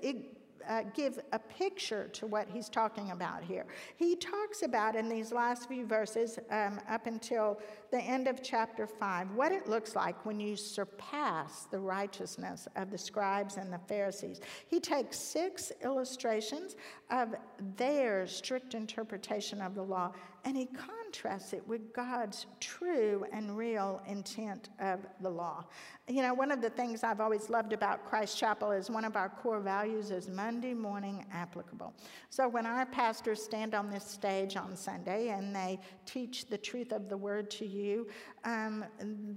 uh, 0.68 0.82
give 0.96 1.20
a 1.34 1.40
picture 1.40 2.08
to 2.08 2.26
what 2.26 2.48
he's 2.50 2.68
talking 2.68 3.12
about 3.12 3.44
here. 3.44 3.66
He 3.96 4.16
talks 4.16 4.64
about 4.64 4.96
in 4.96 5.08
these 5.08 5.32
last 5.32 5.68
few 5.68 5.86
verses, 5.86 6.40
um, 6.50 6.80
up 6.90 7.06
until 7.06 7.60
the 7.92 8.00
end 8.00 8.28
of 8.28 8.42
chapter 8.42 8.88
5, 8.88 9.32
what 9.32 9.52
it 9.52 9.70
looks 9.70 9.96
like 9.96 10.26
when 10.26 10.40
you 10.40 10.56
surpass 10.56 11.68
the 11.72 11.80
righteousness 11.80 12.68
of 12.76 12.90
the 12.90 12.98
scribes 12.98 13.58
and 13.58 13.72
the 13.72 13.80
Pharisees. 13.88 14.42
He 14.68 14.80
takes 14.80 15.18
six 15.18 15.72
illustrations 15.84 16.76
of 17.12 17.36
their 17.78 18.26
strict 18.26 18.74
interpretation 18.74 19.62
of 19.62 19.76
the 19.76 19.84
law 19.84 20.12
and 20.44 20.58
he 20.58 20.66
contrasts 21.10 21.54
it 21.54 21.68
with 21.68 21.92
God's 21.92 22.46
true 22.60 23.26
and 23.34 23.58
real 23.58 24.00
intent 24.08 24.70
of 24.80 25.00
the 25.22 25.30
law. 25.30 25.66
You 26.08 26.22
know, 26.22 26.34
one 26.34 26.52
of 26.52 26.62
the 26.62 26.70
things 26.70 27.04
I've 27.04 27.20
always 27.20 27.50
loved 27.50 27.74
about 27.74 28.06
Christ 28.06 28.38
Chapel 28.38 28.72
is 28.72 28.90
one 28.90 29.06
of 29.06 29.16
our 29.16 29.30
core 29.30 29.60
values 29.60 30.12
is 30.12 30.28
Monday 30.28 30.74
morning 30.74 31.26
applicable. 31.32 31.94
So 32.30 32.48
when 32.48 32.66
our 32.66 32.86
pastors 32.86 33.42
stand 33.44 33.74
on 33.74 33.90
this 33.90 34.04
stage 34.04 34.56
on 34.56 34.76
Sunday 34.76 35.30
and 35.30 35.56
they 35.56 35.80
teach 36.06 36.48
the 36.48 36.58
truth 36.58 36.92
of 36.92 37.10
the 37.10 37.18
word 37.18 37.50
to 37.52 37.66
you, 37.66 38.08
um, 38.44 38.86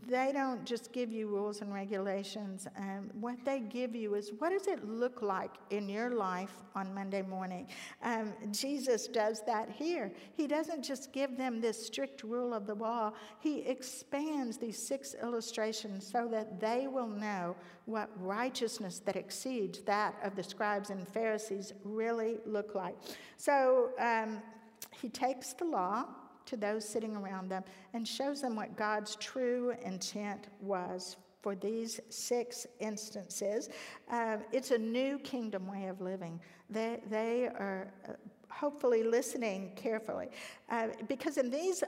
they 0.06 0.30
don't 0.32 0.64
just 0.64 0.92
give 0.92 1.10
you 1.10 1.28
rules 1.28 1.60
and 1.60 1.72
regulations. 1.72 2.66
Um, 2.76 3.10
what 3.20 3.36
they 3.44 3.60
give 3.60 3.94
you 3.94 4.14
is 4.14 4.32
what 4.38 4.50
does 4.50 4.66
it 4.66 4.86
look 4.86 5.22
like 5.22 5.52
in 5.70 5.88
your 5.88 6.10
life 6.10 6.54
on 6.74 6.94
Monday 6.94 7.22
morning? 7.22 7.66
Um, 8.02 8.32
Jesus 8.50 9.08
does 9.08 9.42
that 9.46 9.70
here. 9.70 10.12
He 10.34 10.46
doesn't 10.46 10.82
just 10.82 11.12
give 11.12 11.36
them 11.36 11.60
this 11.62 11.86
strict 11.86 12.22
rule 12.22 12.52
of 12.52 12.66
the 12.66 12.74
law, 12.74 13.12
he 13.40 13.60
expands 13.60 14.58
these 14.58 14.76
six 14.76 15.14
illustrations 15.22 16.06
so 16.06 16.28
that 16.30 16.60
they 16.60 16.88
will 16.88 17.06
know 17.06 17.56
what 17.86 18.10
righteousness 18.20 18.98
that 19.06 19.16
exceeds 19.16 19.80
that 19.82 20.14
of 20.22 20.36
the 20.36 20.42
scribes 20.42 20.90
and 20.90 21.08
Pharisees 21.08 21.72
really 21.84 22.38
look 22.44 22.74
like. 22.74 22.96
So 23.36 23.90
um, 23.98 24.42
he 24.90 25.08
takes 25.08 25.54
the 25.54 25.64
law 25.64 26.04
to 26.44 26.56
those 26.56 26.86
sitting 26.86 27.16
around 27.16 27.48
them 27.48 27.64
and 27.94 28.06
shows 28.06 28.42
them 28.42 28.56
what 28.56 28.76
God's 28.76 29.16
true 29.16 29.74
intent 29.84 30.48
was 30.60 31.16
for 31.42 31.54
these 31.54 32.00
six 32.08 32.66
instances. 32.78 33.68
Uh, 34.10 34.36
it's 34.52 34.70
a 34.70 34.78
new 34.78 35.18
kingdom 35.18 35.66
way 35.66 35.86
of 35.86 36.00
living. 36.00 36.40
They, 36.70 37.00
they 37.10 37.46
are 37.46 37.92
uh, 38.08 38.12
hopefully 38.58 39.02
listening 39.02 39.72
carefully. 39.76 40.28
Uh, 40.70 40.88
because 41.08 41.36
in 41.38 41.50
these 41.50 41.82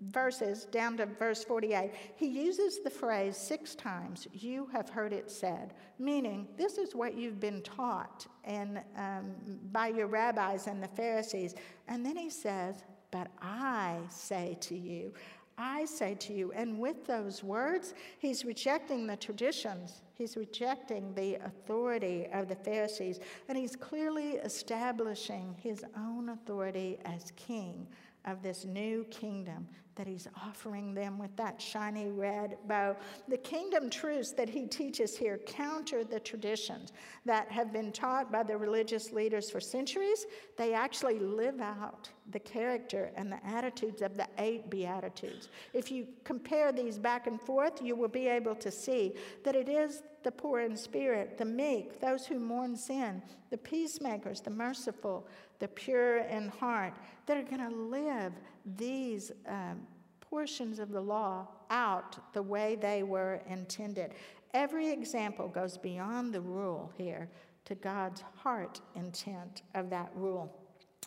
verses, 0.00 0.64
down 0.66 0.96
to 0.96 1.06
verse 1.06 1.44
48, 1.44 1.92
he 2.16 2.26
uses 2.26 2.80
the 2.80 2.90
phrase 2.90 3.36
six 3.36 3.74
times, 3.74 4.26
you 4.32 4.68
have 4.72 4.88
heard 4.88 5.12
it 5.12 5.30
said, 5.30 5.74
meaning 5.98 6.48
this 6.56 6.78
is 6.78 6.94
what 6.94 7.14
you've 7.14 7.40
been 7.40 7.62
taught 7.62 8.26
and, 8.44 8.80
um, 8.96 9.32
by 9.72 9.88
your 9.88 10.06
rabbis 10.06 10.66
and 10.66 10.82
the 10.82 10.88
Pharisees. 10.88 11.54
And 11.86 12.04
then 12.04 12.16
he 12.16 12.30
says, 12.30 12.84
but 13.10 13.28
I 13.40 13.98
say 14.10 14.56
to 14.60 14.76
you, 14.76 15.12
I 15.58 15.84
say 15.84 16.14
to 16.14 16.32
you. 16.32 16.52
And 16.52 16.78
with 16.78 17.04
those 17.04 17.42
words, 17.42 17.94
he's 18.18 18.44
rejecting 18.44 19.06
the 19.06 19.16
traditions, 19.16 20.02
he's 20.14 20.36
rejecting 20.36 21.12
the 21.14 21.34
authority 21.44 22.28
of 22.32 22.48
the 22.48 22.54
Pharisees, 22.54 23.18
and 23.48 23.58
he's 23.58 23.74
clearly 23.74 24.34
establishing 24.36 25.54
his 25.58 25.84
own 25.96 26.28
authority 26.30 26.98
as 27.04 27.32
king 27.36 27.86
of 28.24 28.42
this 28.42 28.64
new 28.64 29.04
kingdom 29.10 29.66
that 29.98 30.06
he's 30.06 30.28
offering 30.46 30.94
them 30.94 31.18
with 31.18 31.34
that 31.36 31.60
shiny 31.60 32.08
red 32.08 32.56
bow. 32.68 32.96
The 33.26 33.36
kingdom 33.36 33.90
truths 33.90 34.30
that 34.32 34.48
he 34.48 34.64
teaches 34.64 35.18
here 35.18 35.38
counter 35.38 36.04
the 36.04 36.20
traditions 36.20 36.92
that 37.26 37.50
have 37.50 37.72
been 37.72 37.90
taught 37.90 38.30
by 38.30 38.44
the 38.44 38.56
religious 38.56 39.12
leaders 39.12 39.50
for 39.50 39.60
centuries. 39.60 40.24
They 40.56 40.72
actually 40.72 41.18
live 41.18 41.60
out 41.60 42.08
the 42.30 42.38
character 42.38 43.10
and 43.16 43.32
the 43.32 43.44
attitudes 43.44 44.00
of 44.00 44.16
the 44.16 44.28
eight 44.38 44.70
Beatitudes. 44.70 45.48
If 45.74 45.90
you 45.90 46.06
compare 46.22 46.70
these 46.70 46.96
back 46.96 47.26
and 47.26 47.40
forth, 47.40 47.82
you 47.82 47.96
will 47.96 48.08
be 48.08 48.28
able 48.28 48.54
to 48.54 48.70
see 48.70 49.14
that 49.44 49.56
it 49.56 49.68
is 49.68 50.02
the 50.22 50.30
poor 50.30 50.60
in 50.60 50.76
spirit, 50.76 51.38
the 51.38 51.44
meek, 51.44 52.00
those 52.00 52.26
who 52.26 52.38
mourn 52.38 52.76
sin, 52.76 53.22
the 53.50 53.56
peacemakers, 53.56 54.40
the 54.40 54.50
merciful, 54.50 55.26
the 55.58 55.68
pure 55.68 56.18
in 56.18 56.48
heart, 56.48 56.92
that 57.26 57.36
are 57.36 57.42
going 57.42 57.70
to 57.70 57.76
live 57.76 58.32
these 58.76 59.32
um, 59.46 59.86
portions 60.20 60.78
of 60.78 60.90
the 60.90 61.00
law 61.00 61.48
out 61.70 62.32
the 62.32 62.42
way 62.42 62.76
they 62.76 63.02
were 63.02 63.40
intended. 63.48 64.12
Every 64.54 64.88
example 64.90 65.48
goes 65.48 65.76
beyond 65.76 66.32
the 66.32 66.40
rule 66.40 66.92
here 66.96 67.28
to 67.66 67.74
God's 67.74 68.22
heart 68.34 68.80
intent 68.94 69.62
of 69.74 69.90
that 69.90 70.10
rule. 70.14 70.54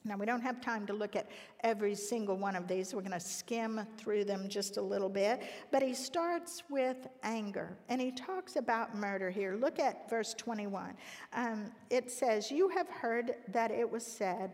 Now, 0.03 0.17
we 0.17 0.25
don't 0.25 0.41
have 0.41 0.61
time 0.61 0.87
to 0.87 0.93
look 0.93 1.15
at 1.15 1.29
every 1.63 1.93
single 1.93 2.35
one 2.35 2.55
of 2.55 2.67
these. 2.67 2.93
We're 2.93 3.01
going 3.01 3.11
to 3.11 3.19
skim 3.19 3.81
through 3.97 4.25
them 4.25 4.49
just 4.49 4.77
a 4.77 4.81
little 4.81 5.09
bit. 5.09 5.43
But 5.71 5.83
he 5.83 5.93
starts 5.93 6.63
with 6.71 7.07
anger, 7.21 7.77
and 7.87 8.01
he 8.01 8.11
talks 8.11 8.55
about 8.55 8.95
murder 8.95 9.29
here. 9.29 9.55
Look 9.55 9.77
at 9.79 10.09
verse 10.09 10.33
21. 10.33 10.95
Um, 11.33 11.71
it 11.91 12.09
says, 12.09 12.49
You 12.49 12.67
have 12.69 12.89
heard 12.89 13.35
that 13.49 13.69
it 13.69 13.89
was 13.89 14.03
said, 14.03 14.53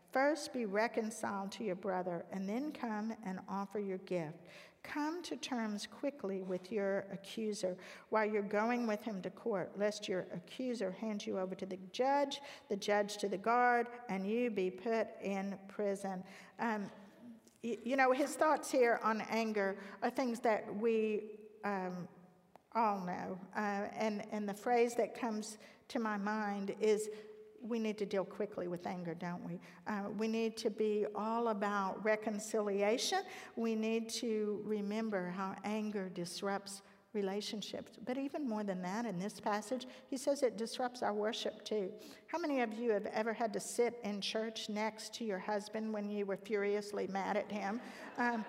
First 0.11 0.53
be 0.53 0.65
reconciled 0.65 1.51
to 1.53 1.63
your 1.63 1.75
brother, 1.75 2.25
and 2.31 2.47
then 2.47 2.71
come 2.71 3.13
and 3.25 3.39
offer 3.47 3.79
your 3.79 3.99
gift. 3.99 4.39
Come 4.83 5.21
to 5.23 5.37
terms 5.37 5.87
quickly 5.87 6.41
with 6.41 6.71
your 6.71 7.05
accuser 7.13 7.77
while 8.09 8.25
you're 8.25 8.41
going 8.41 8.87
with 8.87 9.03
him 9.03 9.21
to 9.21 9.29
court, 9.29 9.71
lest 9.77 10.09
your 10.09 10.25
accuser 10.33 10.91
hand 10.91 11.25
you 11.25 11.37
over 11.37 11.55
to 11.55 11.65
the 11.65 11.77
judge, 11.93 12.41
the 12.67 12.75
judge 12.75 13.17
to 13.17 13.29
the 13.29 13.37
guard, 13.37 13.87
and 14.09 14.27
you 14.27 14.49
be 14.49 14.71
put 14.71 15.07
in 15.21 15.55
prison. 15.67 16.23
Um, 16.59 16.89
you 17.61 17.95
know, 17.95 18.11
his 18.11 18.33
thoughts 18.33 18.71
here 18.71 18.99
on 19.03 19.21
anger 19.29 19.77
are 20.01 20.09
things 20.09 20.39
that 20.39 20.65
we 20.75 21.25
um, 21.63 22.07
all 22.73 23.01
know. 23.01 23.37
Uh, 23.55 23.85
and, 23.95 24.23
and 24.31 24.49
the 24.49 24.53
phrase 24.53 24.95
that 24.95 25.19
comes 25.19 25.57
to 25.89 25.99
my 25.99 26.17
mind 26.17 26.73
is 26.79 27.09
we 27.67 27.79
need 27.79 27.97
to 27.99 28.05
deal 28.05 28.25
quickly 28.25 28.67
with 28.67 28.85
anger, 28.87 29.13
don't 29.13 29.43
we? 29.45 29.59
Uh, 29.87 30.09
we 30.17 30.27
need 30.27 30.57
to 30.57 30.69
be 30.69 31.05
all 31.15 31.49
about 31.49 32.03
reconciliation. 32.03 33.19
We 33.55 33.75
need 33.75 34.09
to 34.09 34.61
remember 34.65 35.29
how 35.29 35.55
anger 35.63 36.09
disrupts 36.09 36.81
relationships. 37.13 37.93
But 38.05 38.17
even 38.17 38.47
more 38.47 38.63
than 38.63 38.81
that, 38.83 39.05
in 39.05 39.19
this 39.19 39.39
passage, 39.39 39.85
he 40.09 40.17
says 40.17 40.43
it 40.43 40.57
disrupts 40.57 41.03
our 41.03 41.13
worship 41.13 41.65
too. 41.65 41.91
How 42.31 42.37
many 42.37 42.61
of 42.61 42.71
you 42.71 42.91
have 42.91 43.07
ever 43.07 43.33
had 43.33 43.51
to 43.51 43.59
sit 43.59 43.99
in 44.05 44.21
church 44.21 44.69
next 44.69 45.13
to 45.15 45.25
your 45.25 45.37
husband 45.37 45.91
when 45.91 46.09
you 46.09 46.25
were 46.25 46.37
furiously 46.37 47.05
mad 47.07 47.35
at 47.35 47.51
him? 47.51 47.81
Um, 48.17 48.45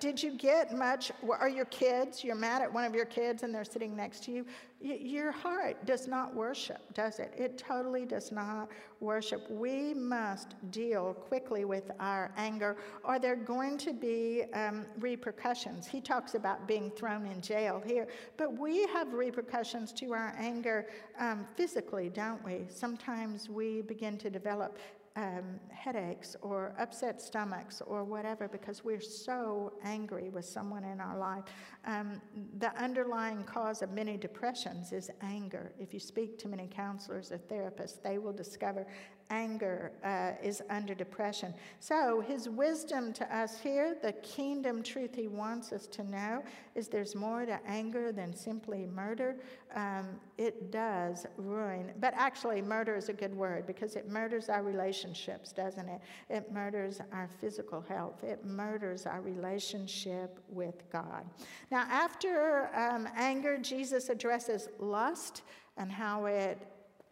did 0.00 0.22
you 0.22 0.32
get 0.38 0.74
much? 0.74 1.12
Are 1.38 1.48
your 1.48 1.66
kids, 1.66 2.24
you're 2.24 2.34
mad 2.34 2.62
at 2.62 2.72
one 2.72 2.84
of 2.84 2.94
your 2.94 3.04
kids 3.04 3.42
and 3.42 3.54
they're 3.54 3.64
sitting 3.64 3.94
next 3.94 4.24
to 4.24 4.32
you? 4.32 4.46
Your 4.80 5.30
heart 5.30 5.84
does 5.84 6.08
not 6.08 6.34
worship, 6.34 6.80
does 6.94 7.18
it? 7.18 7.34
It 7.36 7.58
totally 7.58 8.06
does 8.06 8.32
not 8.32 8.70
worship. 8.98 9.48
We 9.50 9.92
must 9.92 10.54
deal 10.70 11.12
quickly 11.12 11.66
with 11.66 11.90
our 12.00 12.32
anger, 12.38 12.78
or 13.04 13.18
there 13.18 13.36
going 13.36 13.76
to 13.78 13.92
be 13.92 14.44
um, 14.54 14.86
repercussions. 14.98 15.86
He 15.86 16.00
talks 16.00 16.34
about 16.34 16.66
being 16.66 16.90
thrown 16.90 17.26
in 17.26 17.42
jail 17.42 17.82
here, 17.84 18.08
but 18.38 18.58
we 18.58 18.86
have 18.86 19.12
repercussions 19.12 19.92
to 19.94 20.14
our 20.14 20.34
anger 20.38 20.86
um, 21.18 21.46
physically, 21.56 22.08
don't 22.08 22.42
we? 22.42 22.62
Sometimes 22.70 23.01
we 23.48 23.82
begin 23.82 24.16
to 24.18 24.30
develop 24.30 24.78
um, 25.16 25.60
headaches 25.70 26.36
or 26.40 26.74
upset 26.78 27.20
stomachs 27.20 27.82
or 27.86 28.04
whatever 28.04 28.48
because 28.48 28.82
we're 28.84 29.00
so 29.00 29.72
angry 29.84 30.30
with 30.30 30.44
someone 30.44 30.84
in 30.84 31.00
our 31.00 31.18
life. 31.18 31.44
Um, 31.84 32.20
the 32.58 32.74
underlying 32.82 33.44
cause 33.44 33.82
of 33.82 33.90
many 33.90 34.16
depressions 34.16 34.92
is 34.92 35.10
anger. 35.20 35.72
If 35.78 35.92
you 35.92 36.00
speak 36.00 36.38
to 36.38 36.48
many 36.48 36.66
counselors 36.66 37.30
or 37.32 37.38
therapists, 37.38 38.02
they 38.02 38.18
will 38.18 38.32
discover 38.32 38.86
anger 39.32 39.92
uh, 40.04 40.32
is 40.46 40.62
under 40.68 40.94
depression. 40.94 41.54
So, 41.80 42.20
his 42.20 42.48
wisdom 42.50 43.12
to 43.14 43.36
us 43.36 43.58
here, 43.58 43.96
the 44.00 44.12
kingdom 44.12 44.82
truth 44.82 45.14
he 45.14 45.26
wants 45.26 45.72
us 45.72 45.86
to 45.88 46.04
know, 46.04 46.44
is 46.74 46.88
there's 46.88 47.14
more 47.14 47.46
to 47.46 47.58
anger 47.66 48.12
than 48.12 48.34
simply 48.34 48.86
murder. 48.86 49.36
Um, 49.74 50.20
it 50.36 50.70
does 50.70 51.26
ruin, 51.38 51.92
but 51.98 52.12
actually, 52.14 52.60
murder 52.60 52.94
is 52.94 53.08
a 53.08 53.14
good 53.14 53.34
word 53.34 53.66
because 53.66 53.96
it 53.96 54.08
murders 54.08 54.50
our 54.50 54.62
relationships, 54.62 55.50
doesn't 55.50 55.88
it? 55.88 56.00
It 56.28 56.52
murders 56.52 57.00
our 57.12 57.30
physical 57.40 57.80
health, 57.80 58.22
it 58.22 58.44
murders 58.44 59.06
our 59.06 59.22
relationship 59.22 60.38
with 60.50 60.90
God. 60.92 61.24
Now, 61.70 61.86
after 61.88 62.68
um, 62.76 63.08
anger, 63.16 63.56
Jesus 63.56 64.10
addresses 64.10 64.68
lust 64.78 65.42
and 65.78 65.90
how 65.90 66.26
it 66.26 66.58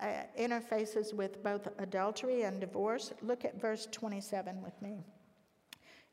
uh, 0.00 0.22
interfaces 0.38 1.12
with 1.12 1.42
both 1.42 1.68
adultery 1.78 2.42
and 2.42 2.60
divorce. 2.60 3.12
Look 3.22 3.44
at 3.44 3.60
verse 3.60 3.86
27 3.90 4.62
with 4.62 4.80
me. 4.80 5.04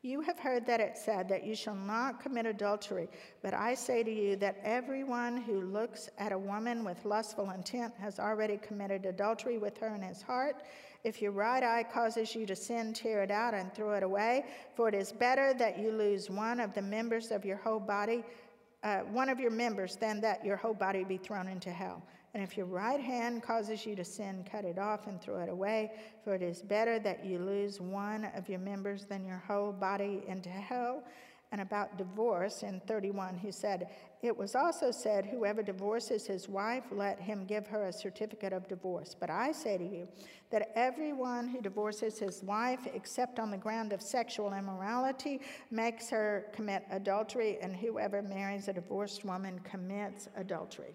You 0.02 0.20
have 0.20 0.38
heard 0.38 0.64
that 0.66 0.78
it 0.78 0.96
said 0.96 1.28
that 1.28 1.44
you 1.44 1.56
shall 1.56 1.74
not 1.74 2.20
commit 2.20 2.46
adultery, 2.46 3.08
but 3.42 3.52
I 3.52 3.74
say 3.74 4.04
to 4.04 4.12
you 4.12 4.36
that 4.36 4.60
everyone 4.62 5.38
who 5.38 5.60
looks 5.60 6.08
at 6.18 6.30
a 6.30 6.38
woman 6.38 6.84
with 6.84 7.04
lustful 7.04 7.50
intent 7.50 7.94
has 7.98 8.20
already 8.20 8.58
committed 8.58 9.06
adultery 9.06 9.58
with 9.58 9.76
her 9.78 9.92
in 9.96 10.02
his 10.02 10.22
heart. 10.22 10.62
If 11.02 11.20
your 11.20 11.32
right 11.32 11.64
eye 11.64 11.84
causes 11.92 12.32
you 12.32 12.46
to 12.46 12.54
sin, 12.54 12.92
tear 12.92 13.24
it 13.24 13.32
out 13.32 13.54
and 13.54 13.74
throw 13.74 13.94
it 13.94 14.04
away, 14.04 14.44
for 14.76 14.88
it 14.88 14.94
is 14.94 15.10
better 15.10 15.52
that 15.54 15.80
you 15.80 15.90
lose 15.90 16.30
one 16.30 16.60
of 16.60 16.74
the 16.74 16.82
members 16.82 17.32
of 17.32 17.44
your 17.44 17.56
whole 17.56 17.80
body, 17.80 18.22
uh, 18.84 18.98
one 19.00 19.28
of 19.28 19.40
your 19.40 19.50
members, 19.50 19.96
than 19.96 20.20
that 20.20 20.44
your 20.44 20.56
whole 20.56 20.74
body 20.74 21.02
be 21.02 21.16
thrown 21.16 21.48
into 21.48 21.70
hell. 21.70 22.04
And 22.38 22.46
if 22.46 22.56
your 22.56 22.66
right 22.66 23.00
hand 23.00 23.42
causes 23.42 23.84
you 23.84 23.96
to 23.96 24.04
sin, 24.04 24.44
cut 24.48 24.64
it 24.64 24.78
off 24.78 25.08
and 25.08 25.20
throw 25.20 25.40
it 25.40 25.48
away, 25.48 25.90
for 26.22 26.36
it 26.36 26.42
is 26.42 26.62
better 26.62 27.00
that 27.00 27.24
you 27.24 27.40
lose 27.40 27.80
one 27.80 28.26
of 28.26 28.48
your 28.48 28.60
members 28.60 29.06
than 29.06 29.24
your 29.24 29.38
whole 29.38 29.72
body 29.72 30.22
into 30.28 30.48
hell. 30.48 31.02
And 31.50 31.60
about 31.60 31.98
divorce 31.98 32.62
in 32.62 32.78
31, 32.86 33.38
he 33.38 33.50
said, 33.50 33.88
It 34.22 34.36
was 34.36 34.54
also 34.54 34.92
said, 34.92 35.26
Whoever 35.26 35.64
divorces 35.64 36.28
his 36.28 36.48
wife, 36.48 36.84
let 36.92 37.18
him 37.18 37.44
give 37.44 37.66
her 37.66 37.86
a 37.86 37.92
certificate 37.92 38.52
of 38.52 38.68
divorce. 38.68 39.16
But 39.18 39.30
I 39.30 39.50
say 39.50 39.76
to 39.76 39.84
you 39.84 40.06
that 40.50 40.70
everyone 40.76 41.48
who 41.48 41.60
divorces 41.60 42.20
his 42.20 42.44
wife, 42.44 42.86
except 42.94 43.40
on 43.40 43.50
the 43.50 43.58
ground 43.58 43.92
of 43.92 44.00
sexual 44.00 44.52
immorality, 44.54 45.40
makes 45.72 46.08
her 46.10 46.46
commit 46.52 46.84
adultery, 46.92 47.58
and 47.60 47.74
whoever 47.74 48.22
marries 48.22 48.68
a 48.68 48.72
divorced 48.72 49.24
woman 49.24 49.58
commits 49.64 50.28
adultery. 50.36 50.94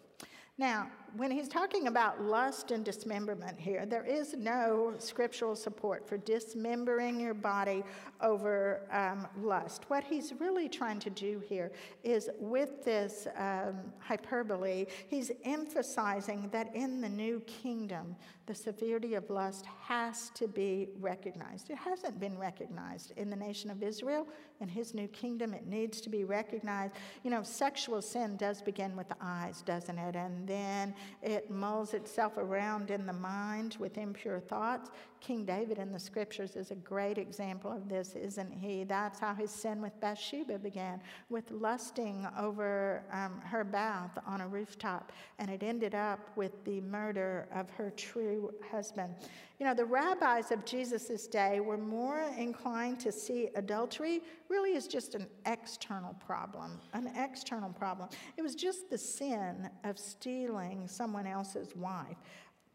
Now, 0.58 0.88
when 1.16 1.30
he's 1.30 1.48
talking 1.48 1.88
about 1.88 2.22
lust 2.22 2.72
and 2.72 2.84
dismemberment 2.84 3.60
here, 3.60 3.86
there 3.86 4.06
is 4.06 4.34
no 4.34 4.94
scriptural 4.98 5.56
support 5.56 6.08
for 6.08 6.18
dismembering 6.18 7.20
your 7.20 7.36
body 7.36 7.84
over 8.22 8.82
um, 8.92 9.28
lust. 9.42 9.84
What 9.90 10.04
he's 10.04 10.34
really 10.40 10.68
trying 10.68 11.00
to 11.00 11.10
do 11.10 11.42
here 11.48 11.72
is 12.04 12.30
with 12.40 12.84
this 12.84 13.28
um, 13.38 13.76
hyperbole, 14.00 14.88
he's 15.08 15.32
emphasizing 15.44 16.50
that 16.52 16.76
in 16.76 17.02
the 17.02 17.10
new 17.10 17.42
kingdom, 17.42 18.16
the 18.46 18.56
severity 18.56 19.14
of 19.14 19.30
lust 19.30 19.66
has 19.82 20.30
to 20.32 20.48
be 20.48 20.90
recognized. 21.00 21.70
It 21.70 21.78
hasn't 21.78 22.20
been 22.20 22.38
recognized 22.38 23.14
in 23.16 23.30
the 23.30 23.36
nation 23.36 23.70
of 23.70 23.82
Israel. 23.82 24.28
In 24.60 24.68
his 24.68 24.94
new 24.94 25.08
kingdom, 25.08 25.54
it 25.54 25.66
needs 25.66 26.02
to 26.02 26.10
be 26.10 26.26
recognized. 26.26 26.94
You 27.24 27.32
know, 27.32 27.44
sexual 27.44 28.02
sin 28.02 28.36
does 28.36 28.62
begin 28.62 28.98
with 28.98 29.08
the 29.08 29.16
eyes, 29.22 29.62
doesn't 29.62 29.98
it? 29.98 30.16
And 30.16 30.48
then 30.48 30.94
it 31.22 31.50
mulls 31.50 31.94
itself 31.94 32.38
around 32.38 32.92
in 32.92 33.06
the 33.06 33.14
mind 33.14 33.78
with 33.80 33.98
impure 33.98 34.40
thoughts. 34.40 34.90
King 35.24 35.46
David 35.46 35.78
in 35.78 35.94
the 35.94 36.00
scriptures 36.00 36.58
is 36.58 36.72
a 36.72 36.76
great 36.76 37.18
example 37.18 37.72
of 37.72 37.88
this, 37.88 38.14
isn't 38.14 38.52
he? 38.52 38.84
That's 38.84 39.20
how 39.20 39.34
his 39.34 39.52
sin 39.52 39.82
with 39.82 39.98
Bathsheba 40.02 40.60
began, 40.60 41.00
with 41.30 41.50
lusting 41.50 42.28
over 42.38 43.04
um, 43.10 43.40
her 43.46 43.64
bath 43.64 44.12
on 44.28 44.42
a 44.42 44.48
rooftop, 44.48 45.14
and 45.40 45.50
it 45.50 45.64
ended 45.64 45.96
up 45.96 46.20
with 46.36 46.52
the 46.66 46.82
murder 46.82 47.48
of 47.56 47.70
her 47.70 47.90
true 47.92 48.54
husband. 48.70 49.16
You 49.60 49.66
know, 49.66 49.74
the 49.74 49.86
rabbis 49.86 50.52
of 50.52 50.66
Jesus' 50.66 51.26
day 51.26 51.62
were 51.62 51.78
more 51.78 52.26
inclined 52.38 53.00
to 53.00 53.12
see 53.12 53.48
adultery 53.56 54.22
really 54.50 54.76
as 54.76 54.88
just 54.88 55.16
an 55.16 55.28
external 55.46 56.16
problem, 56.16 56.82
an 56.92 57.10
external 57.16 57.70
problem. 57.70 58.10
It 58.36 58.42
was 58.42 58.56
just 58.56 58.90
the 58.90 58.98
sin 58.98 59.70
of 59.86 59.98
stealing 59.98 60.86
someone 60.86 61.28
else's 61.28 61.74
wife. 61.78 62.18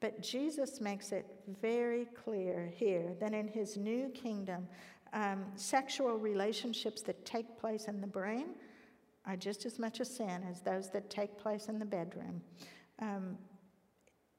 But 0.00 0.22
Jesus 0.22 0.80
makes 0.80 1.12
it 1.12 1.26
very 1.60 2.06
clear 2.06 2.72
here 2.74 3.14
that 3.20 3.32
in 3.32 3.48
his 3.48 3.76
new 3.76 4.10
kingdom, 4.10 4.68
um, 5.12 5.46
sexual 5.56 6.16
relationships 6.16 7.02
that 7.02 7.24
take 7.24 7.58
place 7.58 7.86
in 7.86 8.00
the 8.00 8.06
brain 8.06 8.50
are 9.26 9.36
just 9.36 9.66
as 9.66 9.78
much 9.78 10.00
a 10.00 10.04
sin 10.04 10.44
as 10.48 10.60
those 10.60 10.90
that 10.90 11.10
take 11.10 11.36
place 11.38 11.66
in 11.66 11.78
the 11.78 11.84
bedroom. 11.84 12.40
Um, 13.00 13.36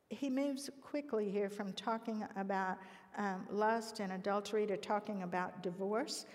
he 0.10 0.30
moves 0.30 0.70
quickly 0.82 1.30
here 1.30 1.50
from 1.50 1.74
talking 1.74 2.26
about 2.36 2.78
um, 3.18 3.46
lust 3.52 4.00
and 4.00 4.14
adultery 4.14 4.66
to 4.68 4.78
talking 4.78 5.24
about 5.24 5.62
divorce. 5.62 6.26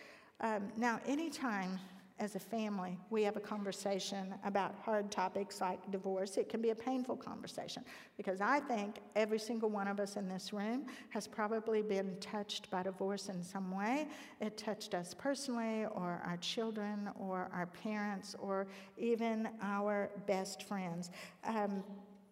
Um, 0.40 0.68
now, 0.76 1.00
anytime 1.06 1.78
as 2.20 2.36
a 2.36 2.38
family, 2.38 2.96
we 3.10 3.24
have 3.24 3.36
a 3.36 3.40
conversation 3.40 4.34
about 4.44 4.74
hard 4.84 5.10
topics 5.10 5.60
like 5.60 5.78
divorce. 5.90 6.36
It 6.36 6.48
can 6.48 6.62
be 6.62 6.70
a 6.70 6.74
painful 6.74 7.16
conversation 7.16 7.84
because 8.16 8.40
I 8.40 8.60
think 8.60 9.00
every 9.16 9.38
single 9.38 9.68
one 9.68 9.88
of 9.88 9.98
us 9.98 10.16
in 10.16 10.28
this 10.28 10.52
room 10.52 10.86
has 11.10 11.26
probably 11.26 11.82
been 11.82 12.16
touched 12.20 12.70
by 12.70 12.84
divorce 12.84 13.28
in 13.28 13.42
some 13.42 13.72
way. 13.72 14.06
It 14.40 14.56
touched 14.56 14.94
us 14.94 15.12
personally, 15.12 15.86
or 15.86 16.22
our 16.24 16.36
children, 16.40 17.10
or 17.18 17.50
our 17.52 17.66
parents, 17.66 18.36
or 18.38 18.68
even 18.96 19.48
our 19.60 20.08
best 20.26 20.62
friends. 20.62 21.10
Um, 21.44 21.82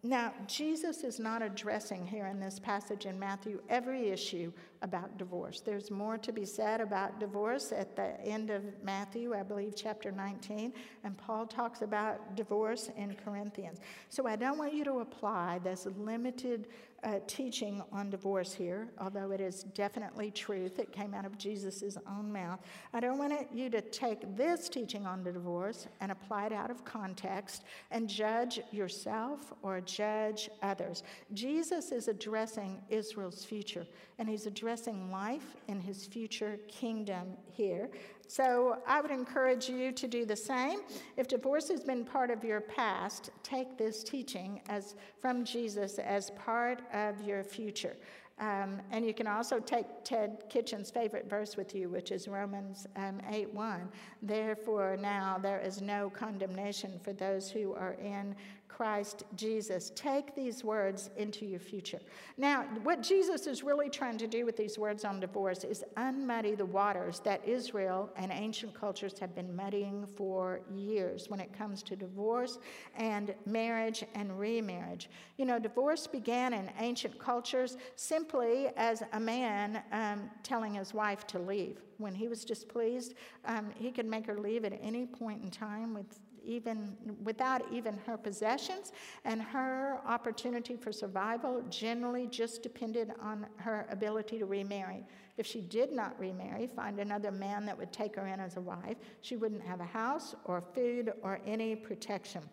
now, 0.05 0.33
Jesus 0.47 1.05
is 1.05 1.17
not 1.17 1.41
addressing 1.41 2.05
here 2.05 2.25
in 2.25 2.37
this 2.37 2.59
passage 2.59 3.05
in 3.05 3.17
Matthew 3.17 3.61
every 3.69 4.09
issue 4.09 4.51
about 4.81 5.17
divorce. 5.17 5.61
There's 5.61 5.89
more 5.89 6.17
to 6.17 6.33
be 6.33 6.43
said 6.43 6.81
about 6.81 7.21
divorce 7.21 7.71
at 7.71 7.95
the 7.95 8.19
end 8.19 8.49
of 8.49 8.63
Matthew, 8.83 9.33
I 9.33 9.43
believe, 9.43 9.75
chapter 9.77 10.11
19, 10.11 10.73
and 11.05 11.17
Paul 11.17 11.45
talks 11.45 11.83
about 11.83 12.35
divorce 12.35 12.89
in 12.97 13.15
Corinthians. 13.15 13.79
So 14.09 14.27
I 14.27 14.35
don't 14.35 14.57
want 14.57 14.73
you 14.73 14.83
to 14.83 14.99
apply 14.99 15.59
this 15.63 15.87
limited 15.97 16.67
uh, 17.03 17.19
teaching 17.27 17.83
on 17.91 18.09
divorce 18.09 18.53
here, 18.53 18.89
although 18.99 19.31
it 19.31 19.41
is 19.41 19.63
definitely 19.75 20.31
truth. 20.31 20.79
It 20.79 20.91
came 20.91 21.13
out 21.13 21.25
of 21.25 21.37
Jesus' 21.37 21.97
own 22.07 22.31
mouth. 22.31 22.59
I 22.93 22.99
don't 22.99 23.17
want 23.17 23.33
you 23.53 23.69
to 23.69 23.81
take 23.81 24.35
this 24.37 24.69
teaching 24.69 25.05
on 25.05 25.23
the 25.23 25.31
divorce 25.31 25.87
and 26.01 26.11
apply 26.11 26.47
it 26.47 26.53
out 26.53 26.71
of 26.71 26.85
context 26.85 27.63
and 27.91 28.09
judge 28.09 28.59
yourself 28.71 29.53
or 29.61 29.81
judge 29.81 30.49
others. 30.61 31.03
Jesus 31.33 31.91
is 31.91 32.07
addressing 32.07 32.81
Israel's 32.89 33.43
future, 33.43 33.85
and 34.19 34.29
he's 34.29 34.45
addressing 34.45 35.11
life 35.11 35.55
in 35.67 35.79
his 35.79 36.05
future 36.05 36.59
kingdom 36.67 37.37
here. 37.51 37.89
So 38.27 38.77
I 38.87 39.01
would 39.01 39.11
encourage 39.11 39.69
you 39.69 39.91
to 39.91 40.07
do 40.07 40.25
the 40.25 40.35
same. 40.35 40.79
If 41.17 41.27
divorce 41.27 41.69
has 41.69 41.81
been 41.81 42.05
part 42.05 42.31
of 42.31 42.43
your 42.43 42.61
past, 42.61 43.29
take 43.43 43.77
this 43.77 44.03
teaching 44.03 44.61
as 44.69 44.95
from 45.19 45.45
Jesus 45.45 45.99
as 45.99 46.31
part 46.31 46.81
of 46.93 47.21
your 47.21 47.43
future. 47.43 47.95
Um, 48.39 48.81
and 48.91 49.05
you 49.05 49.13
can 49.13 49.27
also 49.27 49.59
take 49.59 49.85
Ted 50.03 50.43
Kitchens' 50.49 50.89
favorite 50.89 51.29
verse 51.29 51.55
with 51.55 51.75
you, 51.75 51.87
which 51.87 52.11
is 52.11 52.27
Romans 52.27 52.87
um, 52.95 53.21
8 53.29 53.53
1. 53.53 53.87
Therefore, 54.23 54.97
now 54.99 55.37
there 55.41 55.59
is 55.59 55.81
no 55.81 56.09
condemnation 56.09 56.99
for 57.03 57.13
those 57.13 57.51
who 57.51 57.73
are 57.73 57.93
in 57.93 58.35
Christ 58.75 59.23
Jesus. 59.35 59.91
Take 59.95 60.35
these 60.35 60.63
words 60.63 61.11
into 61.15 61.45
your 61.45 61.59
future. 61.59 61.99
Now, 62.37 62.63
what 62.81 63.03
Jesus 63.03 63.45
is 63.45 63.63
really 63.63 63.87
trying 63.87 64.17
to 64.17 64.25
do 64.25 64.45
with 64.45 64.57
these 64.57 64.79
words 64.79 65.05
on 65.05 65.19
divorce 65.19 65.63
is 65.63 65.83
unmuddy 65.95 66.57
the 66.57 66.65
waters 66.65 67.19
that 67.19 67.47
Israel 67.47 68.09
and 68.15 68.31
ancient 68.31 68.73
cultures 68.73 69.19
have 69.19 69.35
been 69.35 69.55
muddying 69.55 70.07
for 70.17 70.61
years 70.73 71.29
when 71.29 71.39
it 71.39 71.53
comes 71.55 71.83
to 71.83 71.95
divorce 71.95 72.57
and 72.95 73.35
marriage 73.45 74.03
and 74.15 74.39
remarriage. 74.39 75.07
You 75.37 75.45
know, 75.45 75.59
divorce 75.59 76.07
began 76.07 76.53
in 76.53 76.71
ancient 76.79 77.19
cultures 77.19 77.77
simply 77.95 78.69
as 78.75 79.03
a 79.13 79.19
man 79.19 79.83
um, 79.91 80.31
telling 80.41 80.73
his 80.73 80.95
wife 80.95 81.27
to 81.27 81.37
leave. 81.37 81.79
When 81.99 82.15
he 82.15 82.27
was 82.27 82.43
displeased, 82.43 83.13
um, 83.45 83.69
he 83.75 83.91
could 83.91 84.07
make 84.07 84.25
her 84.25 84.39
leave 84.39 84.65
at 84.65 84.73
any 84.81 85.05
point 85.05 85.43
in 85.43 85.51
time 85.51 85.93
with 85.93 86.19
even 86.45 86.95
without 87.23 87.61
even 87.71 87.97
her 88.05 88.17
possessions, 88.17 88.91
and 89.25 89.41
her 89.41 89.99
opportunity 90.05 90.75
for 90.75 90.91
survival 90.91 91.61
generally 91.69 92.27
just 92.27 92.63
depended 92.63 93.11
on 93.21 93.45
her 93.57 93.87
ability 93.89 94.39
to 94.39 94.45
remarry. 94.45 95.03
If 95.37 95.47
she 95.47 95.61
did 95.61 95.91
not 95.91 96.19
remarry, 96.19 96.67
find 96.67 96.99
another 96.99 97.31
man 97.31 97.65
that 97.65 97.77
would 97.77 97.91
take 97.91 98.15
her 98.15 98.27
in 98.27 98.39
as 98.39 98.57
a 98.57 98.61
wife, 98.61 98.97
she 99.21 99.35
wouldn't 99.35 99.63
have 99.63 99.79
a 99.79 99.85
house 99.85 100.35
or 100.45 100.61
food 100.73 101.13
or 101.21 101.39
any 101.45 101.75
protection. 101.75 102.43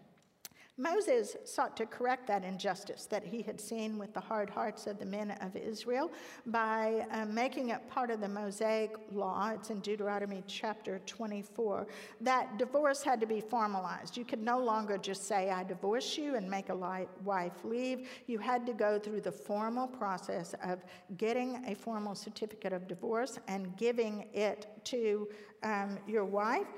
Moses 0.81 1.37
sought 1.45 1.77
to 1.77 1.85
correct 1.85 2.27
that 2.29 2.43
injustice 2.43 3.05
that 3.07 3.23
he 3.23 3.43
had 3.43 3.61
seen 3.61 3.99
with 3.99 4.15
the 4.15 4.21
hard 4.21 4.49
hearts 4.49 4.87
of 4.87 4.99
the 4.99 5.05
men 5.05 5.33
of 5.43 5.55
Israel 5.55 6.11
by 6.47 7.07
uh, 7.11 7.27
making 7.27 7.69
it 7.69 7.87
part 7.91 8.11
of 8.11 8.23
the 8.23 8.29
Mosaic 8.29 8.97
law. 9.13 9.51
It's 9.51 9.69
in 9.69 9.81
Deuteronomy 9.81 10.43
chapter 10.47 11.01
24 11.05 11.87
that 12.23 12.57
divorce 12.57 13.03
had 13.03 13.21
to 13.21 13.27
be 13.27 13.43
formalized. 13.43 14.17
You 14.17 14.25
could 14.25 14.43
no 14.43 14.59
longer 14.59 14.97
just 14.97 15.29
say, 15.29 15.51
I 15.51 15.65
divorce 15.65 16.17
you 16.17 16.37
and 16.37 16.51
make 16.51 16.71
a 16.71 17.07
wife 17.25 17.53
leave. 17.63 18.09
You 18.27 18.39
had 18.39 18.65
to 18.65 18.73
go 18.73 18.99
through 18.99 19.21
the 19.21 19.33
formal 19.33 19.87
process 19.87 20.55
of 20.65 20.83
getting 21.19 21.63
a 21.67 21.75
formal 21.75 22.15
certificate 22.15 22.73
of 22.73 22.89
divorce 22.89 23.39
and 23.49 23.77
giving 23.77 24.25
it 24.33 24.67
to 24.85 25.29
um, 25.63 25.99
your 26.07 26.25
wife 26.25 26.69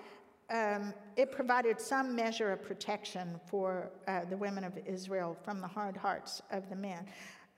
um, 0.52 0.92
it 1.16 1.32
provided 1.32 1.80
some 1.80 2.14
measure 2.14 2.52
of 2.52 2.62
protection 2.62 3.40
for 3.46 3.90
uh, 4.06 4.20
the 4.28 4.36
women 4.36 4.64
of 4.64 4.78
Israel 4.86 5.36
from 5.42 5.60
the 5.60 5.66
hard 5.66 5.96
hearts 5.96 6.42
of 6.50 6.68
the 6.68 6.76
men. 6.76 7.06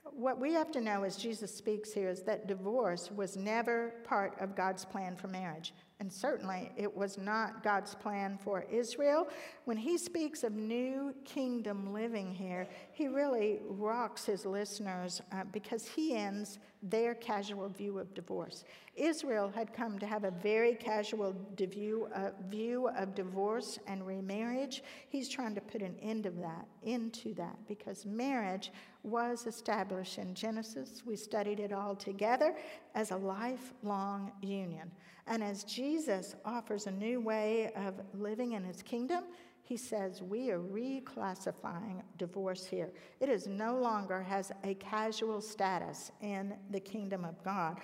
What 0.04 0.38
we 0.38 0.52
have 0.52 0.70
to 0.72 0.80
know 0.80 1.02
as 1.02 1.16
Jesus 1.16 1.52
speaks 1.52 1.92
here 1.92 2.08
is 2.08 2.22
that 2.22 2.46
divorce 2.46 3.10
was 3.10 3.36
never 3.36 3.94
part 4.04 4.36
of 4.40 4.54
God's 4.54 4.84
plan 4.84 5.16
for 5.16 5.28
marriage. 5.28 5.74
And 6.00 6.12
certainly 6.12 6.72
it 6.76 6.92
was 6.94 7.16
not 7.18 7.62
God's 7.62 7.94
plan 7.94 8.36
for 8.36 8.66
Israel. 8.70 9.28
When 9.64 9.76
he 9.76 9.96
speaks 9.96 10.42
of 10.42 10.52
new 10.52 11.14
kingdom 11.24 11.92
living 11.92 12.34
here, 12.34 12.66
he 12.92 13.06
really 13.06 13.60
rocks 13.68 14.24
his 14.24 14.44
listeners 14.44 15.22
uh, 15.32 15.44
because 15.52 15.86
he 15.86 16.16
ends 16.16 16.58
their 16.82 17.14
casual 17.14 17.68
view 17.68 17.98
of 17.98 18.12
divorce. 18.12 18.64
Israel 18.96 19.50
had 19.54 19.72
come 19.72 19.98
to 20.00 20.06
have 20.06 20.24
a 20.24 20.32
very 20.32 20.74
casual 20.74 21.34
view, 21.56 22.08
uh, 22.14 22.30
view 22.50 22.88
of 22.88 23.14
divorce 23.14 23.78
and 23.86 24.04
remarriage. 24.04 24.82
He's 25.08 25.28
trying 25.28 25.54
to 25.54 25.60
put 25.60 25.80
an 25.80 25.96
end 26.02 26.26
of 26.26 26.36
that 26.40 26.66
into 26.82 27.34
that 27.34 27.56
because 27.68 28.04
marriage 28.04 28.72
was 29.04 29.46
established 29.46 30.18
in 30.18 30.34
Genesis. 30.34 31.02
We 31.06 31.16
studied 31.16 31.60
it 31.60 31.72
all 31.72 31.94
together 31.94 32.54
as 32.94 33.12
a 33.12 33.16
lifelong 33.16 34.32
union. 34.42 34.90
And 35.26 35.42
as 35.42 35.64
Jesus 35.64 36.34
offers 36.44 36.86
a 36.86 36.90
new 36.90 37.20
way 37.20 37.72
of 37.74 37.94
living 38.12 38.52
in 38.52 38.64
his 38.64 38.82
kingdom, 38.82 39.24
he 39.62 39.76
says 39.78 40.22
we 40.22 40.50
are 40.50 40.58
reclassifying 40.58 42.02
divorce 42.18 42.66
here. 42.66 42.90
It 43.20 43.30
is 43.30 43.46
no 43.46 43.78
longer 43.78 44.22
has 44.22 44.52
a 44.62 44.74
casual 44.74 45.40
status 45.40 46.12
in 46.20 46.54
the 46.70 46.80
kingdom 46.80 47.24
of 47.24 47.42
God. 47.42 47.80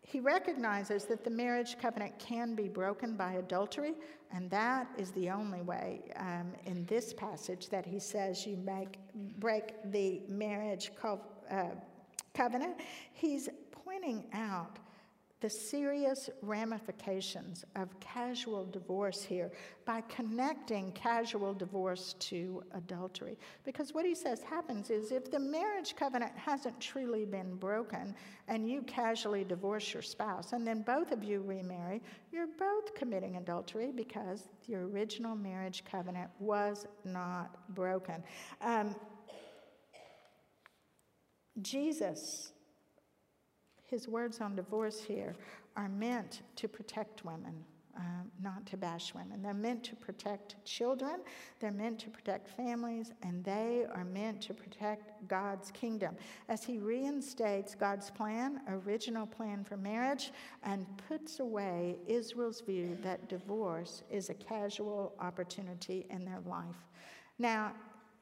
He 0.00 0.18
recognizes 0.18 1.04
that 1.04 1.22
the 1.22 1.30
marriage 1.30 1.76
covenant 1.80 2.18
can 2.18 2.54
be 2.54 2.68
broken 2.68 3.16
by 3.16 3.34
adultery, 3.34 3.94
and 4.32 4.50
that 4.50 4.88
is 4.98 5.10
the 5.12 5.30
only 5.30 5.60
way 5.60 6.00
um, 6.16 6.52
in 6.64 6.84
this 6.86 7.12
passage 7.12 7.68
that 7.68 7.86
he 7.86 8.00
says 8.00 8.44
you 8.46 8.56
make, 8.56 8.98
break 9.38 9.74
the 9.92 10.22
marriage 10.26 10.90
co- 11.00 11.20
uh, 11.50 11.66
covenant. 12.34 12.78
He's 13.12 13.50
pointing 13.70 14.24
out 14.32 14.78
the 15.40 15.48
serious 15.48 16.28
ramifications 16.42 17.64
of 17.74 17.98
casual 17.98 18.66
divorce 18.66 19.22
here 19.22 19.50
by 19.86 20.02
connecting 20.02 20.92
casual 20.92 21.54
divorce 21.54 22.14
to 22.18 22.62
adultery. 22.74 23.38
Because 23.64 23.94
what 23.94 24.04
he 24.04 24.14
says 24.14 24.42
happens 24.42 24.90
is 24.90 25.12
if 25.12 25.30
the 25.30 25.38
marriage 25.38 25.96
covenant 25.96 26.32
hasn't 26.36 26.78
truly 26.80 27.24
been 27.24 27.56
broken 27.56 28.14
and 28.48 28.68
you 28.68 28.82
casually 28.82 29.44
divorce 29.44 29.94
your 29.94 30.02
spouse 30.02 30.52
and 30.52 30.66
then 30.66 30.82
both 30.82 31.10
of 31.10 31.24
you 31.24 31.40
remarry, 31.40 32.02
you're 32.32 32.48
both 32.58 32.94
committing 32.94 33.36
adultery 33.36 33.92
because 33.94 34.48
the 34.68 34.74
original 34.74 35.34
marriage 35.34 35.84
covenant 35.90 36.30
was 36.38 36.86
not 37.04 37.74
broken. 37.74 38.22
Um, 38.60 38.94
Jesus 41.62 42.52
his 43.90 44.08
words 44.08 44.40
on 44.40 44.54
divorce 44.54 45.02
here 45.02 45.34
are 45.76 45.88
meant 45.88 46.42
to 46.56 46.68
protect 46.68 47.24
women. 47.24 47.64
Um, 47.96 48.30
not 48.40 48.64
to 48.66 48.76
bash 48.76 49.12
women. 49.14 49.42
They're 49.42 49.52
meant 49.52 49.82
to 49.84 49.96
protect 49.96 50.64
children, 50.64 51.16
they're 51.58 51.72
meant 51.72 51.98
to 51.98 52.08
protect 52.08 52.48
families, 52.48 53.12
and 53.22 53.44
they 53.44 53.84
are 53.92 54.04
meant 54.04 54.40
to 54.42 54.54
protect 54.54 55.28
God's 55.28 55.70
kingdom. 55.72 56.14
As 56.48 56.62
He 56.64 56.78
reinstates 56.78 57.74
God's 57.74 58.08
plan, 58.08 58.60
original 58.68 59.26
plan 59.26 59.64
for 59.64 59.76
marriage, 59.76 60.32
and 60.62 60.86
puts 61.08 61.40
away 61.40 61.98
Israel's 62.06 62.60
view 62.60 62.96
that 63.02 63.28
divorce 63.28 64.04
is 64.08 64.30
a 64.30 64.34
casual 64.34 65.12
opportunity 65.20 66.06
in 66.10 66.24
their 66.24 66.40
life. 66.46 66.86
Now, 67.38 67.72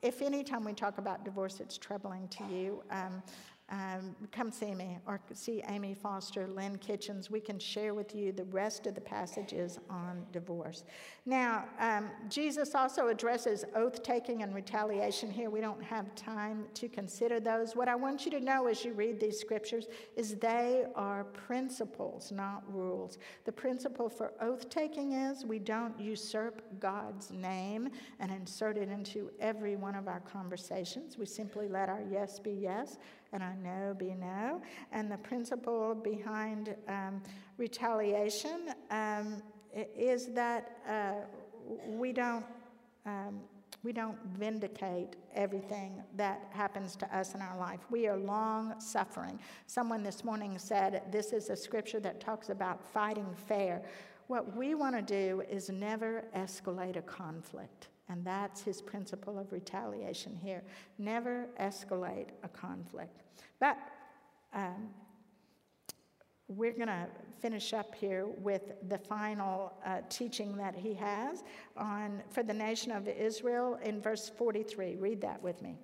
if 0.00 0.22
anytime 0.22 0.64
we 0.64 0.72
talk 0.72 0.98
about 0.98 1.24
divorce, 1.24 1.60
it's 1.60 1.76
troubling 1.76 2.26
to 2.28 2.44
you, 2.44 2.82
um, 2.90 3.22
um, 3.70 4.16
come 4.32 4.50
see 4.50 4.74
me 4.74 4.98
or 5.06 5.20
see 5.34 5.62
Amy 5.68 5.92
Foster, 5.92 6.46
Lynn 6.46 6.78
Kitchens. 6.78 7.30
We 7.30 7.40
can 7.40 7.58
share 7.58 7.92
with 7.92 8.14
you 8.14 8.32
the 8.32 8.44
rest 8.44 8.86
of 8.86 8.94
the 8.94 9.00
passages 9.00 9.78
on 9.90 10.24
divorce. 10.32 10.84
Now, 11.26 11.66
um, 11.78 12.10
Jesus 12.30 12.74
also 12.74 13.08
addresses 13.08 13.66
oath 13.74 14.02
taking 14.02 14.42
and 14.42 14.54
retaliation 14.54 15.30
here. 15.30 15.50
We 15.50 15.60
don't 15.60 15.82
have 15.82 16.14
time 16.14 16.64
to 16.74 16.88
consider 16.88 17.40
those. 17.40 17.76
What 17.76 17.88
I 17.88 17.94
want 17.94 18.24
you 18.24 18.30
to 18.30 18.40
know 18.40 18.68
as 18.68 18.86
you 18.86 18.94
read 18.94 19.20
these 19.20 19.38
scriptures 19.38 19.86
is 20.16 20.36
they 20.36 20.86
are 20.94 21.24
principles, 21.24 22.32
not 22.32 22.62
rules. 22.72 23.18
The 23.44 23.52
principle 23.52 24.08
for 24.08 24.32
oath 24.40 24.70
taking 24.70 25.12
is 25.12 25.44
we 25.44 25.58
don't 25.58 25.98
usurp 26.00 26.62
God's 26.80 27.30
name 27.30 27.90
and 28.18 28.32
insert 28.32 28.78
it 28.78 28.88
into 28.88 29.30
every 29.40 29.76
one 29.76 29.94
of 29.94 30.08
our 30.08 30.20
conversations. 30.20 31.18
We 31.18 31.26
simply 31.26 31.68
let 31.68 31.90
our 31.90 32.02
yes 32.10 32.38
be 32.38 32.52
yes 32.52 32.96
and 33.32 33.42
I 33.42 33.54
know 33.56 33.94
be 33.94 34.14
no. 34.14 34.62
And 34.92 35.10
the 35.10 35.18
principle 35.18 35.94
behind 35.94 36.74
um, 36.88 37.22
retaliation 37.56 38.70
um, 38.90 39.42
is 39.74 40.28
that 40.34 40.78
uh, 40.88 41.12
we 41.86 42.12
don't. 42.12 42.44
Um, 43.06 43.40
we 43.84 43.92
don't 43.92 44.18
vindicate 44.36 45.14
everything 45.34 46.02
that 46.16 46.48
happens 46.50 46.96
to 46.96 47.16
us 47.16 47.34
in 47.36 47.40
our 47.40 47.56
life. 47.56 47.78
We 47.90 48.08
are 48.08 48.16
long 48.16 48.80
suffering. 48.80 49.38
Someone 49.66 50.02
this 50.02 50.24
morning 50.24 50.58
said 50.58 51.02
this 51.12 51.32
is 51.32 51.48
a 51.48 51.56
scripture 51.56 52.00
that 52.00 52.20
talks 52.20 52.48
about 52.48 52.84
fighting 52.84 53.28
fair. 53.46 53.82
What 54.26 54.56
we 54.56 54.74
want 54.74 54.96
to 54.96 55.02
do 55.02 55.42
is 55.48 55.70
never 55.70 56.24
escalate 56.36 56.96
a 56.96 57.02
conflict. 57.02 57.88
And 58.08 58.24
that's 58.24 58.62
his 58.62 58.80
principle 58.80 59.38
of 59.38 59.52
retaliation 59.52 60.34
here. 60.34 60.62
Never 60.98 61.48
escalate 61.60 62.28
a 62.42 62.48
conflict. 62.48 63.22
But 63.60 63.76
um, 64.54 64.88
we're 66.48 66.72
going 66.72 66.88
to 66.88 67.06
finish 67.40 67.74
up 67.74 67.94
here 67.94 68.26
with 68.38 68.72
the 68.88 68.98
final 68.98 69.74
uh, 69.84 70.00
teaching 70.08 70.56
that 70.56 70.74
he 70.74 70.94
has 70.94 71.44
on 71.76 72.22
for 72.30 72.42
the 72.42 72.54
nation 72.54 72.90
of 72.90 73.06
Israel 73.06 73.78
in 73.84 74.00
verse 74.00 74.30
43. 74.30 74.96
Read 74.96 75.20
that 75.20 75.42
with 75.42 75.60
me. 75.60 75.76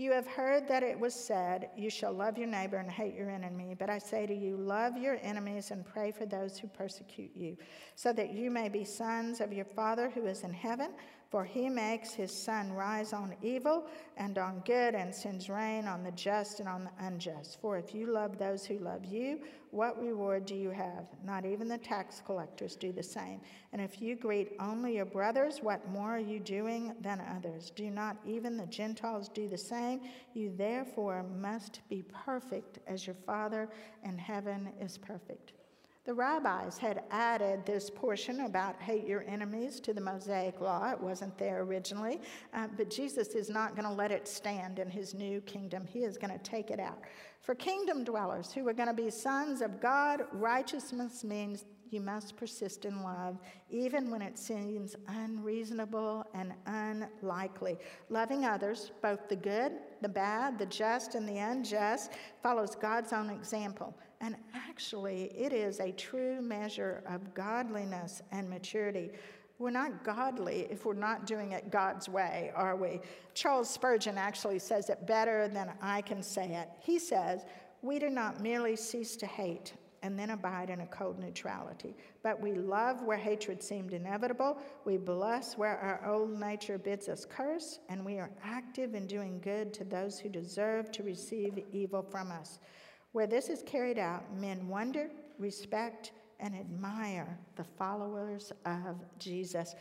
You 0.00 0.12
have 0.12 0.26
heard 0.26 0.66
that 0.68 0.82
it 0.82 0.98
was 0.98 1.14
said, 1.14 1.68
You 1.76 1.90
shall 1.90 2.14
love 2.14 2.38
your 2.38 2.46
neighbor 2.46 2.78
and 2.78 2.90
hate 2.90 3.14
your 3.14 3.28
enemy. 3.28 3.76
But 3.78 3.90
I 3.90 3.98
say 3.98 4.26
to 4.26 4.34
you, 4.34 4.56
love 4.56 4.96
your 4.96 5.18
enemies 5.20 5.72
and 5.72 5.84
pray 5.84 6.10
for 6.10 6.24
those 6.24 6.56
who 6.56 6.68
persecute 6.68 7.32
you, 7.36 7.58
so 7.96 8.10
that 8.14 8.32
you 8.32 8.50
may 8.50 8.70
be 8.70 8.82
sons 8.82 9.42
of 9.42 9.52
your 9.52 9.66
Father 9.66 10.08
who 10.08 10.24
is 10.24 10.42
in 10.42 10.54
heaven. 10.54 10.92
For 11.30 11.44
he 11.44 11.68
makes 11.68 12.12
his 12.12 12.36
sun 12.36 12.72
rise 12.72 13.12
on 13.12 13.36
evil 13.40 13.86
and 14.16 14.36
on 14.36 14.62
good, 14.66 14.96
and 14.96 15.14
sends 15.14 15.48
rain 15.48 15.86
on 15.86 16.02
the 16.02 16.10
just 16.10 16.58
and 16.58 16.68
on 16.68 16.82
the 16.84 17.06
unjust. 17.06 17.60
For 17.60 17.78
if 17.78 17.94
you 17.94 18.12
love 18.12 18.36
those 18.36 18.66
who 18.66 18.78
love 18.80 19.04
you, 19.04 19.38
what 19.70 20.02
reward 20.02 20.44
do 20.44 20.56
you 20.56 20.70
have? 20.70 21.06
Not 21.24 21.46
even 21.46 21.68
the 21.68 21.78
tax 21.78 22.20
collectors 22.26 22.74
do 22.74 22.90
the 22.90 23.04
same. 23.04 23.40
And 23.72 23.80
if 23.80 24.02
you 24.02 24.16
greet 24.16 24.56
only 24.58 24.96
your 24.96 25.04
brothers, 25.04 25.60
what 25.62 25.88
more 25.88 26.16
are 26.16 26.18
you 26.18 26.40
doing 26.40 26.96
than 27.00 27.20
others? 27.20 27.70
Do 27.70 27.90
not 27.90 28.16
even 28.26 28.56
the 28.56 28.66
Gentiles 28.66 29.28
do 29.28 29.48
the 29.48 29.56
same? 29.56 30.00
You 30.34 30.52
therefore 30.56 31.22
must 31.22 31.80
be 31.88 32.02
perfect 32.02 32.80
as 32.88 33.06
your 33.06 33.16
Father 33.24 33.68
in 34.02 34.18
heaven 34.18 34.72
is 34.80 34.98
perfect. 34.98 35.52
The 36.06 36.14
rabbis 36.14 36.78
had 36.78 37.02
added 37.10 37.66
this 37.66 37.90
portion 37.90 38.40
about 38.40 38.80
hate 38.80 39.06
your 39.06 39.22
enemies 39.28 39.80
to 39.80 39.92
the 39.92 40.00
Mosaic 40.00 40.58
law. 40.60 40.90
It 40.90 41.00
wasn't 41.00 41.36
there 41.36 41.60
originally, 41.60 42.20
uh, 42.54 42.68
but 42.76 42.88
Jesus 42.88 43.28
is 43.28 43.50
not 43.50 43.76
going 43.76 43.86
to 43.86 43.92
let 43.92 44.10
it 44.10 44.26
stand 44.26 44.78
in 44.78 44.88
his 44.88 45.12
new 45.12 45.42
kingdom. 45.42 45.86
He 45.86 46.00
is 46.00 46.16
going 46.16 46.32
to 46.32 46.42
take 46.42 46.70
it 46.70 46.80
out. 46.80 47.00
For 47.42 47.54
kingdom 47.54 48.02
dwellers 48.02 48.50
who 48.50 48.66
are 48.66 48.72
going 48.72 48.88
to 48.88 48.94
be 48.94 49.10
sons 49.10 49.60
of 49.60 49.78
God, 49.80 50.22
righteousness 50.32 51.22
means 51.22 51.66
you 51.90 52.00
must 52.00 52.36
persist 52.36 52.84
in 52.84 53.02
love, 53.02 53.38
even 53.68 54.10
when 54.10 54.22
it 54.22 54.38
seems 54.38 54.96
unreasonable 55.08 56.24
and 56.34 56.54
unlikely. 56.66 57.76
Loving 58.08 58.46
others, 58.46 58.92
both 59.02 59.28
the 59.28 59.36
good, 59.36 59.72
the 60.00 60.08
bad, 60.08 60.58
the 60.58 60.66
just, 60.66 61.14
and 61.14 61.28
the 61.28 61.38
unjust, 61.38 62.12
follows 62.42 62.74
God's 62.74 63.12
own 63.12 63.28
example. 63.28 63.94
And 64.20 64.36
actually, 64.54 65.32
it 65.36 65.52
is 65.52 65.80
a 65.80 65.92
true 65.92 66.42
measure 66.42 67.02
of 67.06 67.32
godliness 67.34 68.20
and 68.32 68.48
maturity. 68.50 69.10
We're 69.58 69.70
not 69.70 70.04
godly 70.04 70.66
if 70.70 70.84
we're 70.84 70.94
not 70.94 71.26
doing 71.26 71.52
it 71.52 71.70
God's 71.70 72.08
way, 72.08 72.50
are 72.54 72.76
we? 72.76 73.00
Charles 73.34 73.68
Spurgeon 73.68 74.18
actually 74.18 74.58
says 74.58 74.90
it 74.90 75.06
better 75.06 75.48
than 75.48 75.72
I 75.80 76.02
can 76.02 76.22
say 76.22 76.54
it. 76.54 76.68
He 76.80 76.98
says, 76.98 77.44
We 77.82 77.98
do 77.98 78.10
not 78.10 78.40
merely 78.40 78.76
cease 78.76 79.16
to 79.16 79.26
hate 79.26 79.74
and 80.02 80.18
then 80.18 80.30
abide 80.30 80.70
in 80.70 80.80
a 80.80 80.86
cold 80.86 81.18
neutrality, 81.18 81.94
but 82.22 82.40
we 82.40 82.54
love 82.54 83.02
where 83.02 83.18
hatred 83.18 83.62
seemed 83.62 83.92
inevitable, 83.92 84.56
we 84.84 84.96
bless 84.96 85.58
where 85.58 85.76
our 85.78 86.10
old 86.10 86.38
nature 86.38 86.78
bids 86.78 87.08
us 87.08 87.26
curse, 87.26 87.80
and 87.88 88.04
we 88.04 88.18
are 88.18 88.30
active 88.42 88.94
in 88.94 89.06
doing 89.06 89.40
good 89.40 89.74
to 89.74 89.84
those 89.84 90.18
who 90.18 90.28
deserve 90.28 90.90
to 90.92 91.02
receive 91.02 91.62
evil 91.70 92.02
from 92.02 92.32
us. 92.32 92.60
Where 93.12 93.26
this 93.26 93.48
is 93.48 93.62
carried 93.66 93.98
out, 93.98 94.34
men 94.36 94.68
wonder, 94.68 95.10
respect, 95.38 96.12
and 96.38 96.54
admire 96.54 97.38
the 97.56 97.64
followers 97.64 98.52
of 98.64 98.96
Jesus. 99.18 99.74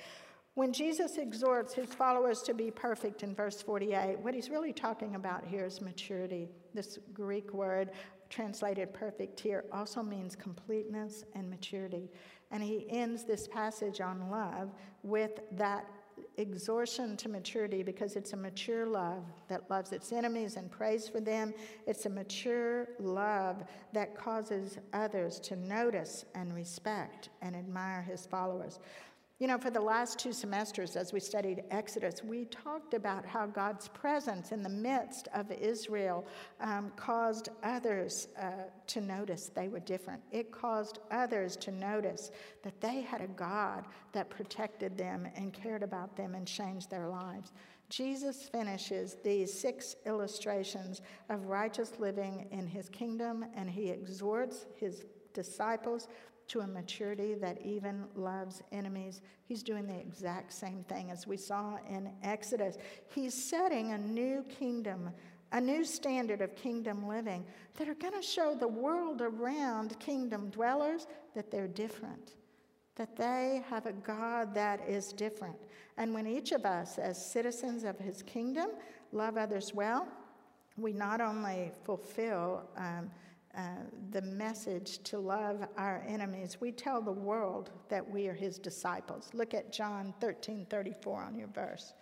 When 0.56 0.74
Jesus 0.74 1.18
exhorts 1.18 1.74
his 1.74 1.94
followers 1.94 2.42
to 2.42 2.54
be 2.54 2.70
perfect 2.70 3.24
in 3.24 3.34
verse 3.34 3.62
48, 3.62 4.20
what 4.20 4.34
he's 4.34 4.50
really 4.50 4.74
talking 4.74 5.16
about 5.16 5.46
here 5.46 5.66
is 5.66 5.80
maturity. 5.80 6.50
This 6.74 7.00
Greek 7.14 7.54
word 7.54 7.92
translated 8.30 8.94
perfect 8.94 9.40
here 9.40 9.66
also 9.72 10.04
means 10.04 10.36
completeness 10.36 11.24
and 11.34 11.50
maturity. 11.50 12.12
And 12.52 12.62
he 12.62 12.88
ends 12.90 13.24
this 13.24 13.48
passage 13.48 14.02
on 14.02 14.30
love 14.30 14.72
with 15.04 15.40
that 15.54 15.86
exhortation 16.38 17.18
to 17.18 17.30
maturity 17.30 17.84
because 17.84 18.16
it's 18.16 18.34
a 18.34 18.38
mature 18.38 18.86
love 18.86 19.24
that 19.48 19.70
loves 19.70 19.92
its 19.92 20.12
enemies 20.12 20.56
and 20.56 20.72
prays 20.72 21.08
for 21.08 21.20
them. 21.20 21.54
It's 21.88 22.06
a 22.06 22.10
mature 22.10 22.88
love 23.00 23.64
that 23.94 24.16
causes 24.16 24.78
others 24.94 25.40
to 25.42 25.56
notice 25.56 26.26
and 26.36 26.54
respect 26.54 27.30
and 27.42 27.56
admire 27.56 28.02
his 28.02 28.26
followers. 28.26 28.80
You 29.40 29.48
know, 29.48 29.58
for 29.58 29.70
the 29.70 29.80
last 29.80 30.20
two 30.20 30.34
semesters, 30.34 30.98
as 30.98 31.14
we 31.14 31.22
studied 31.22 31.64
Exodus, 31.72 32.22
we 32.22 32.44
talked 32.46 32.94
about 32.94 33.26
how 33.26 33.46
God's 33.46 33.88
presence 33.88 34.52
in 34.52 34.62
the 34.62 34.70
midst 34.70 35.30
of 35.34 35.50
Israel 35.50 36.28
um, 36.60 36.92
caused 36.98 37.48
others 37.64 38.28
uh, 38.38 38.52
to 38.88 39.00
notice 39.00 39.48
they 39.48 39.70
were 39.70 39.80
different. 39.80 40.22
It 40.34 40.52
caused 40.52 41.00
others 41.10 41.56
to 41.58 41.72
notice 41.72 42.32
that 42.64 42.82
they 42.82 43.00
had 43.00 43.22
a 43.22 43.28
God 43.28 43.86
that 44.12 44.30
protected 44.30 44.98
them 44.98 45.26
and 45.38 45.54
cared 45.54 45.84
about 45.84 46.18
them 46.18 46.36
and 46.36 46.46
changed 46.46 46.90
their 46.90 47.08
lives. 47.08 47.54
Jesus 47.88 48.50
finishes 48.52 49.16
these 49.24 49.54
six 49.54 49.96
illustrations 50.06 51.02
of 51.30 51.46
righteous 51.46 51.94
living 51.98 52.46
in 52.52 52.68
his 52.68 52.90
kingdom, 52.90 53.46
and 53.56 53.70
he 53.70 53.90
exhorts 53.90 54.66
his 54.76 55.06
disciples 55.34 56.10
to 56.50 56.62
a 56.62 56.68
maturity 56.68 57.36
that 57.36 57.62
even 57.64 58.06
loves 58.16 58.62
enemies. 58.72 59.22
He's 59.46 59.64
doing 59.64 59.88
the 59.88 60.00
exact 60.00 60.52
same 60.52 60.84
thing 60.90 61.12
as 61.12 61.26
we 61.26 61.38
saw 61.38 61.78
in 61.90 62.12
Exodus. 62.24 62.78
He's 63.14 63.34
setting 63.34 63.92
a 63.92 63.98
new 63.98 64.44
kingdom, 64.50 65.12
a 65.52 65.62
new 65.62 65.86
standard 65.86 66.42
of 66.42 66.56
kingdom 66.56 67.08
living 67.08 67.46
that 67.76 67.88
are 67.88 67.96
going 67.96 68.20
to 68.20 68.22
show 68.22 68.56
the 68.56 68.68
world 68.68 69.22
around 69.22 69.98
kingdom 70.00 70.50
dwellers 70.50 71.08
that 71.36 71.52
they're 71.52 71.68
different, 71.68 72.36
that 72.96 73.16
they 73.16 73.64
have 73.70 73.86
a 73.86 73.94
God 73.94 74.54
that 74.56 74.82
is 74.88 75.14
different. 75.14 75.56
And 75.98 76.14
when 76.14 76.26
each 76.26 76.52
of 76.52 76.66
us, 76.66 76.98
as 76.98 77.24
citizens 77.24 77.84
of 77.84 77.98
his 78.00 78.24
kingdom, 78.24 78.72
love 79.12 79.38
others 79.38 79.74
well, 79.74 80.08
we 80.78 80.94
not 80.94 81.22
only 81.22 81.72
fulfill. 81.84 82.64
Um, 82.76 83.12
uh, 83.58 83.62
the 84.12 84.22
message 84.22 85.00
to 85.04 85.18
love 85.18 85.66
our 85.78 86.04
enemies. 86.08 86.58
We 86.60 86.72
tell 86.72 87.02
the 87.02 87.12
world 87.12 87.72
that 87.90 88.08
we 88.08 88.28
are 88.28 88.34
his 88.34 88.60
disciples. 88.60 89.30
Look 89.34 89.54
at 89.54 89.72
John 89.72 90.14
13 90.22 90.68
34 90.70 91.24
on 91.24 91.38
your 91.38 91.48
verse. 91.48 91.94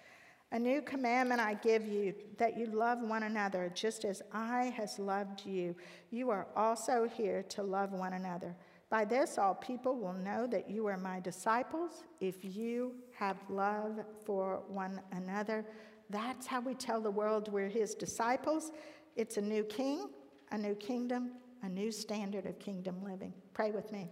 A 0.51 0.59
new 0.59 0.81
commandment 0.81 1.41
I 1.41 1.55
give 1.55 1.85
you 1.85 2.13
that 2.37 2.57
you 2.57 2.67
love 2.67 3.01
one 3.01 3.23
another 3.23 3.69
just 3.73 4.05
as 4.05 4.21
I 4.31 4.73
has 4.77 4.97
loved 4.97 5.45
you. 5.45 5.75
You 6.09 6.29
are 6.29 6.47
also 6.55 7.07
here 7.07 7.43
to 7.49 7.63
love 7.63 7.91
one 7.91 8.13
another. 8.13 8.55
By 8.89 9.03
this, 9.03 9.37
all 9.37 9.55
people 9.55 9.97
will 9.97 10.13
know 10.13 10.47
that 10.47 10.69
you 10.69 10.85
are 10.87 10.97
my 10.97 11.19
disciples 11.19 12.05
if 12.21 12.45
you 12.45 12.93
have 13.13 13.37
love 13.49 13.99
for 14.25 14.63
one 14.69 15.01
another. 15.11 15.65
That's 16.09 16.47
how 16.47 16.61
we 16.61 16.73
tell 16.73 17.01
the 17.01 17.11
world 17.11 17.51
we're 17.51 17.67
his 17.67 17.93
disciples. 17.93 18.71
It's 19.17 19.35
a 19.35 19.41
new 19.41 19.65
king, 19.65 20.09
a 20.51 20.57
new 20.57 20.75
kingdom, 20.75 21.31
a 21.63 21.69
new 21.69 21.91
standard 21.91 22.45
of 22.45 22.59
kingdom 22.59 23.03
living. 23.03 23.33
Pray 23.53 23.71
with 23.71 23.91
me. 23.91 24.09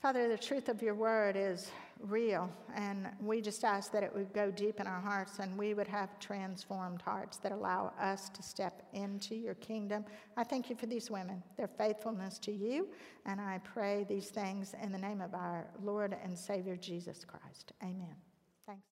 Father, 0.00 0.28
the 0.28 0.38
truth 0.38 0.70
of 0.70 0.80
your 0.80 0.94
word 0.94 1.36
is 1.36 1.70
real, 2.00 2.50
and 2.74 3.06
we 3.20 3.42
just 3.42 3.64
ask 3.64 3.92
that 3.92 4.02
it 4.02 4.10
would 4.14 4.32
go 4.32 4.50
deep 4.50 4.80
in 4.80 4.86
our 4.86 5.00
hearts 5.00 5.40
and 5.40 5.58
we 5.58 5.74
would 5.74 5.88
have 5.88 6.18
transformed 6.18 7.02
hearts 7.02 7.36
that 7.36 7.52
allow 7.52 7.92
us 8.00 8.30
to 8.30 8.42
step 8.42 8.82
into 8.94 9.34
your 9.34 9.56
kingdom. 9.56 10.06
I 10.38 10.44
thank 10.44 10.70
you 10.70 10.76
for 10.76 10.86
these 10.86 11.10
women, 11.10 11.42
their 11.58 11.68
faithfulness 11.68 12.38
to 12.38 12.52
you, 12.52 12.88
and 13.26 13.42
I 13.42 13.58
pray 13.58 14.06
these 14.08 14.30
things 14.30 14.74
in 14.82 14.90
the 14.90 14.98
name 14.98 15.20
of 15.20 15.34
our 15.34 15.66
Lord 15.82 16.16
and 16.24 16.38
Savior 16.38 16.76
Jesus 16.76 17.22
Christ. 17.26 17.72
Amen. 17.82 18.16
Thanks. 18.66 18.86